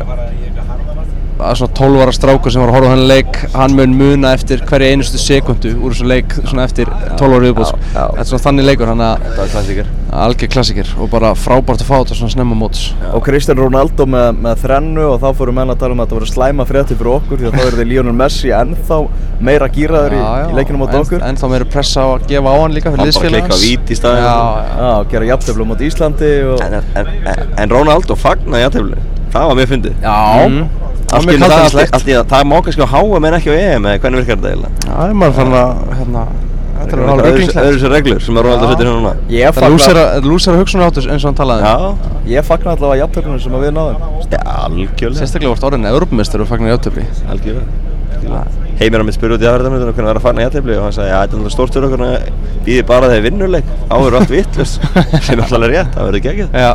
svona 1.59 1.75
12 1.79 2.03
ára 2.05 2.13
strákur 2.17 2.53
sem 2.55 2.63
var 2.63 2.71
að 2.73 2.77
horfa 2.79 2.91
á 2.91 2.93
hann 2.95 3.05
leik 3.11 3.39
hann 3.55 3.75
mun 3.79 3.97
muna 3.99 4.33
eftir 4.37 4.63
hverja 4.69 4.93
einustu 4.95 5.21
sekundu 5.21 5.73
úr 5.79 5.95
þessum 5.95 6.11
leik 6.11 6.37
svona 6.43 6.67
eftir 6.69 6.91
12 7.19 7.37
ára 7.37 7.43
viðbúð. 7.49 7.73
Þetta 7.93 8.23
er 8.23 8.29
svona 8.31 8.45
þannig 8.47 8.69
leikur, 8.71 8.91
hann 8.93 9.05
að 9.07 9.27
Þetta 9.27 9.47
klassíker. 9.55 9.91
algjör 10.23 10.51
klassiker 10.53 10.93
og 11.01 11.11
bara 11.13 11.33
frábært 11.39 11.83
að 11.83 11.89
fá 11.89 11.95
þetta 12.03 12.19
svona 12.19 12.35
snemma 12.35 12.57
móts 12.59 12.83
Og 13.13 13.23
Cristiano 13.25 13.65
Ronaldo 13.65 14.07
með, 14.07 14.41
með 14.45 14.61
þrennu 14.67 15.07
og 15.09 15.21
þá 15.23 15.29
fórum 15.39 15.57
menn 15.61 15.73
að 15.73 15.81
tala 15.83 15.97
um 15.97 16.03
að 16.03 16.11
þetta 16.11 16.19
voru 16.19 16.31
slæma 16.33 16.67
frétti 16.69 16.99
fyrir 16.99 17.13
okkur 17.15 17.41
því 17.41 17.49
að 17.49 17.57
þá 17.57 17.63
eru 17.67 17.81
þið 17.81 17.89
Lionel 17.93 18.17
Messi 18.19 18.53
ennþá 18.53 18.99
meira 19.43 19.69
gýraður 19.73 20.19
í, 20.19 20.21
í 20.23 20.57
leikinu 20.59 20.83
mot 20.83 20.93
en, 20.93 21.01
okkur. 21.07 21.25
En 21.27 21.41
þá 21.41 21.47
meiri 21.55 21.69
pressa 21.73 22.05
á 22.05 22.09
að 22.13 22.29
gefa 22.31 22.53
á 22.53 22.57
hann 22.61 22.77
líka 22.77 22.93
fyrir 22.93 23.01
Hann 23.01 23.09
bara 23.09 23.11
liðsfélag 23.11 23.49
klikka 23.49 23.57
á 23.57 23.65
víti 23.65 23.97
í 23.97 23.99
staðinn. 23.99 24.27
Já, 24.29 24.37
já, 24.37 24.77
Já, 24.83 24.91
og 25.01 25.11
gera 25.15 25.31
jafntöflu 25.33 25.67
mot 25.73 25.83
Íslandi 25.89 26.31
og... 26.53 26.63
En, 26.69 26.79
en, 27.01 27.11
en, 27.33 27.43
en 27.65 27.75
Ronaldo 27.75 28.17
fagnaði 28.21 28.67
játefli. 28.69 29.01
Það 29.33 29.49
var 29.49 29.57
mjög 29.61 29.71
fyndið. 29.75 29.95
Já, 30.03 30.17
Mm. 30.43 30.63
Það 31.13 31.19
Það, 31.19 31.27
var 31.27 31.33
mjög 31.33 31.41
það, 31.43 31.43
allt, 31.43 31.53
kaldhæðislegt. 31.53 31.93
allt 31.97 32.09
í 32.09 32.15
að 32.17 32.25
það 32.33 32.45
má 32.49 32.57
kannski 32.65 32.83
á 32.83 32.89
HM 32.93 33.25
en 33.29 33.35
ekki 33.37 33.51
á 33.53 33.55
EM 33.63 33.85
eða 33.91 33.99
hvernig 34.03 34.19
virkar 34.23 34.37
þetta 34.39 34.51
eiginlega? 34.53 34.73
Já, 34.87 34.95
er 35.09 35.15
maður 35.21 35.35
fann 35.37 35.53
að, 35.53 35.73
hérna, 35.99 36.23
þetta 36.79 36.93
er 36.93 37.03
alveg 37.03 37.13
öðru 37.13 37.33
rugglingslegt 37.33 37.83
sér 37.83 37.93
reglur 37.93 38.21
sem 38.25 38.39
að 38.39 38.43
Ronaldo 38.47 38.65
Já. 38.65 38.71
setur 38.73 38.87
hérna 38.87 38.97
núna 38.97 39.13
ég 39.29 39.53
Það 39.53 39.67
er 40.17 40.23
lúsara 40.31 40.57
hugsunar 40.63 40.87
áttur 40.89 41.11
eins 41.13 41.25
og 41.25 41.29
hann 41.29 41.39
talaði 41.43 41.61
um. 41.63 41.69
Já, 41.69 42.33
ég 42.33 42.49
fagna 42.49 42.73
allavega 42.73 43.01
jafntöflunum 43.03 43.41
sem 43.45 43.53
að 43.53 43.65
við 43.67 43.73
náðum. 43.77 43.99
ja, 44.33 44.41
algjörlega 44.65 45.21
Sérstaklega 45.21 45.53
vart 45.53 45.69
orðin 45.69 45.87
Európumestur 45.93 46.41
og 46.41 46.49
fagnar 46.49 46.73
játtöfli 46.77 47.05
Algjörlega 47.29 48.45
Heimir 48.81 49.01
á 49.01 49.05
mitt 49.05 49.15
spurði 49.19 49.37
út 49.37 49.45
í 49.45 49.49
aðverðarmyndunum 49.53 49.95
hvernig 49.95 50.09
það 50.09 50.13
var 50.15 50.21
að 50.23 50.27
fagna 50.27 50.45
játefli 50.49 50.77
og 50.79 50.85
hann 50.89 50.97
sagði 50.97 51.13
að 51.13 51.21
þetta 51.23 51.37
er 51.37 51.43
náttúrulega 51.43 51.55
stórt 51.55 51.75
fyrir 51.77 51.89
okkur 51.93 52.05
að 52.09 52.15
býði 52.67 52.85
bara 52.89 53.11
þegar 53.13 53.27
vinnuleik 53.29 53.73
á 53.93 53.97
eru 54.01 54.17
allt 54.23 54.33
vittlust 54.33 54.81
sem 55.29 55.37
er 55.39 55.45
alltaf 55.45 55.67
rétt, 55.69 55.93
það 55.93 56.07
verður 56.09 56.25
geggjað 56.29 56.49
Já, 56.57 56.73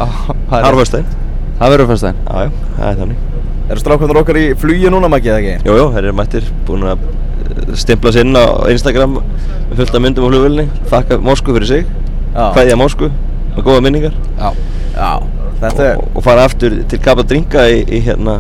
það 1.58 1.68
er 1.68 1.74
verður 1.74 1.90
fyrstæðin 1.92 2.20
já 2.24 2.44
já, 2.46 2.52
það 2.78 2.90
er 2.92 3.00
þannig. 3.02 3.24
Eru 3.68 3.82
strákvæmdur 3.84 4.20
okkar 4.22 4.38
í 4.40 4.46
flugi 4.62 4.92
núna, 4.94 5.10
Maggi, 5.12 5.32
eða 5.34 5.42
ekki? 5.44 5.68
Jú, 5.68 5.74
jú, 5.76 5.88
þeir 5.92 6.06
eru 6.06 6.16
mættir 6.16 6.46
búin 6.68 6.86
að 6.88 7.02
eh, 7.04 7.72
stimpla 7.82 8.14
sér 8.16 8.28
inn 8.28 8.40
á 8.40 8.46
Instagram 8.72 9.18
með 9.18 9.74
fullt 9.82 9.98
af 9.98 10.04
myndum 10.06 10.28
á 10.28 10.30
flugvölinni 10.32 10.68
þakka 10.94 11.18
Moskvu 11.26 11.58
fyrir 11.58 11.72
sig, 11.72 11.90
Já. 12.32 12.46
hvaðja 12.56 12.78
Moskvu 12.80 13.10
með 13.58 13.66
góða 13.68 13.84
minningar. 13.84 14.16
Já 14.38 14.52
Já. 14.98 15.12
Þetta 15.58 15.88
er... 15.88 15.98
og, 15.98 16.12
og 16.18 16.26
fara 16.26 16.46
aftur 16.48 16.78
til 16.90 17.00
Kapa 17.02 17.26
Drinka 17.28 17.66
í, 17.74 17.82
í 17.90 18.02
hérna 18.06 18.40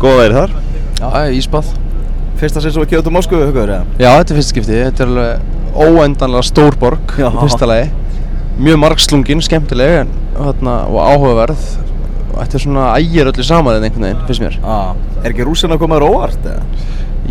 góða 0.00 0.22
væri 0.22 0.38
þar. 0.38 0.54
Já, 1.00 1.08
ísbað 1.38 1.72
Fyrsta 2.42 2.62
sinn 2.62 2.74
sem 2.74 2.82
við 2.82 2.90
kjöðum 2.94 3.14
Moskvu, 3.16 3.38
hugaður, 3.42 3.70
eða? 3.76 3.98
Já, 4.02 4.08
þetta 4.18 4.32
er 4.34 4.38
fyrst 4.40 4.52
skipti 4.54 4.78
Þetta 4.78 5.04
er 5.04 5.10
alveg 5.12 5.60
óendanlega 5.72 6.46
stór 6.46 6.76
borg 6.78 7.14
í 7.16 7.28
fyrsta 7.38 7.68
lagi. 7.70 7.90
Mjög 8.62 8.80
margslungin, 8.82 9.42
skemmtileg 9.46 10.02
en, 10.02 10.10
hérna, 10.36 10.74
og 10.90 10.98
áhugaverð 11.06 11.62
Þetta 12.32 12.58
er 12.58 12.64
svona 12.64 12.88
ægir 12.96 13.30
öllu 13.30 13.44
saman 13.46 13.78
en 13.78 13.86
einhvern 13.86 14.08
veginn, 14.08 14.26
finnst 14.28 14.42
mér 14.42 14.58
Já. 14.58 14.76
Er 15.22 15.30
ekki 15.30 15.46
rússin 15.46 15.74
að 15.74 15.82
koma 15.82 15.98
þér 15.98 16.06
óvart, 16.08 16.46
eða? 16.48 16.62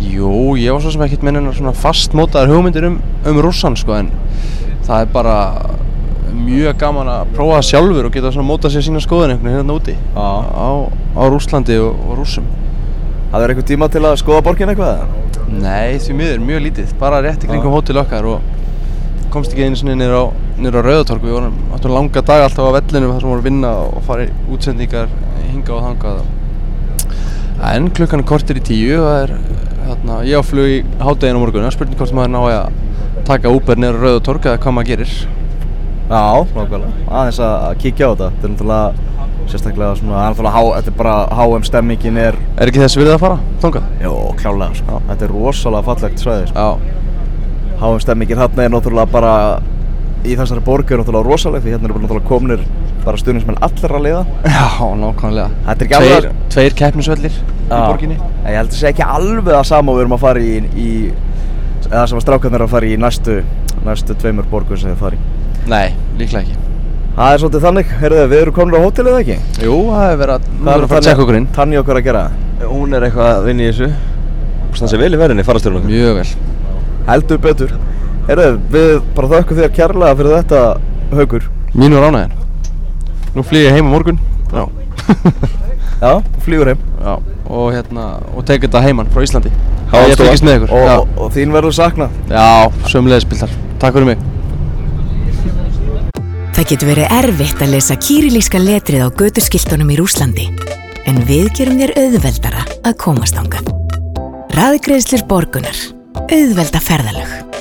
Jú, 0.02 0.32
ég 0.56 0.72
var 0.72 0.82
svo 0.82 0.92
sem 0.94 1.04
ekkert 1.04 1.24
minna 1.26 1.52
svona 1.52 1.74
fastmótaðar 1.76 2.50
hugmyndir 2.52 2.86
um, 2.88 2.98
um 3.28 3.40
rússan 3.44 3.76
sko 3.78 3.98
en 3.98 4.08
það 4.86 5.04
er 5.04 5.10
bara 5.12 5.36
mjög 6.32 6.78
gaman 6.80 7.10
að 7.12 7.34
prófa 7.36 7.58
það 7.58 7.68
sjálfur 7.68 8.08
og 8.08 8.14
geta 8.14 8.32
svona 8.32 8.48
mótað 8.48 8.74
sér 8.76 8.86
sína 8.86 9.02
skoðun 9.04 9.34
einhvern 9.34 9.50
veginn 9.50 9.60
hérna 9.60 9.76
úti 9.76 9.94
Já. 9.94 10.28
á, 10.48 10.68
á 10.88 11.22
Rússlandi 11.28 11.76
og, 11.82 11.98
og 12.08 12.18
rússum 12.22 12.48
Það 13.32 13.44
er 13.44 13.52
eitthvað 13.52 13.68
tíma 13.70 13.88
til 13.92 14.02
að 14.04 14.18
skoða 14.20 14.42
borgin 14.44 14.72
eitthvað? 14.72 15.04
Nei, 15.52 15.98
því 16.00 16.16
miður, 16.16 16.42
mjög 16.48 16.64
lítið, 16.66 16.90
bara 17.00 17.20
rétt 17.24 17.44
í 17.44 17.48
kringum 17.48 17.72
Já. 17.72 17.76
hótel 17.78 18.00
okkar 18.02 18.28
og 18.28 19.30
komst 19.32 19.54
ekki 19.54 19.68
einu 19.68 19.78
sinni 19.80 19.96
niður 19.96 20.16
á, 20.16 20.24
á 20.70 20.82
Rauðatorg 20.86 21.26
við 21.26 21.34
vorum 21.36 21.58
áttum 21.74 21.94
langa 21.96 22.22
dag 22.30 22.44
alltaf 22.46 22.70
á 22.70 22.76
vellinum 22.78 23.12
þar 23.12 23.20
sem 23.24 23.32
vorum 23.32 23.42
að 23.42 23.48
vinna 23.48 23.72
og 23.82 24.06
fara 24.06 24.28
í 24.28 24.30
útsendingar 24.54 25.10
hinga 25.48 25.74
og 25.76 25.84
þangað 25.88 26.22
en 27.72 27.90
klukkan 27.96 28.22
er 28.22 28.28
kortir 28.28 28.58
í 28.58 28.64
tíu 28.70 29.02
það 29.02 29.20
er, 29.24 29.36
hérna, 29.88 30.22
ég 30.28 30.38
á 30.38 30.42
flug 30.46 30.70
í 30.70 30.80
hádeginu 31.02 31.38
á 31.38 31.42
morgun, 31.42 31.70
spurning 31.74 31.98
hvort 31.98 32.14
maður 32.16 32.34
nái 32.36 32.56
að 32.56 33.22
taka 33.28 33.52
Uber 33.52 33.78
á 33.82 33.90
Rauðatorg 33.90 34.46
eða 34.46 34.62
hvað 34.62 34.76
maður 34.78 34.92
gerir 34.94 35.14
Já, 36.12 36.44
nákvæmlega. 36.52 36.90
Aðeins 37.08 37.38
að, 37.40 37.66
kíkja 37.80 38.08
á 38.08 38.12
þetta. 38.12 38.26
Þetta 38.32 38.44
er 38.44 38.50
náttúrulega, 38.52 39.44
sérstaklega 39.48 39.94
svona, 39.96 40.16
það 40.16 40.24
er 40.24 40.34
náttúrulega, 40.34 40.72
þetta 40.76 40.90
er 40.92 40.96
bara, 40.98 41.14
HM 41.38 41.64
stemmingin 41.68 42.18
er, 42.20 42.36
Er 42.58 42.68
ekki 42.72 42.82
þess 42.82 42.98
virðið 42.98 43.14
að 43.14 43.22
fara, 43.22 43.38
þangað? 43.62 43.86
jó, 44.02 44.12
klálega, 44.42 44.76
sko. 44.80 44.98
Þetta 45.08 45.24
er 45.26 45.32
rosalega 45.32 45.86
fallegt 45.88 46.24
svæði, 46.24 46.50
sko. 46.50 46.66
HM 47.80 48.02
stemmingin 48.04 48.42
þarna 48.42 48.66
er 48.66 48.74
náttúrulega 48.74 49.14
bara, 49.14 49.32
í 50.22 50.36
þessari 50.38 50.62
borg 50.64 50.90
er 50.92 51.00
náttúrulega 51.00 51.26
rosaleg, 51.26 51.62
því 51.64 51.72
hérna 51.74 51.88
eru 51.88 51.94
bara 51.96 52.04
náttúrulega 52.06 52.28
komnir 52.28 52.60
bara 53.04 53.18
stuðningsmenn 53.18 53.58
allra 53.66 53.98
liða. 54.04 54.22
já, 54.46 54.62
nákvæmlega 55.02 55.48
Þetta 55.66 55.82
er 55.82 55.86
ekki 55.86 55.98
Tveir, 55.98 56.16
alveg- 56.16 56.48
tveir 56.54 56.76
keppnisvellir 56.78 57.32
í 57.32 57.68
Já. 57.72 57.80
borginni 57.88 58.16
Ég 58.20 58.56
held 58.56 58.68
að 58.68 58.72
það 58.72 58.78
sé 58.78 58.90
ekki 58.92 59.06
alveg 59.16 59.52
það 59.56 59.64
sama 59.72 59.92
og 59.92 59.96
við 59.98 60.04
erum 60.04 60.16
að 60.16 60.22
fara 60.26 60.40
í, 60.40 60.54
í 60.78 60.88
eða 61.92 62.04
sem 62.08 62.18
að 62.20 62.24
strákarnir 62.26 62.60
eru 62.60 62.68
að 62.68 62.74
fara 62.76 62.86
í 62.92 62.96
næstu, 63.02 63.38
næstu 63.86 64.14
tveimur 64.22 64.46
borgum 64.52 64.78
sem 64.78 64.92
þið 64.92 65.00
fara 65.02 65.18
í. 65.18 65.18
Nei, 65.72 65.88
líklega 66.18 66.44
ekki 66.46 66.60
Það 67.12 67.32
er 67.34 67.40
svolítið 67.42 67.64
þannig, 67.66 67.90
heyrðu, 68.00 68.20
við 68.32 68.38
erum 68.42 68.54
komin 68.56 68.76
á 68.78 68.80
hótelið 68.86 69.12
eða 69.12 69.20
ekki? 69.20 69.34
Jú, 69.66 69.74
það 69.92 70.04
hefur 70.06 70.20
verið 70.22 70.34
að, 70.38 70.46
nú 70.52 70.70
erum 70.72 70.80
við 70.80 70.86
að 70.86 70.92
fara 70.92 71.00
að 71.02 71.06
tjekka 71.08 71.24
okkur 71.26 71.36
inn 71.42 71.48
Tanni 71.58 71.80
okkar 71.82 71.98
að 72.00 72.06
gera? 72.06 72.22
hún 72.62 72.94
er 72.96 73.04
eitthvað 73.08 73.28
að 73.34 73.44
vinna 73.50 73.62
í 73.62 73.72
þessu 73.72 73.88
standa 74.72 74.90
sér 74.94 75.02
vel 75.02 75.12
í 75.12 75.18
verðinni 75.20 75.44
farastjórnum 75.44 75.84
Mjög 75.90 76.14
vel 76.22 76.30
Heldur 77.10 77.40
betur 77.44 77.74
Herru, 78.28 78.52
við 78.70 78.92
bara 79.16 79.32
þökkum 79.32 79.58
þér 79.58 79.74
kærlega 79.74 80.16
fyrir 80.20 80.36
þetta 80.38 80.62
haugur 81.12 81.48
Mínu 81.74 81.98
ánægðin 81.98 82.38
Nú 83.32 83.42
flýg 83.48 83.64
ég 83.64 83.72
heim 83.78 83.88
á 83.88 83.92
morgun. 83.94 84.18
Já. 84.52 84.66
Já, 86.02 86.10
flýgur 86.44 86.68
heim. 86.68 86.82
Já 87.00 87.14
Og 87.48 87.70
hérna 87.72 88.04
Og 88.36 88.44
tek 88.48 88.66
þetta 88.66 88.82
heimann 88.84 89.08
frá 89.12 89.24
Íslandi. 89.24 89.52
Hástofa. 89.88 90.10
Ég 90.10 90.20
fylgist 90.20 90.46
með 90.46 90.58
ykkur. 90.58 90.74
Og, 90.76 90.84
Já, 90.84 90.94
og, 90.98 91.14
og 91.16 91.32
þín 91.34 91.54
verður 91.56 91.76
saknað. 91.76 92.18
Já 92.30 92.90
sömulegis 92.92 93.28
Bildar 93.28 93.56
Takk 93.82 93.96
fyrir 93.96 94.12
mig. 94.12 94.28
Það 96.52 96.68
getur 96.68 96.92
verið 96.92 97.14
erfitt 97.16 97.64
að 97.64 97.72
lesa 97.74 97.96
kýrilíska 97.98 98.60
letrið 98.60 99.06
á 99.08 99.08
götuskiltunum 99.18 99.90
í 99.90 99.96
Rúslandi. 99.98 100.50
En 101.08 101.18
við 101.26 101.48
gerum 101.58 101.80
þér 101.80 101.96
auðveldara 101.98 102.66
að 102.84 102.98
komast 103.00 103.40
ánga. 103.40 103.64
Raðgreðslir 104.54 105.24
borgunar. 105.26 105.80
Auðvelda 106.28 106.84
ferðalög. 106.84 107.51